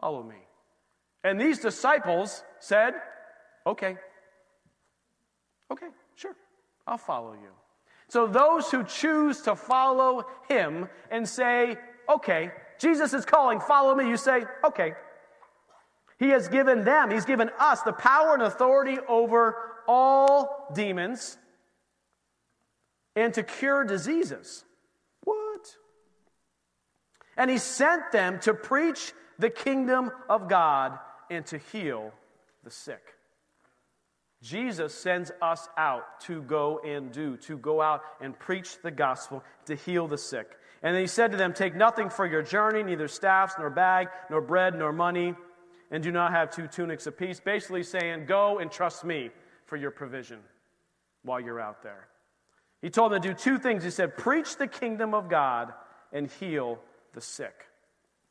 Follow 0.00 0.22
me. 0.22 0.36
And 1.24 1.40
these 1.40 1.58
disciples 1.58 2.44
said, 2.60 2.94
okay. 3.66 3.96
Okay, 5.70 5.88
sure. 6.14 6.36
I'll 6.86 6.98
follow 6.98 7.32
you. 7.32 7.50
So 8.08 8.26
those 8.26 8.70
who 8.70 8.84
choose 8.84 9.42
to 9.42 9.56
follow 9.56 10.26
him 10.48 10.88
and 11.10 11.28
say, 11.28 11.76
okay, 12.08 12.52
Jesus 12.78 13.12
is 13.12 13.24
calling, 13.24 13.60
follow 13.60 13.94
me, 13.94 14.08
you 14.08 14.16
say, 14.16 14.44
okay. 14.64 14.92
He 16.18 16.28
has 16.28 16.48
given 16.48 16.84
them, 16.84 17.10
he's 17.10 17.24
given 17.24 17.50
us 17.58 17.82
the 17.82 17.92
power 17.92 18.34
and 18.34 18.42
authority 18.42 18.98
over 19.08 19.56
all 19.88 20.68
demons 20.74 21.36
and 23.14 23.34
to 23.34 23.42
cure 23.42 23.84
diseases. 23.84 24.64
What? 25.24 25.66
And 27.36 27.50
he 27.50 27.58
sent 27.58 28.12
them 28.12 28.38
to 28.40 28.54
preach 28.54 29.12
the 29.38 29.50
kingdom 29.50 30.10
of 30.28 30.48
God 30.48 30.98
and 31.30 31.44
to 31.46 31.58
heal 31.58 32.12
the 32.64 32.70
sick. 32.70 33.15
Jesus 34.42 34.94
sends 34.94 35.32
us 35.40 35.68
out 35.76 36.20
to 36.22 36.42
go 36.42 36.78
and 36.80 37.10
do, 37.10 37.36
to 37.38 37.56
go 37.56 37.80
out 37.80 38.02
and 38.20 38.38
preach 38.38 38.80
the 38.82 38.90
gospel, 38.90 39.42
to 39.64 39.74
heal 39.74 40.06
the 40.06 40.18
sick. 40.18 40.50
And 40.82 40.96
he 40.96 41.06
said 41.06 41.32
to 41.32 41.36
them, 41.36 41.52
Take 41.52 41.74
nothing 41.74 42.10
for 42.10 42.26
your 42.26 42.42
journey, 42.42 42.82
neither 42.82 43.08
staffs, 43.08 43.54
nor 43.58 43.70
bag, 43.70 44.08
nor 44.30 44.40
bread, 44.40 44.78
nor 44.78 44.92
money, 44.92 45.34
and 45.90 46.02
do 46.02 46.12
not 46.12 46.32
have 46.32 46.50
two 46.50 46.66
tunics 46.66 47.06
apiece. 47.06 47.40
Basically 47.40 47.82
saying, 47.82 48.26
Go 48.26 48.58
and 48.58 48.70
trust 48.70 49.04
me 49.04 49.30
for 49.64 49.76
your 49.76 49.90
provision 49.90 50.38
while 51.22 51.40
you're 51.40 51.60
out 51.60 51.82
there. 51.82 52.08
He 52.82 52.90
told 52.90 53.12
them 53.12 53.22
to 53.22 53.28
do 53.28 53.34
two 53.34 53.58
things. 53.58 53.82
He 53.82 53.90
said, 53.90 54.16
Preach 54.16 54.56
the 54.56 54.66
kingdom 54.66 55.14
of 55.14 55.28
God 55.28 55.72
and 56.12 56.30
heal 56.30 56.78
the 57.14 57.20
sick. 57.20 57.66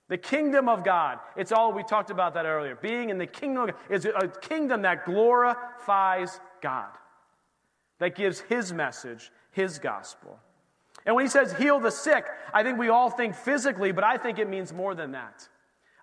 The 0.07 0.17
kingdom 0.17 0.69
of 0.69 0.83
God. 0.83 1.19
It's 1.35 1.51
all, 1.51 1.73
we 1.73 1.83
talked 1.83 2.11
about 2.11 2.35
that 2.35 2.45
earlier. 2.45 2.75
Being 2.75 3.09
in 3.09 3.17
the 3.17 3.25
kingdom 3.25 3.71
is 3.89 4.05
a 4.05 4.27
kingdom 4.27 4.83
that 4.83 5.05
glorifies 5.05 6.39
God, 6.61 6.91
that 7.99 8.15
gives 8.15 8.39
His 8.41 8.71
message, 8.71 9.31
His 9.51 9.79
gospel. 9.79 10.39
And 11.05 11.15
when 11.15 11.25
He 11.25 11.29
says 11.29 11.53
heal 11.53 11.79
the 11.79 11.89
sick, 11.89 12.25
I 12.53 12.61
think 12.61 12.77
we 12.77 12.89
all 12.89 13.09
think 13.09 13.35
physically, 13.35 13.91
but 13.91 14.03
I 14.03 14.17
think 14.17 14.37
it 14.37 14.47
means 14.47 14.71
more 14.73 14.93
than 14.93 15.11
that. 15.13 15.47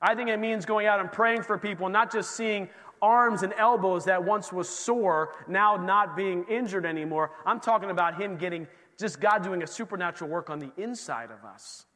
I 0.00 0.16
think 0.16 0.30
it 0.30 0.38
means 0.38 0.66
going 0.66 0.88
out 0.88 0.98
and 0.98 1.10
praying 1.10 1.42
for 1.42 1.56
people, 1.56 1.88
not 1.88 2.10
just 2.10 2.32
seeing 2.32 2.68
arms 3.00 3.44
and 3.44 3.52
elbows 3.56 4.04
that 4.06 4.24
once 4.24 4.52
was 4.52 4.68
sore, 4.68 5.34
now 5.46 5.76
not 5.76 6.16
being 6.16 6.44
injured 6.48 6.86
anymore. 6.86 7.30
I'm 7.46 7.60
talking 7.60 7.90
about 7.90 8.20
Him 8.20 8.36
getting, 8.36 8.66
just 8.98 9.20
God 9.20 9.44
doing 9.44 9.62
a 9.62 9.66
supernatural 9.66 10.28
work 10.28 10.50
on 10.50 10.58
the 10.58 10.72
inside 10.76 11.30
of 11.30 11.44
us. 11.48 11.86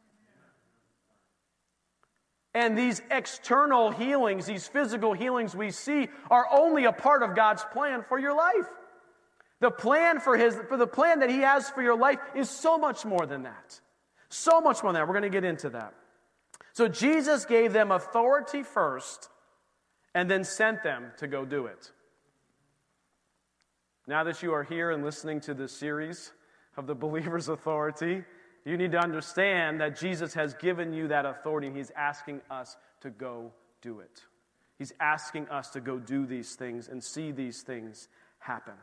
And 2.57 2.76
these 2.76 3.02
external 3.11 3.90
healings, 3.90 4.46
these 4.46 4.66
physical 4.66 5.12
healings 5.12 5.54
we 5.54 5.70
see, 5.70 6.09
are 6.30 6.46
only 6.50 6.86
a 6.86 6.92
part 6.92 7.22
of 7.22 7.36
God's 7.36 7.62
plan 7.70 8.02
for 8.09 8.18
your 8.18 8.34
life. 8.34 8.64
The 9.61 9.70
plan 9.70 10.20
for 10.20 10.38
his 10.38 10.57
for 10.66 10.78
the 10.78 10.86
plan 10.86 11.20
that 11.20 11.28
he 11.28 11.40
has 11.40 11.68
for 11.68 11.82
your 11.82 11.98
life 11.98 12.18
is 12.34 12.48
so 12.48 12.78
much 12.78 13.04
more 13.04 13.26
than 13.26 13.42
that. 13.42 13.78
So 14.30 14.62
much 14.62 14.82
more 14.82 14.90
than 14.90 15.02
that. 15.02 15.07
We're 15.07 15.12
going 15.12 15.30
to 15.30 15.36
get 15.40 15.44
into 15.44 15.68
that. 15.68 15.92
So 16.72 16.88
Jesus 16.88 17.44
gave 17.44 17.74
them 17.74 17.90
authority 17.90 18.62
first 18.62 19.28
and 20.14 20.30
then 20.30 20.42
sent 20.42 20.82
them 20.82 21.12
to 21.18 21.26
go 21.26 21.44
do 21.44 21.66
it. 21.66 21.92
Now 24.07 24.24
that 24.24 24.42
you 24.42 24.54
are 24.54 24.64
here 24.64 24.92
and 24.92 25.04
listening 25.04 25.40
to 25.42 25.52
this 25.52 25.76
series 25.76 26.32
of 26.74 26.86
the 26.86 26.94
believer's 26.94 27.48
authority, 27.50 28.24
you 28.66 28.76
need 28.76 28.92
to 28.92 28.98
understand 28.98 29.80
that 29.80 29.96
Jesus 29.96 30.34
has 30.34 30.54
given 30.54 30.92
you 30.92 31.08
that 31.08 31.24
authority 31.24 31.68
and 31.68 31.76
He's 31.76 31.92
asking 31.96 32.40
us 32.50 32.76
to 33.00 33.10
go 33.10 33.52
do 33.80 34.00
it. 34.00 34.22
He's 34.78 34.92
asking 35.00 35.48
us 35.48 35.70
to 35.70 35.80
go 35.80 35.98
do 35.98 36.26
these 36.26 36.54
things 36.54 36.88
and 36.88 37.02
see 37.02 37.32
these 37.32 37.62
things 37.62 38.08
happen. 38.40 38.74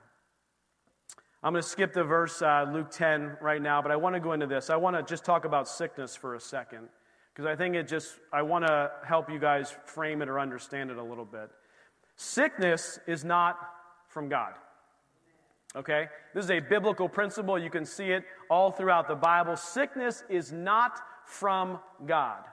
I'm 1.43 1.51
going 1.51 1.61
to 1.61 1.67
skip 1.67 1.91
the 1.91 2.05
verse 2.05 2.41
uh, 2.41 2.65
Luke 2.71 2.89
10 2.89 3.37
right 3.41 3.61
now, 3.61 3.81
but 3.81 3.91
I 3.91 3.97
want 3.97 4.15
to 4.15 4.21
go 4.21 4.31
into 4.31 4.47
this. 4.47 4.69
I 4.69 4.77
want 4.77 4.95
to 4.95 5.03
just 5.03 5.25
talk 5.25 5.43
about 5.43 5.67
sickness 5.67 6.15
for 6.15 6.35
a 6.35 6.39
second 6.39 6.87
because 7.33 7.45
I 7.45 7.55
think 7.55 7.75
it 7.75 7.87
just, 7.87 8.15
I 8.31 8.41
want 8.43 8.65
to 8.65 8.89
help 9.05 9.29
you 9.29 9.39
guys 9.39 9.75
frame 9.85 10.21
it 10.21 10.29
or 10.29 10.39
understand 10.39 10.89
it 10.89 10.97
a 10.97 11.03
little 11.03 11.25
bit. 11.25 11.49
Sickness 12.15 12.99
is 13.05 13.25
not 13.25 13.57
from 14.07 14.29
God. 14.29 14.53
Okay? 15.75 16.07
This 16.33 16.45
is 16.45 16.51
a 16.51 16.59
biblical 16.59 17.09
principle. 17.09 17.57
You 17.57 17.69
can 17.69 17.85
see 17.85 18.11
it 18.11 18.23
all 18.49 18.71
throughout 18.71 19.07
the 19.07 19.15
Bible. 19.15 19.55
Sickness 19.55 20.23
is 20.29 20.51
not 20.51 20.99
from 21.25 21.79
God. 22.05 22.43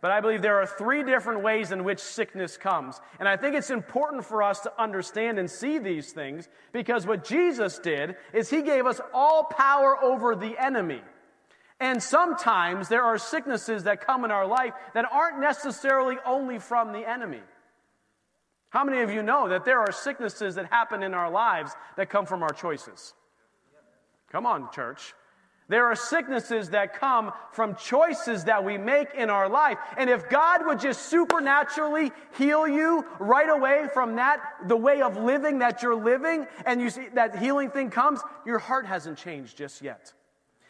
But 0.00 0.12
I 0.12 0.20
believe 0.20 0.40
there 0.40 0.60
are 0.60 0.66
three 0.66 1.04
different 1.04 1.42
ways 1.42 1.72
in 1.72 1.84
which 1.84 1.98
sickness 1.98 2.56
comes. 2.56 3.00
And 3.18 3.28
I 3.28 3.36
think 3.36 3.54
it's 3.54 3.70
important 3.70 4.24
for 4.24 4.42
us 4.42 4.60
to 4.60 4.72
understand 4.80 5.38
and 5.38 5.50
see 5.50 5.78
these 5.78 6.12
things 6.12 6.48
because 6.72 7.06
what 7.06 7.24
Jesus 7.24 7.78
did 7.78 8.16
is 8.32 8.48
he 8.48 8.62
gave 8.62 8.86
us 8.86 9.00
all 9.12 9.44
power 9.44 10.02
over 10.02 10.34
the 10.34 10.56
enemy. 10.58 11.02
And 11.80 12.02
sometimes 12.02 12.88
there 12.88 13.04
are 13.04 13.18
sicknesses 13.18 13.84
that 13.84 14.06
come 14.06 14.24
in 14.24 14.30
our 14.30 14.46
life 14.46 14.72
that 14.94 15.06
aren't 15.10 15.40
necessarily 15.40 16.16
only 16.26 16.58
from 16.58 16.92
the 16.92 17.08
enemy. 17.08 17.40
How 18.70 18.84
many 18.84 19.02
of 19.02 19.10
you 19.10 19.22
know 19.22 19.48
that 19.48 19.64
there 19.64 19.80
are 19.80 19.92
sicknesses 19.92 20.54
that 20.54 20.66
happen 20.66 21.02
in 21.02 21.12
our 21.12 21.30
lives 21.30 21.72
that 21.96 22.08
come 22.08 22.24
from 22.24 22.42
our 22.42 22.52
choices? 22.52 23.14
Come 24.30 24.46
on, 24.46 24.70
church. 24.72 25.12
There 25.68 25.86
are 25.86 25.94
sicknesses 25.94 26.70
that 26.70 26.98
come 26.98 27.32
from 27.52 27.76
choices 27.76 28.44
that 28.44 28.64
we 28.64 28.76
make 28.76 29.14
in 29.14 29.30
our 29.30 29.48
life. 29.48 29.78
And 29.96 30.10
if 30.10 30.28
God 30.28 30.66
would 30.66 30.80
just 30.80 31.02
supernaturally 31.02 32.10
heal 32.36 32.66
you 32.66 33.04
right 33.20 33.48
away 33.48 33.86
from 33.94 34.16
that, 34.16 34.40
the 34.66 34.76
way 34.76 35.00
of 35.00 35.16
living 35.16 35.60
that 35.60 35.82
you're 35.82 35.94
living, 35.94 36.46
and 36.66 36.80
you 36.80 36.90
see 36.90 37.06
that 37.14 37.38
healing 37.38 37.70
thing 37.70 37.90
comes, 37.90 38.20
your 38.44 38.58
heart 38.58 38.84
hasn't 38.86 39.18
changed 39.18 39.56
just 39.56 39.80
yet. 39.80 40.12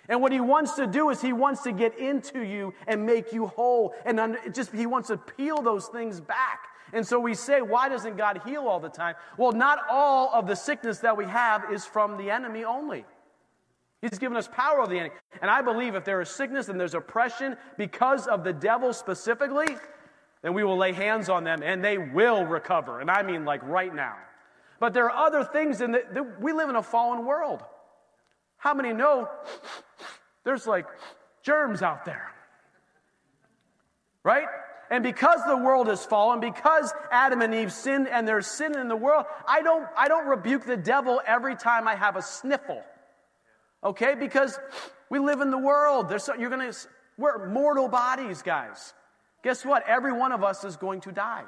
And 0.09 0.21
what 0.21 0.33
he 0.33 0.41
wants 0.41 0.75
to 0.75 0.87
do 0.87 1.09
is 1.11 1.23
he 1.23 1.33
wants 1.33 1.63
to 1.63 1.73
get 1.73 1.99
into 1.99 2.43
you 2.43 2.75
and 2.87 3.07
make 3.07 3.33
you 3.33 3.47
whole. 3.47 3.95
And 4.05 4.37
just 4.53 4.73
he 4.73 4.85
wants 4.85 5.09
to 5.09 5.17
peel 5.17 5.63
those 5.63 5.87
things 5.87 6.21
back. 6.21 6.67
And 6.93 7.07
so 7.07 7.19
we 7.19 7.35
say, 7.35 7.61
why 7.63 7.89
doesn't 7.89 8.17
God 8.17 8.43
heal 8.45 8.63
all 8.63 8.81
the 8.81 8.89
time? 8.89 9.15
Well, 9.37 9.53
not 9.53 9.79
all 9.91 10.31
of 10.33 10.47
the 10.47 10.57
sickness 10.57 10.99
that 10.99 11.17
we 11.17 11.25
have 11.27 11.73
is 11.73 11.87
from 11.87 12.17
the 12.17 12.31
enemy 12.31 12.65
only. 12.65 13.05
He's 14.01 14.19
given 14.19 14.37
us 14.37 14.49
power 14.49 14.81
over 14.81 14.91
the 14.91 14.99
enemy. 14.99 15.15
And 15.43 15.51
I 15.51 15.63
believe 15.63 15.95
if 15.95 16.05
there 16.05 16.21
is 16.21 16.31
sickness 16.31 16.69
and 16.69 16.81
there's 16.81 16.95
oppression 16.95 17.57
because 17.77 18.27
of 18.27 18.45
the 18.45 18.53
devil 18.53 18.93
specifically, 18.93 19.77
then 20.43 20.55
we 20.55 20.65
will 20.65 20.79
lay 20.79 20.93
hands 20.93 21.29
on 21.29 21.45
them 21.45 21.63
and 21.63 21.85
they 21.85 21.99
will 21.99 22.45
recover. 22.45 23.01
And 23.01 23.11
I 23.11 23.23
mean 23.23 23.45
like 23.45 23.63
right 23.63 23.95
now. 23.95 24.17
But 24.79 24.95
there 24.95 25.11
are 25.11 25.27
other 25.27 25.45
things 25.45 25.83
in 25.83 25.97
we 26.41 26.53
live 26.53 26.71
in 26.71 26.77
a 26.77 26.83
fallen 26.83 27.27
world. 27.27 27.63
How 28.57 28.73
many 28.73 28.95
know 28.95 29.29
there's 30.45 30.67
like 30.67 30.87
germs 31.43 31.83
out 31.83 32.07
there? 32.07 32.33
Right? 34.25 34.47
And 34.91 35.05
because 35.05 35.41
the 35.47 35.57
world 35.57 35.87
has 35.87 36.05
fallen, 36.05 36.41
because 36.41 36.93
Adam 37.13 37.43
and 37.43 37.55
Eve 37.55 37.73
sinned 37.73 38.09
and 38.09 38.27
there's 38.27 38.49
sin 38.49 38.77
in 38.77 38.89
the 38.89 38.97
world, 38.97 39.25
I 39.47 39.63
don't, 39.63 39.87
I 39.97 40.09
don't 40.09 40.27
rebuke 40.27 40.67
the 40.67 40.77
devil 40.77 41.21
every 41.25 41.55
time 41.55 41.87
I 41.87 41.95
have 41.95 42.17
a 42.17 42.23
sniffle. 42.23 42.83
Okay? 43.85 44.17
Because 44.17 44.59
we 45.09 45.21
live 45.21 45.41
in 45.41 45.53
the 45.53 45.59
world. 45.59 46.09
There's 46.09 46.25
so, 46.25 46.35
you're 46.35 46.51
gonna, 46.51 46.73
we're 47.17 47.49
mortal 47.49 47.89
bodies, 47.89 48.43
guys. 48.43 48.93
Guess 49.45 49.65
what? 49.65 49.85
Every 49.87 50.13
one 50.13 50.33
of 50.33 50.43
us 50.43 50.65
is 50.65 50.77
going 50.77 51.03
to 51.03 51.13
die. 51.13 51.45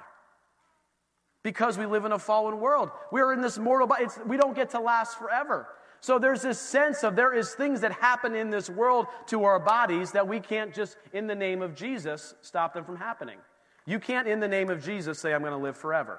Because 1.42 1.76
we 1.76 1.86
live 1.86 2.04
in 2.04 2.12
a 2.12 2.20
fallen 2.20 2.60
world. 2.60 2.90
We're 3.10 3.32
in 3.32 3.40
this 3.40 3.58
mortal 3.58 3.88
body. 3.88 4.04
It's, 4.04 4.18
we 4.24 4.36
don't 4.36 4.54
get 4.54 4.70
to 4.70 4.80
last 4.80 5.18
forever. 5.18 5.66
So 6.02 6.18
there's 6.18 6.42
this 6.42 6.58
sense 6.58 7.04
of 7.04 7.14
there 7.14 7.32
is 7.32 7.54
things 7.54 7.80
that 7.82 7.92
happen 7.92 8.34
in 8.34 8.50
this 8.50 8.68
world 8.68 9.06
to 9.28 9.44
our 9.44 9.60
bodies 9.60 10.10
that 10.12 10.26
we 10.26 10.40
can't 10.40 10.74
just, 10.74 10.96
in 11.12 11.28
the 11.28 11.34
name 11.34 11.62
of 11.62 11.76
Jesus, 11.76 12.34
stop 12.42 12.74
them 12.74 12.84
from 12.84 12.96
happening. 12.96 13.38
You 13.86 14.00
can't, 14.00 14.26
in 14.26 14.40
the 14.40 14.48
name 14.48 14.68
of 14.68 14.84
Jesus, 14.84 15.20
say, 15.20 15.32
I'm 15.32 15.42
going 15.42 15.52
to 15.52 15.58
live 15.58 15.76
forever 15.76 16.18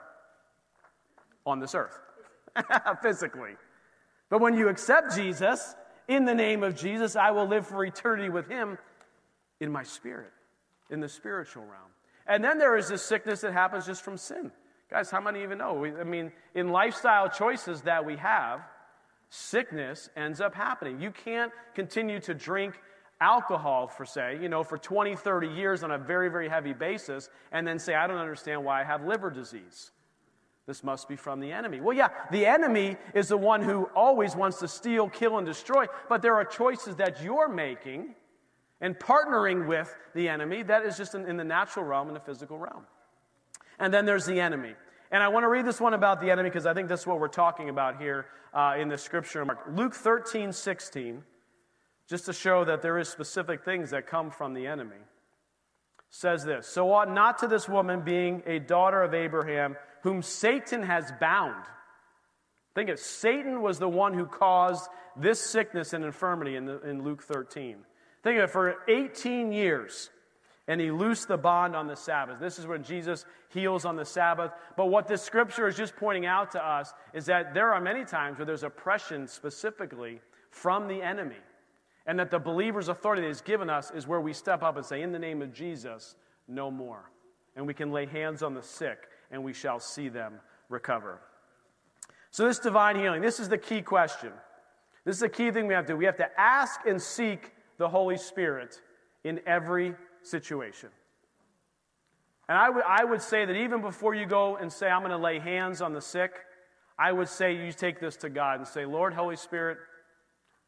on 1.45 1.59
this 1.59 1.75
earth, 1.75 1.99
physically. 3.01 3.55
But 4.29 4.39
when 4.39 4.53
you 4.53 4.69
accept 4.69 5.17
Jesus, 5.17 5.75
in 6.07 6.23
the 6.23 6.34
name 6.34 6.63
of 6.63 6.77
Jesus, 6.77 7.17
I 7.17 7.31
will 7.31 7.45
live 7.45 7.67
for 7.67 7.84
eternity 7.84 8.29
with 8.29 8.47
him 8.47 8.77
in 9.59 9.69
my 9.69 9.84
spirit, 9.84 10.31
in 10.91 11.01
the 11.01 11.09
spiritual 11.09 11.63
realm. 11.63 11.91
And 12.25 12.41
then 12.41 12.57
there 12.57 12.77
is 12.77 12.88
this 12.88 13.03
sickness 13.03 13.41
that 13.41 13.51
happens 13.51 13.86
just 13.86 14.01
from 14.01 14.15
sin. 14.15 14.49
Guys, 14.89 15.11
how 15.11 15.19
many 15.19 15.43
even 15.43 15.57
know? 15.57 15.84
I 15.84 16.05
mean, 16.05 16.31
in 16.55 16.69
lifestyle 16.69 17.27
choices 17.27 17.81
that 17.81 18.05
we 18.05 18.15
have, 18.15 18.61
sickness 19.34 20.09
ends 20.15 20.39
up 20.39 20.53
happening. 20.53 21.01
You 21.01 21.09
can't 21.09 21.51
continue 21.73 22.19
to 22.19 22.36
drink 22.36 22.79
alcohol, 23.19 23.88
for 23.88 24.05
say, 24.05 24.38
you 24.39 24.47
know, 24.47 24.63
for 24.63 24.77
20, 24.77 25.15
30 25.15 25.47
years 25.47 25.84
on 25.84 25.89
a 25.89 25.97
very, 25.97 26.29
very 26.29 26.47
heavy 26.47 26.73
basis, 26.73 27.29
and 27.51 27.65
then 27.65 27.79
say, 27.79 27.95
I 27.95 28.05
don't 28.05 28.19
understand 28.19 28.63
why 28.63 28.81
I 28.81 28.84
have 28.84 29.05
liver 29.05 29.31
disease. 29.31 29.91
This 30.67 30.84
must 30.84 31.09
be 31.09 31.15
from 31.15 31.39
the 31.39 31.51
enemy. 31.51 31.81
Well, 31.81 31.97
yeah, 31.97 32.09
the 32.31 32.45
enemy 32.45 32.95
is 33.15 33.27
the 33.27 33.38
one 33.38 33.63
who 33.63 33.86
always 33.95 34.36
wants 34.36 34.59
to 34.59 34.67
steal, 34.67 35.09
kill, 35.09 35.38
and 35.39 35.47
destroy, 35.47 35.88
but 36.09 36.21
there 36.21 36.36
are 36.36 36.45
choices 36.45 36.95
that 36.97 37.23
you're 37.23 37.49
making 37.49 38.13
and 38.81 38.97
partnering 38.99 39.67
with 39.67 39.93
the 40.13 40.29
enemy 40.29 40.61
that 40.63 40.86
is 40.86 40.95
just 40.95 41.15
in, 41.15 41.25
in 41.25 41.38
the 41.38 41.43
natural 41.43 41.86
realm 41.86 42.07
and 42.07 42.15
the 42.15 42.21
physical 42.21 42.59
realm. 42.59 42.86
And 43.79 43.91
then 43.91 44.05
there's 44.05 44.25
the 44.25 44.39
enemy. 44.39 44.75
And 45.14 45.22
I 45.22 45.28
want 45.28 45.43
to 45.43 45.47
read 45.47 45.64
this 45.64 45.80
one 45.80 45.93
about 45.93 46.22
the 46.22 46.32
enemy 46.32 46.49
because 46.49 46.66
I 46.66 46.74
think 46.74 46.89
that's 46.89 47.05
what 47.05 47.20
we're 47.20 47.28
talking 47.28 47.70
about 47.70 48.01
here 48.01 48.26
uh, 48.51 48.78
in 48.80 48.88
the 48.89 48.97
scripture. 48.97 49.45
Mark. 49.45 49.59
Luke 49.72 49.93
13, 49.93 50.51
16, 50.51 51.22
just 52.09 52.26
to 52.26 52.34
show 52.34 52.66
that 52.66 52.82
there 52.82 52.97
is 52.97 53.09
specific 53.09 53.64
things 53.64 53.91
that 53.91 54.07
come 54.07 54.32
from 54.32 54.55
the 54.55 54.66
enemy, 54.66 54.97
says 56.09 56.43
this 56.43 56.66
So 56.66 56.91
ought 56.91 57.14
not 57.14 57.38
to 57.38 57.47
this 57.47 57.70
woman, 57.70 58.01
being 58.01 58.41
a 58.47 58.57
daughter 58.57 59.03
of 59.03 59.14
Abraham, 59.14 59.78
whom 60.01 60.24
Satan 60.24 60.82
has 60.82 61.11
bound. 61.22 61.64
Think 62.74 62.89
of 62.89 62.97
Satan 62.97 63.61
was 63.61 63.78
the 63.78 63.88
one 63.88 64.16
who 64.16 64.26
caused 64.26 64.89
this 65.16 65.39
sickness 65.39 65.93
and 65.93 66.03
infirmity 66.03 66.55
in, 66.55 66.66
the, 66.66 66.82
in 66.82 67.03
Luke 67.03 67.22
13. 67.22 67.78
Think 68.24 68.38
of 68.39 68.45
it 68.45 68.49
for 68.49 68.78
18 68.88 69.51
years 69.51 70.09
and 70.68 70.80
he 70.80 70.91
loosed 70.91 71.28
the 71.28 71.38
bond 71.38 71.76
on 71.76 71.88
the 71.88 71.95
Sabbath. 71.95 72.39
This 72.39 72.57
is 72.57 72.66
when 72.66 72.84
Jesus 72.84 73.26
heals 73.49 73.84
on 73.84 73.97
the 73.97 74.05
Sabbath. 74.05 74.51
But 74.78 74.86
what 74.86 75.07
this 75.07 75.22
scripture 75.22 75.68
is 75.68 75.76
just 75.76 75.95
pointing 75.95 76.26
out 76.26 76.51
to 76.51 76.66
us 76.66 76.93
is 77.14 77.26
that 77.26 77.53
there 77.53 77.74
are 77.74 77.82
many 77.82 78.05
times 78.05 78.38
where 78.38 78.45
there's 78.45 78.64
oppression 78.64 79.28
specifically 79.28 80.22
from 80.49 80.88
the 80.88 81.01
enemy. 81.01 81.36
And 82.05 82.20
that 82.20 82.32
the 82.32 82.39
believer's 82.39 82.89
authority 82.89 83.22
that 83.22 83.30
is 83.30 83.41
given 83.41 83.70
us 83.70 83.91
is 83.91 84.07
where 84.07 84.22
we 84.22 84.34
step 84.34 84.61
up 84.61 84.76
and 84.76 84.86
say, 84.86 85.01
In 85.01 85.11
the 85.11 85.20
name 85.20 85.41
of 85.41 85.53
Jesus, 85.53 86.16
no 86.47 86.70
more. 86.70 87.09
And 87.55 87.66
we 87.68 87.74
can 87.74 87.91
lay 87.91 88.05
hands 88.05 88.43
on 88.43 88.53
the 88.53 88.64
sick 88.64 89.07
and 89.32 89.43
we 89.43 89.53
shall 89.53 89.80
see 89.80 90.09
them 90.09 90.34
recover. 90.70 91.22
So, 92.32 92.45
this 92.45 92.59
divine 92.59 92.97
healing, 92.97 93.22
this 93.22 93.39
is 93.39 93.47
the 93.47 93.57
key 93.57 93.82
question. 93.82 94.32
This 95.05 95.16
is 95.16 95.22
the 95.22 95.30
key 95.30 95.51
thing 95.51 95.68
we 95.68 95.74
have 95.74 95.86
to 95.86 95.93
do. 95.93 95.97
We 95.97 96.05
have 96.05 96.18
to 96.18 96.39
ask 96.39 96.82
and 96.86 97.01
seek 97.01 97.51
the 97.78 97.88
Holy 97.88 98.18
Spirit 98.18 98.82
in 99.24 99.39
every 99.45 99.95
situation. 100.24 100.89
And 102.49 102.57
I, 102.57 102.65
w- 102.67 102.86
I 102.86 103.03
would 103.03 103.21
say 103.21 103.45
that 103.45 103.55
even 103.55 103.82
before 103.82 104.13
you 104.13 104.26
go 104.26 104.57
and 104.57 104.71
say, 104.71 104.88
I'm 104.88 105.01
going 105.01 105.11
to 105.11 105.17
lay 105.17 105.39
hands 105.39 105.82
on 105.82 105.93
the 105.93 106.01
sick, 106.01 106.34
I 106.97 107.11
would 107.11 107.30
say 107.30 107.55
you 107.55 107.71
take 107.71 107.99
this 107.99 108.17
to 108.17 108.30
God 108.30 108.59
and 108.59 108.67
say, 108.67 108.86
Lord, 108.86 109.13
Holy 109.13 109.36
Spirit, 109.36 109.78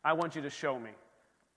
I 0.04 0.14
want 0.14 0.36
you 0.36 0.42
to 0.44 0.50
show 0.50 0.80
me. 0.80 0.92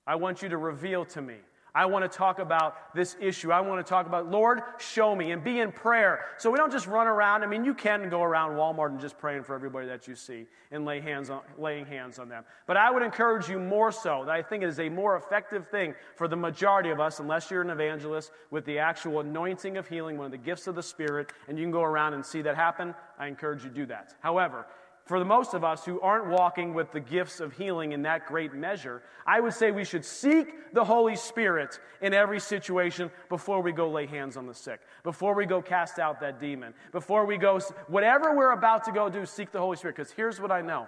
I 0.07 0.17
want 0.17 0.43
you 0.43 0.49
to 0.49 0.57
reveal 0.57 1.05
to 1.07 1.23
me. 1.23 1.37
I 1.79 1.87
want 1.87 2.11
to 2.11 2.19
talk 2.19 2.41
about 2.41 2.93
this 2.93 3.17
issue. 3.21 3.53
I 3.53 3.61
want 3.61 3.87
to 3.87 3.89
talk 3.89 4.09
about, 4.09 4.29
Lord, 4.29 4.63
show 4.79 5.15
me 5.15 5.31
and 5.31 5.45
be 5.45 5.61
in 5.61 5.71
prayer. 5.71 6.25
So 6.37 6.51
we 6.51 6.59
don't 6.59 6.73
just 6.73 6.89
run 6.89 7.07
around. 7.07 7.45
I 7.45 7.47
mean, 7.47 7.65
you 7.65 7.73
can 7.73 8.09
go 8.09 8.21
around 8.25 8.57
Walmart 8.57 8.89
and 8.89 9.01
just 9.01 9.17
praying 9.17 9.45
for 9.45 9.55
everybody 9.55 9.87
that 9.87 10.09
you 10.09 10.17
see 10.17 10.47
and 10.73 10.85
lay 10.85 11.01
hands 11.01 11.31
on, 11.31 11.43
laying 11.57 11.87
hands 11.87 12.19
on 12.19 12.29
them. 12.29 12.43
But 12.67 12.79
I 12.79 12.91
would 12.91 13.05
encourage 13.05 13.49
you 13.49 13.61
more 13.61 13.93
so 13.93 14.25
that 14.27 14.35
I 14.35 14.43
think 14.43 14.65
it 14.65 14.69
is 14.69 14.81
a 14.81 14.89
more 14.89 15.17
effective 15.17 15.69
thing 15.69 15.95
for 16.17 16.27
the 16.27 16.35
majority 16.35 16.91
of 16.91 16.99
us, 16.99 17.21
unless 17.21 17.49
you're 17.49 17.63
an 17.63 17.71
evangelist 17.71 18.33
with 18.51 18.65
the 18.65 18.81
actual 18.81 19.21
anointing 19.21 19.77
of 19.77 19.87
healing, 19.87 20.17
one 20.17 20.27
of 20.27 20.33
the 20.33 20.39
gifts 20.39 20.67
of 20.67 20.75
the 20.75 20.83
Spirit, 20.83 21.33
and 21.47 21.57
you 21.57 21.63
can 21.63 21.71
go 21.71 21.85
around 21.85 22.13
and 22.13 22.27
see 22.27 22.43
that 22.43 22.57
happen. 22.57 22.93
I 23.21 23.29
encourage 23.29 23.63
you 23.63 23.69
to 23.69 23.75
do 23.77 23.87
that. 23.87 24.17
However, 24.19 24.67
for 25.09 25.19
the 25.19 25.25
most 25.25 25.55
of 25.55 25.65
us 25.65 25.87
who 25.87 25.99
aren't 26.03 26.29
walking 26.29 26.75
with 26.75 26.93
the 26.93 27.01
gifts 27.01 27.41
of 27.41 27.55
healing 27.55 27.93
in 27.93 28.03
that 28.03 28.27
great 28.27 28.53
measure, 28.53 29.03
I 29.27 29.41
would 29.41 29.55
say 29.55 29.71
we 29.71 29.85
should 29.85 30.05
seek 30.05 30.75
the 30.75 30.85
Holy 30.85 31.17
Spirit 31.17 31.81
in 32.03 32.13
every 32.13 32.39
situation 32.39 33.11
before 33.31 33.63
we 33.63 33.73
go 33.73 33.89
lay 33.89 34.05
hands 34.05 34.37
on 34.37 34.47
the 34.47 34.53
sick, 34.53 34.81
before 35.05 35.35
we 35.35 35.47
go 35.47 35.63
cast 35.63 35.99
out 35.99 36.21
that 36.21 36.39
demon, 36.39 36.75
before 36.93 37.25
we 37.25 37.39
go, 37.39 37.59
whatever 37.87 38.37
we're 38.37 38.53
about 38.53 38.85
to 38.85 38.93
go 38.93 39.09
do, 39.09 39.25
seek 39.25 39.51
the 39.51 39.59
Holy 39.59 39.79
Spirit. 39.79 39.97
Because 39.97 40.13
here's 40.13 40.43
what 40.43 40.53
I 40.53 40.61
know 40.61 40.87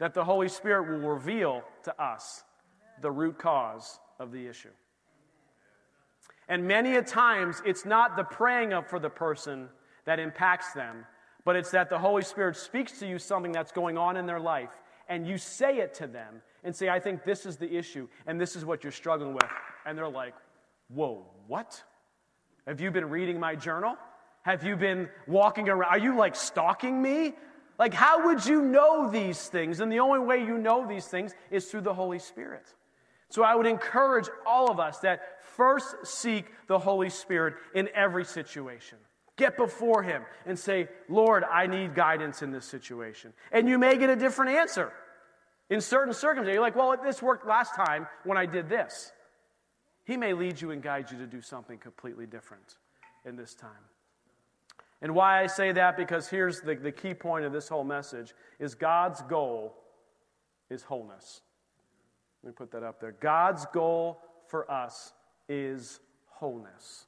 that 0.00 0.14
the 0.14 0.24
Holy 0.24 0.48
Spirit 0.48 0.90
will 0.90 1.08
reveal 1.08 1.62
to 1.84 2.02
us 2.02 2.42
the 3.02 3.10
root 3.10 3.38
cause 3.38 4.00
of 4.18 4.32
the 4.32 4.48
issue. 4.48 4.72
And 6.48 6.66
many 6.66 6.96
a 6.96 7.02
times, 7.02 7.62
it's 7.64 7.84
not 7.84 8.16
the 8.16 8.24
praying 8.24 8.72
up 8.72 8.90
for 8.90 8.98
the 8.98 9.10
person 9.10 9.68
that 10.06 10.18
impacts 10.18 10.72
them, 10.72 11.06
but 11.44 11.56
it's 11.56 11.70
that 11.70 11.90
the 11.90 11.98
Holy 11.98 12.22
Spirit 12.22 12.56
speaks 12.56 12.98
to 13.00 13.06
you 13.06 13.18
something 13.18 13.52
that's 13.52 13.72
going 13.72 13.98
on 13.98 14.16
in 14.16 14.26
their 14.26 14.40
life, 14.40 14.70
and 15.08 15.26
you 15.26 15.38
say 15.38 15.78
it 15.78 15.94
to 15.94 16.06
them 16.06 16.42
and 16.64 16.74
say, 16.74 16.88
I 16.88 17.00
think 17.00 17.24
this 17.24 17.46
is 17.46 17.56
the 17.56 17.76
issue, 17.76 18.08
and 18.26 18.40
this 18.40 18.56
is 18.56 18.64
what 18.64 18.84
you're 18.84 18.92
struggling 18.92 19.34
with. 19.34 19.48
And 19.84 19.98
they're 19.98 20.08
like, 20.08 20.34
Whoa, 20.88 21.24
what? 21.46 21.82
Have 22.66 22.80
you 22.80 22.90
been 22.90 23.08
reading 23.08 23.40
my 23.40 23.54
journal? 23.54 23.96
Have 24.42 24.62
you 24.62 24.76
been 24.76 25.08
walking 25.26 25.68
around? 25.68 25.90
Are 25.90 25.98
you 25.98 26.16
like 26.16 26.36
stalking 26.36 27.00
me? 27.00 27.34
Like, 27.78 27.94
how 27.94 28.26
would 28.26 28.44
you 28.44 28.60
know 28.60 29.10
these 29.10 29.48
things? 29.48 29.80
And 29.80 29.90
the 29.90 30.00
only 30.00 30.20
way 30.20 30.44
you 30.44 30.58
know 30.58 30.86
these 30.86 31.06
things 31.06 31.32
is 31.50 31.66
through 31.66 31.80
the 31.80 31.94
Holy 31.94 32.18
Spirit. 32.18 32.66
So 33.30 33.42
I 33.42 33.54
would 33.54 33.66
encourage 33.66 34.28
all 34.46 34.70
of 34.70 34.78
us 34.78 34.98
that 34.98 35.42
first 35.56 35.94
seek 36.04 36.44
the 36.66 36.78
Holy 36.78 37.08
Spirit 37.08 37.54
in 37.74 37.88
every 37.94 38.24
situation. 38.24 38.98
Get 39.36 39.56
before 39.56 40.02
Him 40.02 40.22
and 40.46 40.58
say, 40.58 40.88
Lord, 41.08 41.44
I 41.44 41.66
need 41.66 41.94
guidance 41.94 42.42
in 42.42 42.50
this 42.50 42.66
situation. 42.66 43.32
And 43.50 43.68
you 43.68 43.78
may 43.78 43.96
get 43.96 44.10
a 44.10 44.16
different 44.16 44.52
answer 44.52 44.92
in 45.70 45.80
certain 45.80 46.12
circumstances. 46.12 46.54
You're 46.54 46.62
like, 46.62 46.76
well, 46.76 46.94
this 47.02 47.22
worked 47.22 47.46
last 47.46 47.74
time 47.74 48.06
when 48.24 48.36
I 48.36 48.46
did 48.46 48.68
this. 48.68 49.12
He 50.04 50.16
may 50.16 50.34
lead 50.34 50.60
you 50.60 50.70
and 50.70 50.82
guide 50.82 51.10
you 51.10 51.18
to 51.18 51.26
do 51.26 51.40
something 51.40 51.78
completely 51.78 52.26
different 52.26 52.76
in 53.24 53.36
this 53.36 53.54
time. 53.54 53.70
And 55.00 55.14
why 55.14 55.42
I 55.42 55.46
say 55.46 55.72
that, 55.72 55.96
because 55.96 56.28
here's 56.28 56.60
the, 56.60 56.74
the 56.74 56.92
key 56.92 57.14
point 57.14 57.44
of 57.44 57.52
this 57.52 57.68
whole 57.68 57.84
message 57.84 58.34
is 58.60 58.74
God's 58.74 59.22
goal 59.22 59.74
is 60.70 60.82
wholeness. 60.82 61.40
Let 62.42 62.50
me 62.50 62.54
put 62.54 62.70
that 62.72 62.82
up 62.82 63.00
there. 63.00 63.12
God's 63.12 63.66
goal 63.66 64.20
for 64.48 64.70
us 64.70 65.12
is 65.48 66.00
wholeness. 66.26 67.06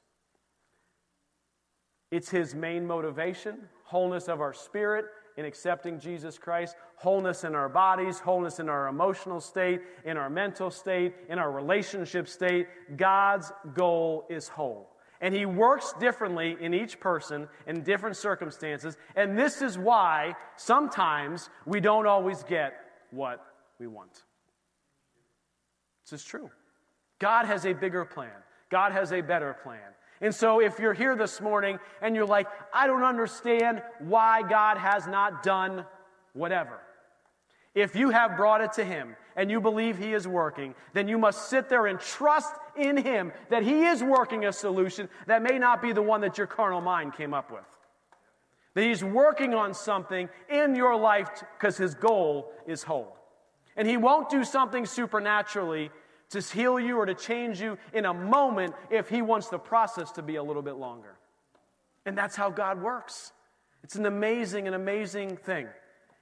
It's 2.11 2.29
his 2.29 2.55
main 2.55 2.85
motivation 2.85 3.67
wholeness 3.85 4.27
of 4.27 4.41
our 4.41 4.53
spirit 4.53 5.05
in 5.37 5.45
accepting 5.45 5.99
Jesus 5.99 6.37
Christ, 6.37 6.75
wholeness 6.95 7.43
in 7.43 7.55
our 7.55 7.69
bodies, 7.69 8.19
wholeness 8.19 8.59
in 8.59 8.67
our 8.67 8.87
emotional 8.87 9.39
state, 9.39 9.81
in 10.03 10.17
our 10.17 10.29
mental 10.29 10.71
state, 10.71 11.13
in 11.29 11.39
our 11.39 11.51
relationship 11.51 12.27
state. 12.27 12.67
God's 12.97 13.51
goal 13.73 14.25
is 14.29 14.47
whole. 14.47 14.89
And 15.21 15.33
he 15.33 15.45
works 15.45 15.93
differently 15.99 16.57
in 16.59 16.73
each 16.73 16.99
person 16.99 17.47
in 17.67 17.83
different 17.83 18.17
circumstances. 18.17 18.97
And 19.15 19.37
this 19.37 19.61
is 19.61 19.77
why 19.77 20.35
sometimes 20.55 21.49
we 21.65 21.79
don't 21.79 22.07
always 22.07 22.43
get 22.43 22.73
what 23.11 23.45
we 23.79 23.87
want. 23.87 24.23
This 26.03 26.21
is 26.21 26.25
true. 26.25 26.49
God 27.19 27.45
has 27.45 27.65
a 27.65 27.73
bigger 27.73 28.03
plan, 28.03 28.31
God 28.69 28.91
has 28.91 29.11
a 29.11 29.21
better 29.21 29.55
plan. 29.63 29.94
And 30.21 30.33
so, 30.33 30.61
if 30.61 30.79
you're 30.79 30.93
here 30.93 31.15
this 31.15 31.41
morning 31.41 31.79
and 32.01 32.15
you're 32.15 32.25
like, 32.25 32.47
I 32.73 32.87
don't 32.87 33.03
understand 33.03 33.81
why 33.99 34.41
God 34.47 34.77
has 34.77 35.07
not 35.07 35.43
done 35.43 35.85
whatever, 36.33 36.79
if 37.73 37.93
you 37.95 38.09
have 38.09 38.37
brought 38.37 38.61
it 38.61 38.73
to 38.73 38.85
Him 38.85 39.17
and 39.35 39.51
you 39.51 39.59
believe 39.59 39.97
He 39.97 40.13
is 40.13 40.25
working, 40.27 40.73
then 40.93 41.09
you 41.09 41.17
must 41.17 41.49
sit 41.49 41.67
there 41.67 41.87
and 41.87 41.99
trust 41.99 42.53
in 42.77 42.95
Him 42.95 43.33
that 43.49 43.63
He 43.63 43.83
is 43.83 44.01
working 44.01 44.45
a 44.45 44.53
solution 44.53 45.09
that 45.27 45.43
may 45.43 45.59
not 45.59 45.81
be 45.81 45.91
the 45.91 46.01
one 46.01 46.21
that 46.21 46.37
your 46.37 46.47
carnal 46.47 46.81
mind 46.81 47.13
came 47.13 47.33
up 47.33 47.51
with. 47.51 47.65
That 48.75 48.85
He's 48.85 49.03
working 49.03 49.53
on 49.53 49.73
something 49.73 50.29
in 50.49 50.75
your 50.75 50.95
life 50.95 51.27
because 51.57 51.75
His 51.75 51.93
goal 51.93 52.53
is 52.65 52.83
whole. 52.83 53.17
And 53.75 53.85
He 53.85 53.97
won't 53.97 54.29
do 54.29 54.45
something 54.45 54.85
supernaturally 54.85 55.91
to 56.29 56.41
heal 56.41 56.79
you 56.79 56.97
or 56.97 57.05
to 57.05 57.13
change 57.13 57.61
you 57.61 57.77
in 57.93 58.05
a 58.05 58.13
moment 58.13 58.73
if 58.89 59.09
He 59.09 59.21
wants 59.21 59.49
the 59.49 59.59
process 59.59 60.11
to 60.13 60.21
be 60.21 60.35
a 60.35 60.43
little 60.43 60.61
bit 60.61 60.75
longer. 60.75 61.15
And 62.05 62.17
that's 62.17 62.35
how 62.35 62.49
God 62.49 62.81
works. 62.81 63.31
It's 63.83 63.95
an 63.95 64.05
amazing 64.05 64.67
and 64.67 64.75
amazing 64.75 65.37
thing. 65.37 65.67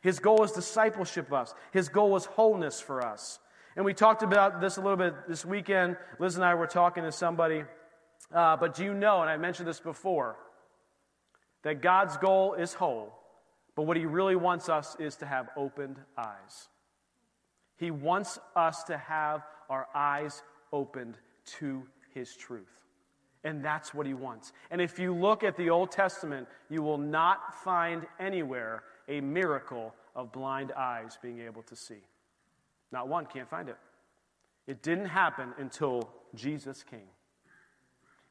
His 0.02 0.20
goal 0.20 0.44
is 0.44 0.52
discipleship 0.52 1.28
of 1.28 1.34
us, 1.34 1.54
His 1.72 1.90
goal 1.90 2.16
is 2.16 2.26
wholeness 2.26 2.82
for 2.82 3.06
us. 3.06 3.40
And 3.76 3.86
we 3.86 3.94
talked 3.94 4.22
about 4.22 4.62
this 4.62 4.78
a 4.78 4.82
little 4.82 4.98
bit 4.98 5.16
this 5.28 5.44
weekend. 5.44 5.98
Liz 6.20 6.36
and 6.36 6.46
I 6.46 6.54
were 6.54 6.68
talking 6.68 7.04
to 7.04 7.12
somebody. 7.12 7.64
Uh, 8.32 8.56
but 8.58 8.76
do 8.76 8.84
you 8.84 8.94
know, 8.94 9.22
and 9.22 9.30
I 9.30 9.38
mentioned 9.38 9.68
this 9.68 9.80
before, 9.80 10.36
that 11.64 11.82
God's 11.82 12.18
goal 12.18 12.54
is 12.54 12.74
whole, 12.74 13.14
but 13.76 13.84
what 13.84 13.98
He 13.98 14.06
really 14.06 14.36
wants 14.36 14.70
us 14.70 14.96
is 15.00 15.16
to 15.18 15.26
have 15.26 15.50
opened 15.58 15.98
eyes. 16.18 16.68
He 17.78 17.90
wants 17.90 18.40
us 18.56 18.84
to 18.86 18.98
have 18.98 19.42
our 19.70 19.88
eyes 19.94 20.42
opened 20.72 21.18
to 21.60 21.84
his 22.14 22.36
truth. 22.36 22.84
And 23.44 23.64
that's 23.64 23.94
what 23.94 24.06
he 24.06 24.14
wants. 24.14 24.54
And 24.72 24.80
if 24.80 24.98
you 25.00 25.14
look 25.14 25.44
at 25.44 25.58
the 25.58 25.70
Old 25.70 25.92
Testament, 25.92 26.48
you 26.70 26.82
will 26.82 26.98
not 26.98 27.54
find 27.64 28.06
anywhere 28.20 28.84
a 29.10 29.20
miracle 29.20 29.94
of 30.16 30.32
blind 30.32 30.72
eyes 30.72 31.18
being 31.22 31.42
able 31.42 31.64
to 31.64 31.76
see. 31.76 32.02
Not 32.92 33.10
one, 33.10 33.26
can't 33.26 33.50
find 33.50 33.68
it. 33.68 33.78
It 34.66 34.82
didn't 34.82 35.08
happen 35.08 35.54
until 35.58 36.10
Jesus 36.36 36.84
came. 36.84 37.10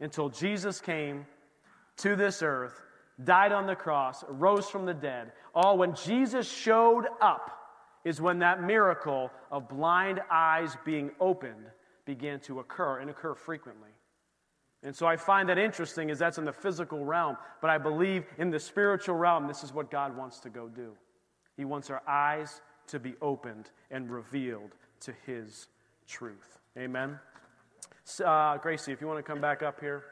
Until 0.01 0.31
Jesus 0.31 0.81
came 0.81 1.27
to 1.99 2.17
this 2.17 2.43
earth, 2.43 2.81
died 3.23 3.53
on 3.53 3.67
the 3.67 3.77
cross, 3.77 4.25
rose 4.29 4.69
from 4.69 4.87
the 4.87 4.95
dead. 4.95 5.33
All 5.55 5.77
when 5.77 5.95
Jesus 5.95 6.51
showed 6.51 7.07
up 7.21 7.51
is 8.05 8.21
when 8.21 8.39
that 8.41 8.63
miracle 8.63 9.31
of 9.51 9.69
blind 9.69 10.21
eyes 10.31 10.77
being 10.85 11.11
opened 11.21 11.67
began 12.05 12.41
to 12.41 12.61
occur 12.61 12.99
and 12.99 13.11
occur 13.11 13.35
frequently. 13.35 13.91
And 14.83 14.95
so 14.95 15.07
I 15.07 15.17
find 15.17 15.49
that 15.49 15.59
interesting 15.59 16.11
as 16.11 16.19
that's 16.19 16.39
in 16.39 16.45
the 16.45 16.53
physical 16.53 17.05
realm, 17.05 17.37
but 17.61 17.71
I 17.71 17.79
believe 17.79 18.25
in 18.39 18.51
the 18.51 18.59
spiritual 18.59 19.15
realm, 19.15 19.47
this 19.47 19.63
is 19.63 19.73
what 19.73 19.91
God 19.91 20.17
wants 20.17 20.41
to 20.41 20.51
go 20.51 20.69
do. 20.69 20.93
He 21.57 21.65
wants 21.65 21.91
our 21.91 22.03
eyes 22.09 22.61
to 22.89 22.99
be 22.99 23.15
opened 23.23 23.71
and 23.91 24.11
revealed 24.11 24.75
to 25.01 25.15
His 25.25 25.69
truth. 26.09 26.59
Amen. 26.77 27.19
Uh, 28.25 28.57
Gracie, 28.57 28.91
if 28.91 29.01
you 29.01 29.07
want 29.07 29.19
to 29.19 29.23
come 29.23 29.41
back 29.41 29.63
up 29.63 29.79
here. 29.79 30.03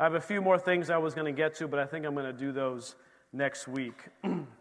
I 0.00 0.04
have 0.04 0.14
a 0.14 0.20
few 0.20 0.40
more 0.40 0.58
things 0.58 0.90
I 0.90 0.98
was 0.98 1.14
going 1.14 1.26
to 1.26 1.36
get 1.36 1.54
to, 1.56 1.68
but 1.68 1.78
I 1.78 1.86
think 1.86 2.04
I'm 2.06 2.14
going 2.14 2.26
to 2.26 2.32
do 2.32 2.50
those 2.50 2.96
next 3.32 3.68
week. 3.68 3.94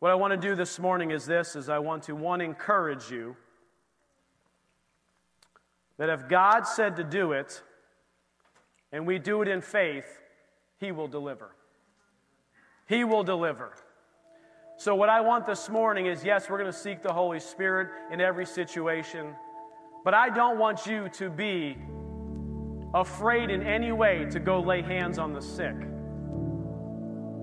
what 0.00 0.10
I 0.10 0.14
want 0.14 0.32
to 0.32 0.48
do 0.48 0.54
this 0.56 0.78
morning 0.78 1.10
is 1.10 1.26
this 1.26 1.54
is 1.54 1.68
I 1.68 1.78
want 1.78 2.04
to 2.04 2.16
one 2.16 2.40
encourage 2.40 3.10
you 3.10 3.36
that 5.98 6.08
if 6.08 6.26
God 6.26 6.66
said 6.66 6.96
to 6.96 7.04
do 7.04 7.32
it 7.32 7.62
and 8.90 9.06
we 9.06 9.18
do 9.18 9.42
it 9.42 9.48
in 9.48 9.60
faith, 9.60 10.22
he 10.78 10.90
will 10.90 11.06
deliver. 11.06 11.54
He 12.88 13.04
will 13.04 13.22
deliver. 13.22 13.74
So, 14.78 14.94
what 14.94 15.10
I 15.10 15.20
want 15.20 15.46
this 15.46 15.68
morning 15.68 16.06
is 16.06 16.24
yes, 16.24 16.48
we're 16.48 16.58
going 16.58 16.72
to 16.72 16.78
seek 16.78 17.02
the 17.02 17.12
Holy 17.12 17.38
Spirit 17.38 17.88
in 18.10 18.22
every 18.22 18.46
situation, 18.46 19.34
but 20.02 20.14
I 20.14 20.30
don't 20.30 20.58
want 20.58 20.86
you 20.86 21.10
to 21.10 21.28
be 21.28 21.76
afraid 22.94 23.50
in 23.50 23.62
any 23.62 23.92
way 23.92 24.24
to 24.30 24.40
go 24.40 24.60
lay 24.60 24.80
hands 24.80 25.18
on 25.18 25.34
the 25.34 25.42
sick 25.42 25.76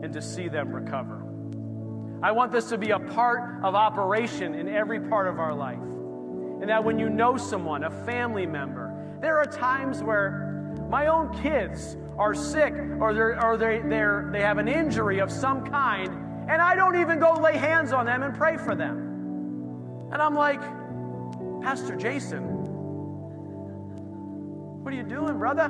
and 0.01 0.11
to 0.11 0.21
see 0.21 0.47
them 0.47 0.71
recover. 0.71 1.26
I 2.22 2.32
want 2.32 2.51
this 2.51 2.70
to 2.70 2.78
be 2.78 2.91
a 2.91 2.99
part 2.99 3.63
of 3.63 3.76
operation 3.76 4.55
in 4.55 4.68
every 4.68 4.99
part 4.99 5.28
of 5.28 5.39
our 5.39 5.53
life. 5.53 5.78
And 5.78 6.70
that 6.70 6.84
when 6.84 6.97
you 6.97 7.09
know 7.09 7.38
someone, 7.38 7.84
a 7.84 7.91
family 7.91 8.47
member, 8.47 8.91
there 9.22 9.38
are 9.38 9.45
times 9.45 10.01
where 10.01 10.74
my 10.89 11.07
own 11.07 11.32
kids 11.41 11.95
are 12.18 12.34
sick 12.34 12.74
or, 12.99 13.13
they're, 13.13 13.43
or 13.43 13.57
they, 13.57 13.82
they're, 13.88 14.30
they 14.32 14.41
have 14.41 14.57
an 14.57 14.68
injury 14.68 15.20
of 15.20 15.32
some 15.32 15.63
kind, 15.65 16.09
and 16.49 16.61
I 16.61 16.76
don't 16.76 16.99
even 16.99 17.20
go 17.20 17.34
lay 17.34 17.55
hands 17.57 17.91
on 17.93 18.05
them 18.05 18.24
and 18.24 18.36
pray 18.36 18.57
for 18.57 18.74
them. 18.74 20.09
And 20.11 20.22
I'm 20.22 20.34
like, 20.34 20.61
Pastor 21.61 21.95
Jason, 21.95 22.43
what 24.84 24.93
are 24.93 24.97
you 24.97 25.03
doing, 25.03 25.38
brother? 25.38 25.68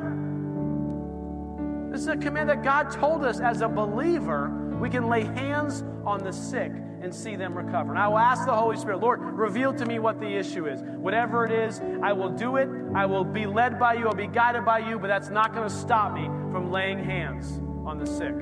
This 1.91 2.01
is 2.01 2.07
a 2.07 2.15
command 2.15 2.49
that 2.49 2.63
God 2.63 2.91
told 2.91 3.25
us 3.25 3.39
as 3.39 3.61
a 3.61 3.67
believer. 3.67 4.66
We 4.79 4.89
can 4.89 5.07
lay 5.07 5.23
hands 5.23 5.83
on 6.05 6.23
the 6.23 6.31
sick 6.31 6.71
and 7.01 7.13
see 7.13 7.35
them 7.35 7.55
recover. 7.55 7.91
And 7.91 7.99
I 7.99 8.07
will 8.07 8.17
ask 8.17 8.45
the 8.45 8.55
Holy 8.55 8.77
Spirit, 8.77 8.99
Lord, 8.99 9.21
reveal 9.21 9.73
to 9.73 9.85
me 9.85 9.99
what 9.99 10.19
the 10.19 10.27
issue 10.27 10.67
is. 10.67 10.81
Whatever 10.81 11.45
it 11.45 11.51
is, 11.51 11.81
I 12.01 12.13
will 12.13 12.29
do 12.29 12.57
it. 12.57 12.69
I 12.95 13.05
will 13.05 13.23
be 13.23 13.45
led 13.45 13.79
by 13.79 13.93
you. 13.93 14.07
I'll 14.07 14.15
be 14.15 14.27
guided 14.27 14.65
by 14.65 14.79
you, 14.79 14.97
but 14.99 15.07
that's 15.07 15.29
not 15.29 15.53
going 15.53 15.67
to 15.67 15.73
stop 15.73 16.13
me 16.13 16.25
from 16.51 16.71
laying 16.71 17.03
hands 17.03 17.59
on 17.85 17.97
the 17.99 18.05
sick 18.05 18.33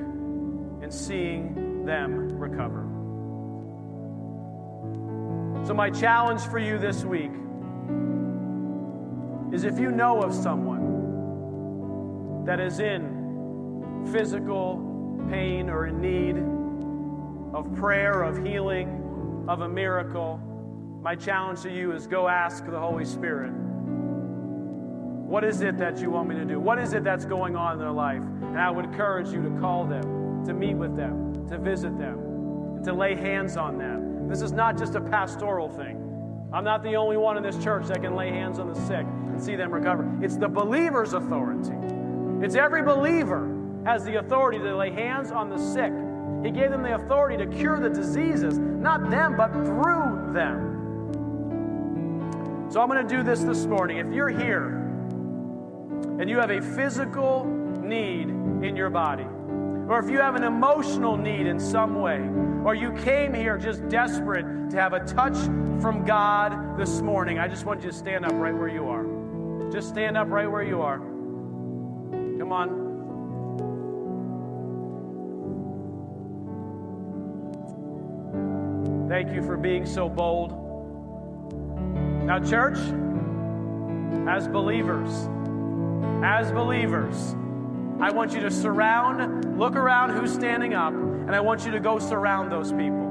and 0.82 0.92
seeing 0.92 1.84
them 1.84 2.38
recover. 2.38 2.84
So, 5.66 5.74
my 5.74 5.90
challenge 5.90 6.42
for 6.42 6.58
you 6.58 6.78
this 6.78 7.04
week 7.04 7.32
is 9.52 9.64
if 9.64 9.78
you 9.78 9.90
know 9.90 10.22
of 10.22 10.32
someone 10.34 10.86
that 12.44 12.60
is 12.60 12.78
in 12.78 14.06
physical 14.12 14.95
pain 15.28 15.68
or 15.70 15.86
in 15.86 16.00
need 16.00 16.36
of 17.54 17.74
prayer, 17.76 18.22
of 18.22 18.44
healing, 18.44 19.44
of 19.48 19.60
a 19.62 19.68
miracle, 19.68 20.38
my 21.02 21.14
challenge 21.14 21.62
to 21.62 21.70
you 21.70 21.92
is 21.92 22.06
go 22.06 22.26
ask 22.28 22.64
the 22.66 22.78
Holy 22.78 23.04
Spirit. 23.04 23.52
What 25.26 25.44
is 25.44 25.60
it 25.60 25.78
that 25.78 26.00
you 26.00 26.10
want 26.10 26.28
me 26.28 26.34
to 26.34 26.44
do? 26.44 26.58
What 26.60 26.78
is 26.78 26.92
it 26.92 27.04
that's 27.04 27.24
going 27.24 27.56
on 27.56 27.74
in 27.74 27.78
their 27.78 27.92
life? 27.92 28.18
And 28.18 28.58
I 28.58 28.70
would 28.70 28.84
encourage 28.84 29.28
you 29.28 29.42
to 29.42 29.50
call 29.60 29.84
them, 29.84 30.44
to 30.44 30.52
meet 30.52 30.74
with 30.74 30.96
them, 30.96 31.46
to 31.48 31.58
visit 31.58 31.96
them, 31.98 32.18
and 32.76 32.84
to 32.84 32.92
lay 32.92 33.14
hands 33.14 33.56
on 33.56 33.78
them. 33.78 34.28
This 34.28 34.42
is 34.42 34.52
not 34.52 34.76
just 34.76 34.94
a 34.94 35.00
pastoral 35.00 35.68
thing. 35.68 36.02
I'm 36.52 36.64
not 36.64 36.82
the 36.82 36.94
only 36.94 37.16
one 37.16 37.36
in 37.36 37.42
this 37.42 37.62
church 37.62 37.86
that 37.86 38.02
can 38.02 38.14
lay 38.14 38.30
hands 38.30 38.58
on 38.58 38.68
the 38.68 38.80
sick 38.86 39.06
and 39.06 39.42
see 39.42 39.56
them 39.56 39.72
recover. 39.72 40.08
It's 40.22 40.36
the 40.36 40.48
believer's 40.48 41.12
authority. 41.12 41.74
It's 42.44 42.54
every 42.54 42.82
believer 42.82 43.55
has 43.86 44.04
the 44.04 44.16
authority 44.16 44.58
to 44.58 44.76
lay 44.76 44.90
hands 44.90 45.30
on 45.30 45.48
the 45.48 45.56
sick. 45.56 45.92
He 46.44 46.50
gave 46.50 46.70
them 46.72 46.82
the 46.82 46.96
authority 46.96 47.36
to 47.36 47.46
cure 47.46 47.78
the 47.78 47.88
diseases, 47.88 48.58
not 48.58 49.10
them, 49.10 49.36
but 49.36 49.52
through 49.52 50.32
them. 50.32 50.74
So 52.68 52.80
I'm 52.80 52.88
going 52.88 53.06
to 53.06 53.16
do 53.16 53.22
this 53.22 53.42
this 53.42 53.64
morning. 53.66 53.98
If 53.98 54.12
you're 54.12 54.28
here 54.28 54.70
and 56.18 56.28
you 56.28 56.38
have 56.38 56.50
a 56.50 56.60
physical 56.60 57.44
need 57.80 58.28
in 58.28 58.74
your 58.74 58.90
body, 58.90 59.22
or 59.22 60.00
if 60.00 60.10
you 60.10 60.18
have 60.18 60.34
an 60.34 60.42
emotional 60.42 61.16
need 61.16 61.46
in 61.46 61.60
some 61.60 62.00
way, 62.00 62.28
or 62.64 62.74
you 62.74 62.90
came 63.04 63.32
here 63.32 63.56
just 63.56 63.88
desperate 63.88 64.68
to 64.70 64.76
have 64.76 64.94
a 64.94 65.04
touch 65.04 65.36
from 65.80 66.04
God 66.04 66.76
this 66.76 67.00
morning, 67.00 67.38
I 67.38 67.46
just 67.46 67.64
want 67.64 67.84
you 67.84 67.92
to 67.92 67.96
stand 67.96 68.26
up 68.26 68.32
right 68.32 68.54
where 68.54 68.66
you 68.66 68.88
are. 68.88 69.06
Just 69.70 69.88
stand 69.90 70.16
up 70.16 70.28
right 70.28 70.50
where 70.50 70.64
you 70.64 70.82
are. 70.82 70.98
Come 70.98 72.50
on. 72.50 72.85
Thank 79.08 79.32
you 79.32 79.42
for 79.42 79.56
being 79.56 79.86
so 79.86 80.08
bold. 80.08 80.52
Now, 82.24 82.40
church, 82.40 82.76
as 84.28 84.48
believers, 84.48 85.28
as 86.24 86.50
believers, 86.50 87.36
I 88.00 88.10
want 88.10 88.32
you 88.32 88.40
to 88.40 88.50
surround, 88.50 89.58
look 89.58 89.76
around 89.76 90.10
who's 90.10 90.32
standing 90.32 90.74
up, 90.74 90.92
and 90.92 91.36
I 91.36 91.40
want 91.40 91.64
you 91.64 91.70
to 91.70 91.78
go 91.78 92.00
surround 92.00 92.50
those 92.50 92.72
people. 92.72 93.06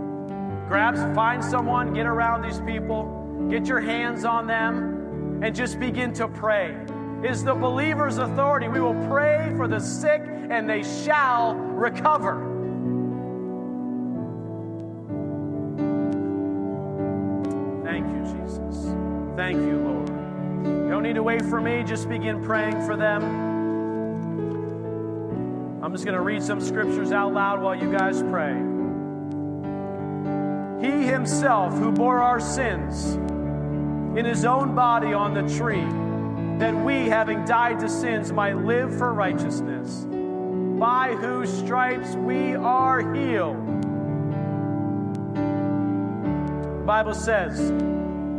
Grab, 0.68 1.16
find 1.16 1.41
someone, 1.41 1.93
get 1.93 2.06
around 2.06 2.41
these 2.41 2.60
people, 2.60 3.48
get 3.50 3.66
your 3.66 3.80
hands 3.80 4.26
on 4.26 4.48
them, 4.48 5.39
and 5.41 5.56
just 5.56 5.80
begin 5.80 6.12
to 6.14 6.28
pray. 6.28 6.76
Is 7.24 7.43
the 7.43 7.56
believer's 7.56 8.18
authority. 8.18 8.68
We 8.68 8.82
will 8.82 9.08
pray 9.08 9.54
for 9.56 9.70
the 9.70 9.80
sick, 9.80 10.22
and 10.50 10.70
they 10.70 10.84
shall 10.84 11.56
recover. 11.56 12.55
Thank 19.36 19.57
you, 19.57 19.77
Lord. 19.77 20.09
You 20.65 20.89
don't 20.89 21.03
need 21.03 21.15
to 21.15 21.23
wait 21.23 21.43
for 21.43 21.59
me, 21.59 21.83
just 21.83 22.07
begin 22.07 22.41
praying 22.43 22.86
for 22.86 22.95
them. 22.95 23.21
I'm 25.83 25.91
just 25.91 26.05
going 26.05 26.15
to 26.15 26.23
read 26.23 26.41
some 26.41 26.61
scriptures 26.61 27.11
out 27.11 27.33
loud 27.33 27.61
while 27.61 27.75
you 27.75 27.91
guys 27.91 28.21
pray. 28.23 28.53
He 30.81 31.05
himself 31.05 31.73
who 31.73 31.91
bore 31.91 32.21
our 32.21 32.39
sins 32.39 33.15
in 34.17 34.23
his 34.25 34.45
own 34.45 34.73
body 34.73 35.13
on 35.13 35.33
the 35.33 35.43
tree, 35.57 35.86
that 36.59 36.73
we, 36.86 37.09
having 37.09 37.43
died 37.43 37.79
to 37.81 37.89
sins, 37.89 38.31
might 38.31 38.55
live 38.55 38.97
for 38.97 39.13
righteousness, 39.13 40.07
by 40.79 41.13
whose 41.13 41.51
stripes 41.51 42.15
we 42.15 42.55
are 42.55 43.13
healed. 43.13 43.57
The 46.79 46.86
Bible 46.86 47.13
says, 47.13 47.73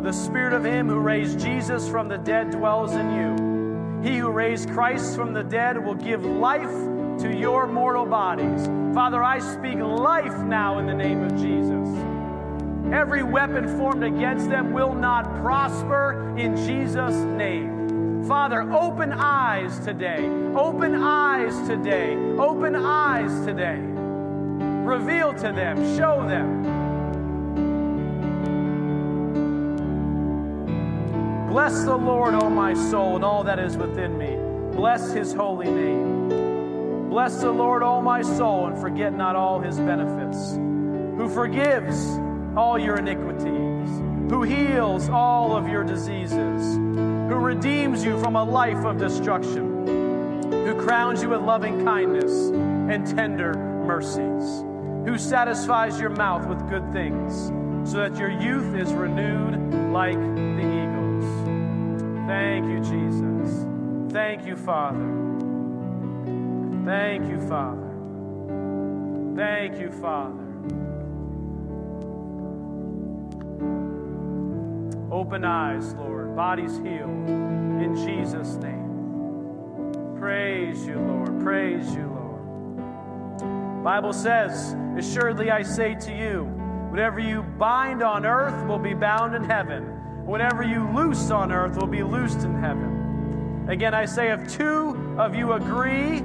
The 0.03 0.13
Spirit 0.13 0.53
of 0.53 0.65
him 0.65 0.89
who 0.89 0.99
raised 1.01 1.41
Jesus 1.41 1.89
from 1.89 2.09
the 2.09 2.19
dead 2.19 2.51
dwells 2.51 2.93
in 2.93 3.11
you. 3.15 4.09
He 4.09 4.19
who 4.19 4.31
raised 4.31 4.71
Christ 4.71 5.17
from 5.17 5.33
the 5.33 5.43
dead 5.43 5.85
will 5.85 5.95
give 5.95 6.25
life 6.25 6.71
to 7.21 7.35
your 7.37 7.67
mortal 7.67 8.07
bodies. 8.07 8.67
Father, 8.95 9.23
I 9.23 9.39
speak 9.39 9.79
life 9.79 10.39
now 10.43 10.79
in 10.79 10.87
the 10.87 10.95
name 10.95 11.23
of 11.23 11.33
Jesus. 11.33 11.89
Every 12.95 13.25
weapon 13.25 13.77
formed 13.77 14.05
against 14.05 14.49
them 14.49 14.73
will 14.73 14.95
not 14.95 15.25
prosper 15.41 16.37
in 16.39 16.57
Jesus' 16.57 17.15
name. 17.15 18.25
Father, 18.29 18.63
open 18.73 19.13
eyes 19.13 19.79
today. 19.81 20.25
Open 20.55 20.95
eyes 20.95 21.67
today. 21.67 22.17
Open 22.39 22.77
eyes 22.77 23.45
today. 23.45 23.79
Reveal 24.85 25.33
to 25.35 25.53
them, 25.53 25.77
show 25.97 26.25
them. 26.29 26.86
Bless 31.57 31.85
the 31.85 31.97
Lord, 31.97 32.35
O 32.35 32.51
my 32.51 32.75
soul, 32.75 33.15
and 33.15 33.25
all 33.25 33.43
that 33.45 33.59
is 33.59 33.79
within 33.79 34.19
me. 34.19 34.37
Bless 34.77 35.15
his 35.15 35.33
holy 35.33 35.71
name. 35.71 37.09
Bless 37.09 37.41
the 37.41 37.51
Lord, 37.51 37.83
all 37.83 38.03
my 38.03 38.21
soul, 38.21 38.67
and 38.67 38.79
forget 38.79 39.15
not 39.15 39.37
all 39.37 39.59
his 39.59 39.79
benefits, 39.79 40.57
who 40.57 41.31
forgives 41.31 42.19
all 42.59 42.79
your 42.79 42.97
iniquities, 42.97 43.89
who 44.29 44.43
heals 44.43 45.09
all 45.09 45.57
of 45.57 45.67
your 45.67 45.83
diseases, 45.83 46.77
who 46.77 47.37
redeems 47.37 48.05
you 48.05 48.21
from 48.21 48.37
a 48.37 48.45
life 48.45 48.85
of 48.85 48.99
destruction, 48.99 50.43
who 50.51 50.75
crowns 50.85 51.23
you 51.23 51.31
with 51.31 51.41
loving 51.41 51.83
kindness 51.87 52.51
and 52.51 53.07
tender 53.07 53.55
mercies, 53.55 54.63
who 55.09 55.17
satisfies 55.17 55.99
your 55.99 56.11
mouth 56.11 56.47
with 56.47 56.69
good 56.69 56.93
things, 56.93 57.47
so 57.91 57.97
that 57.97 58.15
your 58.19 58.31
youth 58.31 58.75
is 58.75 58.93
renewed 58.93 59.55
like 59.91 60.19
the 60.19 60.61
eagles. 60.61 60.86
Thank 62.27 62.67
you, 62.67 62.81
Jesus. 62.81 63.67
Thank 64.13 64.47
you, 64.47 64.57
Father. 64.57 64.99
Thank 66.85 67.29
you, 67.29 67.41
Father. 67.49 67.87
Thank 69.37 69.79
you, 69.79 69.93
Father. 69.93 70.43
Open 75.13 75.45
eyes, 75.45 75.95
Lord. 75.95 76.35
Bodies 76.35 76.79
healed. 76.79 77.29
In 77.29 77.95
Jesus' 77.95 78.57
name. 78.57 80.17
Praise 80.19 80.85
you, 80.85 80.99
Lord. 80.99 81.41
Praise 81.43 81.95
you, 81.95 82.07
Lord. 82.09 83.85
Bible 83.85 84.13
says, 84.13 84.75
Assuredly 84.99 85.53
I 85.53 85.63
say 85.63 85.95
to 85.95 86.13
you, 86.13 86.45
whatever 86.91 87.21
you 87.21 87.43
bind 87.43 88.03
on 88.03 88.27
earth 88.27 88.67
will 88.67 88.79
be 88.79 88.95
bound 88.95 89.37
in 89.37 89.45
heaven. 89.45 89.96
Whatever 90.27 90.65
you 90.65 90.91
loose 90.91 91.31
on 91.31 91.53
earth 91.53 91.77
will 91.77 91.87
be 91.87 92.03
loosed 92.03 92.41
in 92.41 92.61
heaven. 92.61 93.67
Again, 93.69 93.95
I 93.95 94.07
say, 94.07 94.33
if 94.33 94.53
two 94.53 95.15
of 95.17 95.37
you 95.37 95.53
agree 95.53 96.19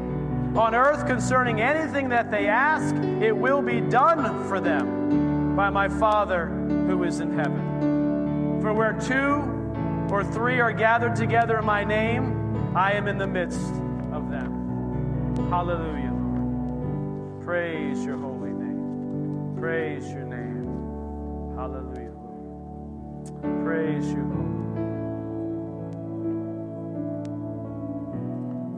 on 0.55 0.73
earth 0.73 1.05
concerning 1.05 1.61
anything 1.61 2.09
that 2.09 2.31
they 2.31 2.47
ask, 2.47 2.95
it 2.95 3.31
will 3.31 3.61
be 3.61 3.79
done 3.79 4.47
for 4.47 4.59
them 4.59 5.55
by 5.55 5.69
my 5.69 5.87
Father 5.87 6.47
who 6.47 7.03
is 7.03 7.19
in 7.19 7.31
heaven. 7.37 8.59
For 8.59 8.73
where 8.73 8.93
two 8.93 9.43
or 10.11 10.23
three 10.23 10.59
are 10.59 10.73
gathered 10.73 11.15
together 11.15 11.59
in 11.59 11.65
my 11.65 11.83
name, 11.83 12.75
I 12.75 12.93
am 12.93 13.07
in 13.07 13.19
the 13.19 13.27
midst 13.27 13.71
of 14.11 14.31
them. 14.31 15.35
Hallelujah. 15.51 16.09
Praise 17.45 18.03
your 18.03 18.17
holy 18.17 18.49
name. 18.49 19.55
Praise 19.59 20.11
your 20.11 20.23
name. 20.23 20.30
Praise 23.63 24.11
you, 24.11 24.23
Lord. 24.23 24.41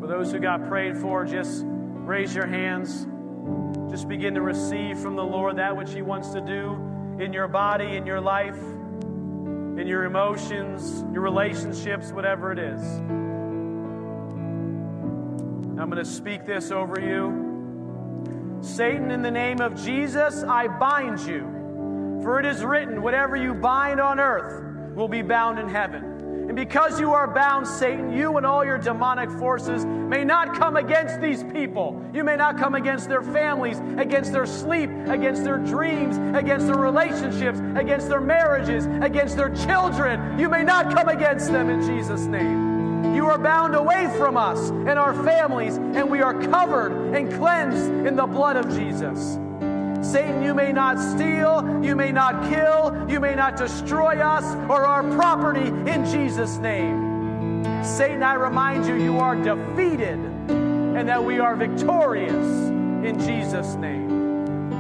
For 0.02 0.08
those 0.08 0.32
who 0.32 0.40
got 0.40 0.68
prayed 0.68 0.98
for, 0.98 1.26
just 1.26 1.64
raise 1.66 2.36
your 2.36 2.48
hands. 2.48 3.08
Just 3.90 4.08
begin 4.08 4.34
to 4.36 4.42
receive 4.42 4.98
from 5.00 5.16
the 5.16 5.24
Lord 5.24 5.58
that 5.58 5.76
which 5.76 5.94
He 5.94 6.02
wants 6.02 6.30
to 6.30 6.42
do 6.42 6.74
in 7.20 7.32
your 7.32 7.48
body, 7.48 7.96
in 7.96 8.06
your 8.06 8.20
life, 8.20 8.58
in 8.58 9.88
your 9.88 10.04
emotions, 10.06 11.04
your 11.14 11.22
relationships, 11.22 12.12
whatever 12.12 12.52
it 12.52 12.60
is. 12.60 12.82
I'm 15.80 15.90
going 15.90 16.04
to 16.04 16.06
speak 16.06 16.46
this 16.46 16.72
over 16.72 17.00
you. 17.00 18.60
Satan, 18.62 19.12
in 19.12 19.22
the 19.22 19.32
name 19.32 19.60
of 19.60 19.76
Jesus, 19.82 20.44
I 20.44 20.68
bind 20.68 21.20
you. 21.22 21.63
For 22.24 22.40
it 22.40 22.46
is 22.46 22.64
written, 22.64 23.02
whatever 23.02 23.36
you 23.36 23.54
bind 23.54 24.00
on 24.00 24.20
earth 24.20 24.96
will 24.96 25.10
be 25.10 25.22
bound 25.22 25.60
in 25.60 25.68
heaven. 25.68 26.14
And 26.48 26.56
because 26.56 27.00
you 27.00 27.14
are 27.14 27.28
bound, 27.28 27.68
Satan, 27.68 28.14
you 28.14 28.38
and 28.38 28.46
all 28.46 28.64
your 28.64 28.78
demonic 28.78 29.30
forces 29.40 29.86
may 29.86 30.24
not 30.24 30.56
come 30.56 30.78
against 30.78 31.20
these 31.20 31.44
people. 31.44 32.02
You 32.14 32.24
may 32.24 32.36
not 32.36 32.58
come 32.58 32.76
against 32.76 33.10
their 33.10 33.24
families, 33.24 33.80
against 33.98 34.32
their 34.32 34.46
sleep, 34.46 34.90
against 35.08 35.44
their 35.44 35.58
dreams, 35.58 36.18
against 36.38 36.68
their 36.68 36.78
relationships, 36.78 37.60
against 37.76 38.08
their 38.08 38.22
marriages, 38.22 38.86
against 39.02 39.36
their 39.36 39.54
children. 39.56 40.40
You 40.40 40.48
may 40.48 40.64
not 40.64 40.94
come 40.94 41.10
against 41.10 41.52
them 41.52 41.70
in 41.70 41.82
Jesus' 41.82 42.26
name. 42.26 43.16
You 43.16 43.28
are 43.28 43.38
bound 43.38 43.76
away 43.76 44.14
from 44.18 44.38
us 44.38 44.70
and 44.70 45.00
our 45.00 45.14
families, 45.26 45.76
and 45.76 46.10
we 46.10 46.22
are 46.22 46.34
covered 46.34 47.16
and 47.16 47.34
cleansed 47.34 47.90
in 48.08 48.16
the 48.16 48.26
blood 48.26 48.56
of 48.56 48.70
Jesus. 48.74 49.40
Satan, 50.04 50.44
you 50.44 50.54
may 50.54 50.72
not 50.72 51.00
steal, 51.00 51.82
you 51.84 51.96
may 51.96 52.12
not 52.12 52.50
kill, 52.50 53.06
you 53.10 53.20
may 53.20 53.36
not 53.36 53.56
destroy 53.56 54.20
us 54.20 54.44
or 54.70 54.86
our 54.86 55.04
property 55.16 55.68
in 55.90 56.06
Jesus' 56.06 56.58
name. 56.58 57.64
Satan, 57.84 58.22
I 58.22 58.34
remind 58.34 58.86
you, 58.86 58.96
you 58.96 59.18
are 59.20 59.36
defeated 59.36 60.20
and 60.50 61.08
that 61.08 61.24
we 61.24 61.40
are 61.40 61.56
victorious 61.56 62.34
in 63.06 63.18
Jesus' 63.20 63.76
name. 63.76 64.72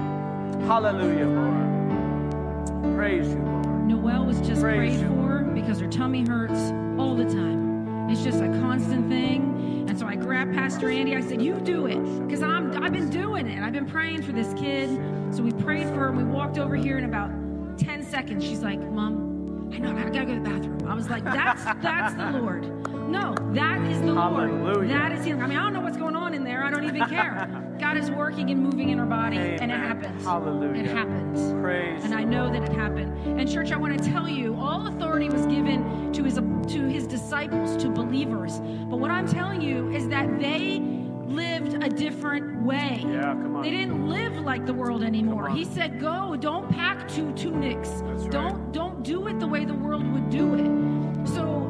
Hallelujah, 0.67 1.27
Lord. 1.27 2.95
Praise 2.95 3.27
you, 3.29 3.39
Lord. 3.39 3.87
Noelle 3.87 4.25
was 4.25 4.39
just 4.41 4.61
Praise 4.61 4.97
prayed 4.97 5.01
you. 5.01 5.07
for 5.15 5.43
because 5.53 5.79
her 5.79 5.87
tummy 5.87 6.25
hurts 6.25 6.71
all 6.99 7.15
the 7.15 7.25
time. 7.25 8.09
It's 8.09 8.23
just 8.23 8.39
a 8.39 8.47
constant 8.59 9.09
thing. 9.09 9.51
And 9.93 9.99
so 9.99 10.07
I 10.07 10.15
grabbed 10.15 10.55
Pastor 10.55 10.89
Andy. 10.89 11.15
I 11.15 11.21
said, 11.21 11.39
"You 11.39 11.53
do 11.59 11.85
it," 11.85 11.99
because 12.25 12.41
I'm 12.41 12.83
I've 12.83 12.91
been 12.91 13.11
doing 13.11 13.45
it. 13.45 13.61
I've 13.61 13.73
been 13.73 13.85
praying 13.85 14.23
for 14.23 14.31
this 14.31 14.51
kid. 14.55 14.89
So 15.29 15.43
we 15.43 15.51
prayed 15.51 15.85
for 15.85 15.97
her. 15.97 16.07
and 16.07 16.17
We 16.17 16.23
walked 16.23 16.57
over 16.57 16.75
here 16.75 16.97
in 16.97 17.03
about 17.03 17.29
ten 17.77 18.01
seconds. 18.01 18.43
She's 18.43 18.63
like, 18.63 18.79
"Mom, 18.79 19.69
I 19.71 19.77
know 19.77 19.95
I 19.95 20.09
gotta 20.09 20.25
go 20.25 20.33
to 20.33 20.39
the 20.39 20.49
bathroom." 20.49 20.87
I 20.87 20.95
was 20.95 21.11
like, 21.11 21.23
"That's 21.23 21.63
that's 21.83 22.15
the 22.15 22.39
Lord." 22.39 22.92
No, 23.07 23.35
that 23.53 23.81
is 23.89 23.99
the 24.01 24.13
Lord. 24.13 24.49
Hallelujah. 24.49 24.87
That 24.89 25.11
is 25.11 25.25
healing. 25.25 25.41
I 25.41 25.47
mean, 25.47 25.57
I 25.57 25.63
don't 25.63 25.73
know 25.73 25.81
what's 25.81 25.97
going 25.97 26.15
on 26.15 26.33
in 26.33 26.43
there. 26.43 26.63
I 26.63 26.71
don't 26.71 26.85
even 26.85 27.07
care. 27.07 27.75
God 27.79 27.97
is 27.97 28.09
working 28.09 28.49
and 28.49 28.61
moving 28.61 28.89
in 28.89 28.97
her 28.97 29.05
body, 29.05 29.37
and 29.37 29.71
it 29.71 29.77
happens. 29.77 30.23
Hallelujah. 30.23 30.83
It 30.83 30.85
happens. 30.87 31.53
Praise 31.61 32.03
And 32.03 32.13
I 32.13 32.23
know 32.23 32.51
that 32.51 32.63
it 32.63 32.71
happened. 32.73 33.39
And 33.39 33.51
church, 33.51 33.71
I 33.71 33.77
want 33.77 33.97
to 33.97 34.09
tell 34.11 34.27
you, 34.27 34.55
all 34.55 34.87
authority 34.87 35.29
was 35.29 35.45
given 35.45 36.11
to 36.13 36.23
his 36.23 36.35
to 36.35 36.87
his 36.87 37.07
disciples, 37.07 37.75
to 37.83 37.89
believers. 37.89 38.59
But 38.89 38.97
what 38.97 39.11
I'm 39.11 39.27
telling 39.27 39.61
you 39.61 39.91
is 39.91 40.07
that 40.07 40.39
they 40.39 40.79
lived 41.25 41.83
a 41.83 41.89
different 41.89 42.63
way. 42.63 43.03
Yeah, 43.05 43.33
come 43.33 43.55
on. 43.57 43.63
They 43.63 43.71
didn't 43.71 44.07
live 44.07 44.37
like 44.39 44.65
the 44.65 44.73
world 44.73 45.03
anymore. 45.03 45.49
He 45.49 45.65
said, 45.65 45.99
"Go, 45.99 46.35
don't 46.35 46.69
pack 46.69 47.07
two 47.07 47.33
tunics. 47.33 47.89
Right. 47.89 48.31
Don't 48.31 48.71
don't 48.71 49.03
do 49.03 49.27
it 49.27 49.39
the 49.39 49.47
way 49.47 49.65
the 49.65 49.73
world 49.73 50.05
would 50.13 50.29
do 50.29 50.55
it." 50.55 51.27
So 51.27 51.62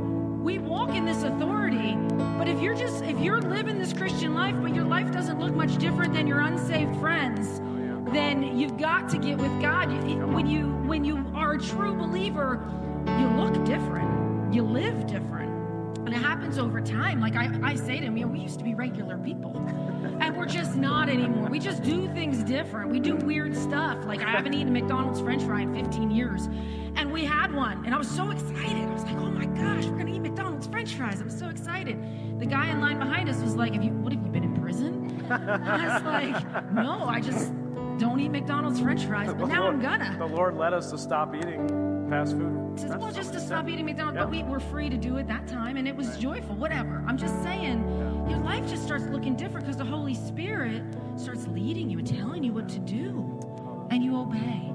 we 0.44 0.60
walk 0.60 0.90
in 0.90 1.06
this 1.06 1.24
authority, 1.24 1.96
but 2.38 2.50
if 2.50 2.60
you're 2.60 2.76
just 2.76 3.02
if 3.04 3.18
you're 3.20 3.42
living 3.42 3.80
this 3.80 3.94
Christian 3.94 4.34
life, 4.34 4.56
but 4.62 4.76
your 4.76 4.84
life 4.84 5.10
doesn't 5.12 5.40
look 5.40 5.54
much 5.54 5.78
different 5.78 6.14
than 6.14 6.28
your 6.28 6.42
unsaved 6.42 6.98
friends, 6.98 7.62
then 8.14 8.58
you've 8.58 8.78
got 8.78 9.08
to 9.10 9.18
get 9.18 9.38
with 9.38 9.62
God. 9.62 9.90
When 10.34 10.46
you 10.46 10.68
when 10.86 11.06
you 11.06 11.26
are 11.34 11.54
a 11.54 11.60
true 11.60 11.96
believer, 11.96 12.62
you 13.08 13.28
look 13.42 13.54
different. 13.66 14.54
You 14.54 14.64
live 14.64 15.08
different. 15.08 15.52
And 16.00 16.10
it 16.10 16.18
happens 16.18 16.60
over 16.60 16.82
time. 16.82 17.22
Like 17.22 17.38
I, 17.38 17.50
I 17.64 17.76
say 17.76 18.00
to 18.00 18.06
him, 18.06 18.18
you 18.18 18.26
know, 18.26 18.32
we 18.34 18.40
used 18.40 18.58
to 18.60 18.66
be 18.66 18.76
regular 18.76 19.18
people. 19.18 19.54
And 20.20 20.38
we're 20.38 20.46
just 20.46 20.76
not 20.76 21.10
anymore. 21.10 21.50
We 21.50 21.60
just 21.60 21.84
do 21.84 22.08
things 22.14 22.44
different. 22.44 22.92
We 22.92 23.00
do 23.00 23.16
weird 23.16 23.56
stuff. 23.56 24.06
Like 24.06 24.22
I 24.22 24.30
haven't 24.30 24.54
eaten 24.54 24.72
McDonald's 24.74 25.20
French 25.22 25.44
fry 25.44 25.62
in 25.62 25.74
15 25.74 26.12
years. 26.12 26.48
And 26.96 27.12
we 27.12 27.26
had 27.26 27.54
one. 27.54 27.86
And 27.86 27.94
I 27.94 27.98
was 27.98 28.10
so 28.10 28.30
excited. 28.32 28.84
I 28.88 28.94
was 28.94 29.04
like, 29.04 29.16
oh 29.16 29.32
my 29.32 29.46
gosh, 29.46 29.86
we're 29.86 29.98
gonna 29.98 30.14
eat 30.14 30.20
McDonald's 30.22 30.68
French 30.68 30.94
fries. 30.96 31.20
I'm 31.22 31.30
so 31.30 31.50
excited. 31.50 32.00
The 32.40 32.46
guy 32.46 32.70
in 32.70 32.80
line 32.82 33.00
behind 33.00 33.30
us 33.30 33.42
was 33.42 33.56
like, 33.56 33.74
have 33.74 33.84
you 33.84 33.92
what 33.92 34.14
have 34.14 34.24
you 34.24 34.32
been 34.32 34.44
in 34.44 34.60
prison? 34.62 35.26
I 35.32 35.94
was 35.96 36.04
like, 36.04 36.72
no, 36.74 37.06
I 37.06 37.20
just 37.20 37.54
don't 37.98 38.20
eat 38.20 38.30
McDonald's 38.30 38.80
French 38.80 39.06
fries, 39.06 39.34
but 39.34 39.48
now 39.48 39.68
I'm 39.68 39.80
gonna. 39.80 40.16
The 40.18 40.26
Lord 40.26 40.56
led 40.56 40.74
us 40.74 40.90
to 40.92 40.98
stop 40.98 41.36
eating 41.36 41.68
fast 42.10 42.34
food. 42.34 42.78
Just- 42.78 42.98
well, 42.98 43.12
just 43.12 43.34
to 43.34 43.40
stop 43.40 43.68
eating 43.70 43.86
McDonald's, 43.86 44.20
but 44.20 44.30
we 44.32 44.44
were 44.44 44.60
free 44.60 44.90
to 44.90 44.98
do 44.98 45.18
it 45.18 45.28
that 45.28 45.48
time, 45.48 45.78
and 45.78 45.88
it 45.88 45.96
was 45.96 46.18
joyful. 46.18 46.56
Whatever. 46.56 47.04
I'm 47.08 47.18
just 47.18 47.42
saying, 47.44 47.84
your 48.30 48.40
life 48.40 48.68
just 48.68 48.84
starts 48.84 49.06
looking 49.06 49.36
different 49.36 49.66
because 49.66 49.78
the 49.78 49.86
Holy 49.86 50.14
Spirit 50.14 50.84
starts 51.18 51.48
leading 51.48 51.90
you 51.90 52.00
and 52.00 52.08
telling 52.08 52.44
you 52.44 52.54
what 52.54 52.70
to 52.70 52.80
do, 52.80 53.40
and 53.92 54.04
you 54.04 54.18
obey. 54.18 54.74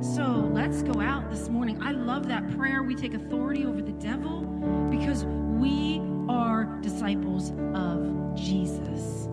So 0.00 0.50
let's 0.52 0.82
go 0.82 1.00
out 1.00 1.30
this 1.30 1.48
morning. 1.48 1.82
I 1.82 1.92
love 1.92 2.28
that 2.28 2.56
prayer. 2.56 2.82
We 2.82 2.94
take 2.94 3.14
authority 3.14 3.64
over 3.64 3.80
the 3.80 3.92
devil 3.92 4.42
because 4.90 5.24
we 5.24 6.02
are 6.28 6.64
disciples 6.82 7.52
of 7.74 8.34
Jesus. 8.34 9.28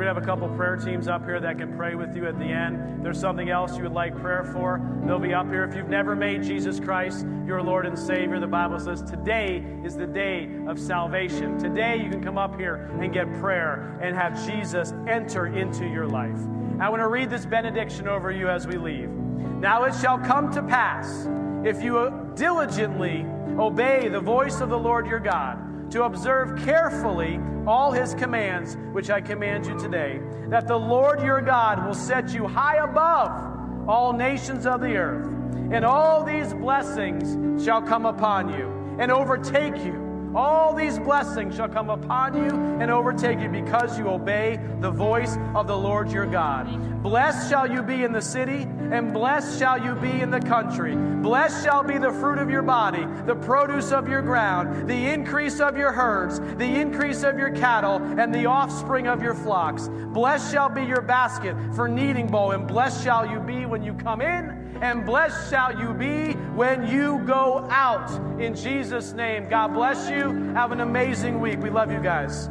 We're 0.00 0.06
going 0.06 0.14
to 0.14 0.20
have 0.22 0.30
a 0.30 0.34
couple 0.34 0.56
prayer 0.56 0.76
teams 0.76 1.08
up 1.08 1.26
here 1.26 1.38
that 1.40 1.58
can 1.58 1.76
pray 1.76 1.94
with 1.94 2.16
you 2.16 2.26
at 2.26 2.38
the 2.38 2.46
end. 2.46 2.96
If 2.96 3.02
there's 3.02 3.20
something 3.20 3.50
else 3.50 3.76
you 3.76 3.82
would 3.82 3.92
like 3.92 4.18
prayer 4.18 4.44
for, 4.44 4.80
they'll 5.04 5.18
be 5.18 5.34
up 5.34 5.48
here. 5.48 5.62
If 5.62 5.74
you've 5.74 5.90
never 5.90 6.16
made 6.16 6.42
Jesus 6.42 6.80
Christ 6.80 7.26
your 7.46 7.60
Lord 7.60 7.84
and 7.84 7.98
Savior, 7.98 8.40
the 8.40 8.46
Bible 8.46 8.80
says 8.80 9.02
today 9.02 9.62
is 9.84 9.96
the 9.98 10.06
day 10.06 10.48
of 10.66 10.78
salvation. 10.78 11.58
Today 11.58 12.02
you 12.02 12.08
can 12.08 12.24
come 12.24 12.38
up 12.38 12.56
here 12.56 12.88
and 12.98 13.12
get 13.12 13.30
prayer 13.40 13.98
and 14.00 14.16
have 14.16 14.42
Jesus 14.46 14.94
enter 15.06 15.48
into 15.48 15.86
your 15.86 16.06
life. 16.06 16.40
I 16.80 16.88
want 16.88 17.00
to 17.00 17.08
read 17.08 17.28
this 17.28 17.44
benediction 17.44 18.08
over 18.08 18.30
you 18.30 18.48
as 18.48 18.66
we 18.66 18.78
leave. 18.78 19.10
Now 19.10 19.84
it 19.84 19.94
shall 19.96 20.16
come 20.16 20.50
to 20.52 20.62
pass, 20.62 21.28
if 21.62 21.82
you 21.82 22.32
diligently 22.36 23.26
obey 23.58 24.08
the 24.08 24.20
voice 24.20 24.62
of 24.62 24.70
the 24.70 24.78
Lord 24.78 25.06
your 25.06 25.20
God, 25.20 25.58
to 25.90 26.04
observe 26.04 26.58
carefully 26.64 27.40
all 27.66 27.92
his 27.92 28.14
commands, 28.14 28.76
which 28.92 29.10
I 29.10 29.20
command 29.20 29.66
you 29.66 29.78
today, 29.78 30.20
that 30.48 30.66
the 30.66 30.76
Lord 30.76 31.22
your 31.22 31.40
God 31.40 31.86
will 31.86 31.94
set 31.94 32.32
you 32.32 32.46
high 32.46 32.76
above 32.76 33.88
all 33.88 34.12
nations 34.12 34.66
of 34.66 34.80
the 34.80 34.96
earth. 34.96 35.26
And 35.72 35.84
all 35.84 36.24
these 36.24 36.52
blessings 36.54 37.64
shall 37.64 37.82
come 37.82 38.06
upon 38.06 38.52
you 38.52 38.96
and 38.98 39.12
overtake 39.12 39.76
you. 39.76 40.09
All 40.34 40.72
these 40.74 40.96
blessings 40.98 41.56
shall 41.56 41.68
come 41.68 41.90
upon 41.90 42.34
you 42.34 42.50
and 42.80 42.88
overtake 42.88 43.40
you 43.40 43.48
because 43.48 43.98
you 43.98 44.08
obey 44.08 44.60
the 44.80 44.90
voice 44.90 45.36
of 45.56 45.66
the 45.66 45.76
Lord 45.76 46.12
your 46.12 46.26
God. 46.26 47.02
Blessed 47.02 47.50
shall 47.50 47.68
you 47.68 47.82
be 47.82 48.04
in 48.04 48.12
the 48.12 48.22
city, 48.22 48.68
and 48.92 49.12
blessed 49.12 49.58
shall 49.58 49.82
you 49.82 49.94
be 49.94 50.20
in 50.20 50.30
the 50.30 50.40
country. 50.40 50.94
Blessed 50.94 51.64
shall 51.64 51.82
be 51.82 51.98
the 51.98 52.12
fruit 52.12 52.38
of 52.38 52.48
your 52.48 52.62
body, 52.62 53.04
the 53.26 53.34
produce 53.34 53.90
of 53.90 54.08
your 54.08 54.22
ground, 54.22 54.88
the 54.88 55.06
increase 55.12 55.60
of 55.60 55.76
your 55.76 55.92
herds, 55.92 56.38
the 56.38 56.80
increase 56.80 57.24
of 57.24 57.36
your 57.36 57.50
cattle, 57.50 57.96
and 57.96 58.32
the 58.32 58.46
offspring 58.46 59.08
of 59.08 59.22
your 59.22 59.34
flocks. 59.34 59.88
Blessed 59.88 60.52
shall 60.52 60.68
be 60.68 60.84
your 60.84 61.00
basket 61.00 61.56
for 61.74 61.88
kneading 61.88 62.28
bowl, 62.28 62.52
and 62.52 62.68
blessed 62.68 63.02
shall 63.02 63.28
you 63.28 63.40
be 63.40 63.66
when 63.66 63.82
you 63.82 63.94
come 63.94 64.20
in 64.20 64.59
and 64.80 65.04
blessed 65.04 65.50
shall 65.50 65.78
you 65.78 65.92
be 65.92 66.32
when 66.54 66.86
you 66.86 67.18
go 67.26 67.66
out. 67.70 68.10
In 68.40 68.54
Jesus' 68.54 69.12
name, 69.12 69.48
God 69.48 69.74
bless 69.74 70.08
you. 70.10 70.32
Have 70.54 70.72
an 70.72 70.80
amazing 70.80 71.40
week. 71.40 71.60
We 71.60 71.70
love 71.70 71.92
you 71.92 72.00
guys. 72.00 72.48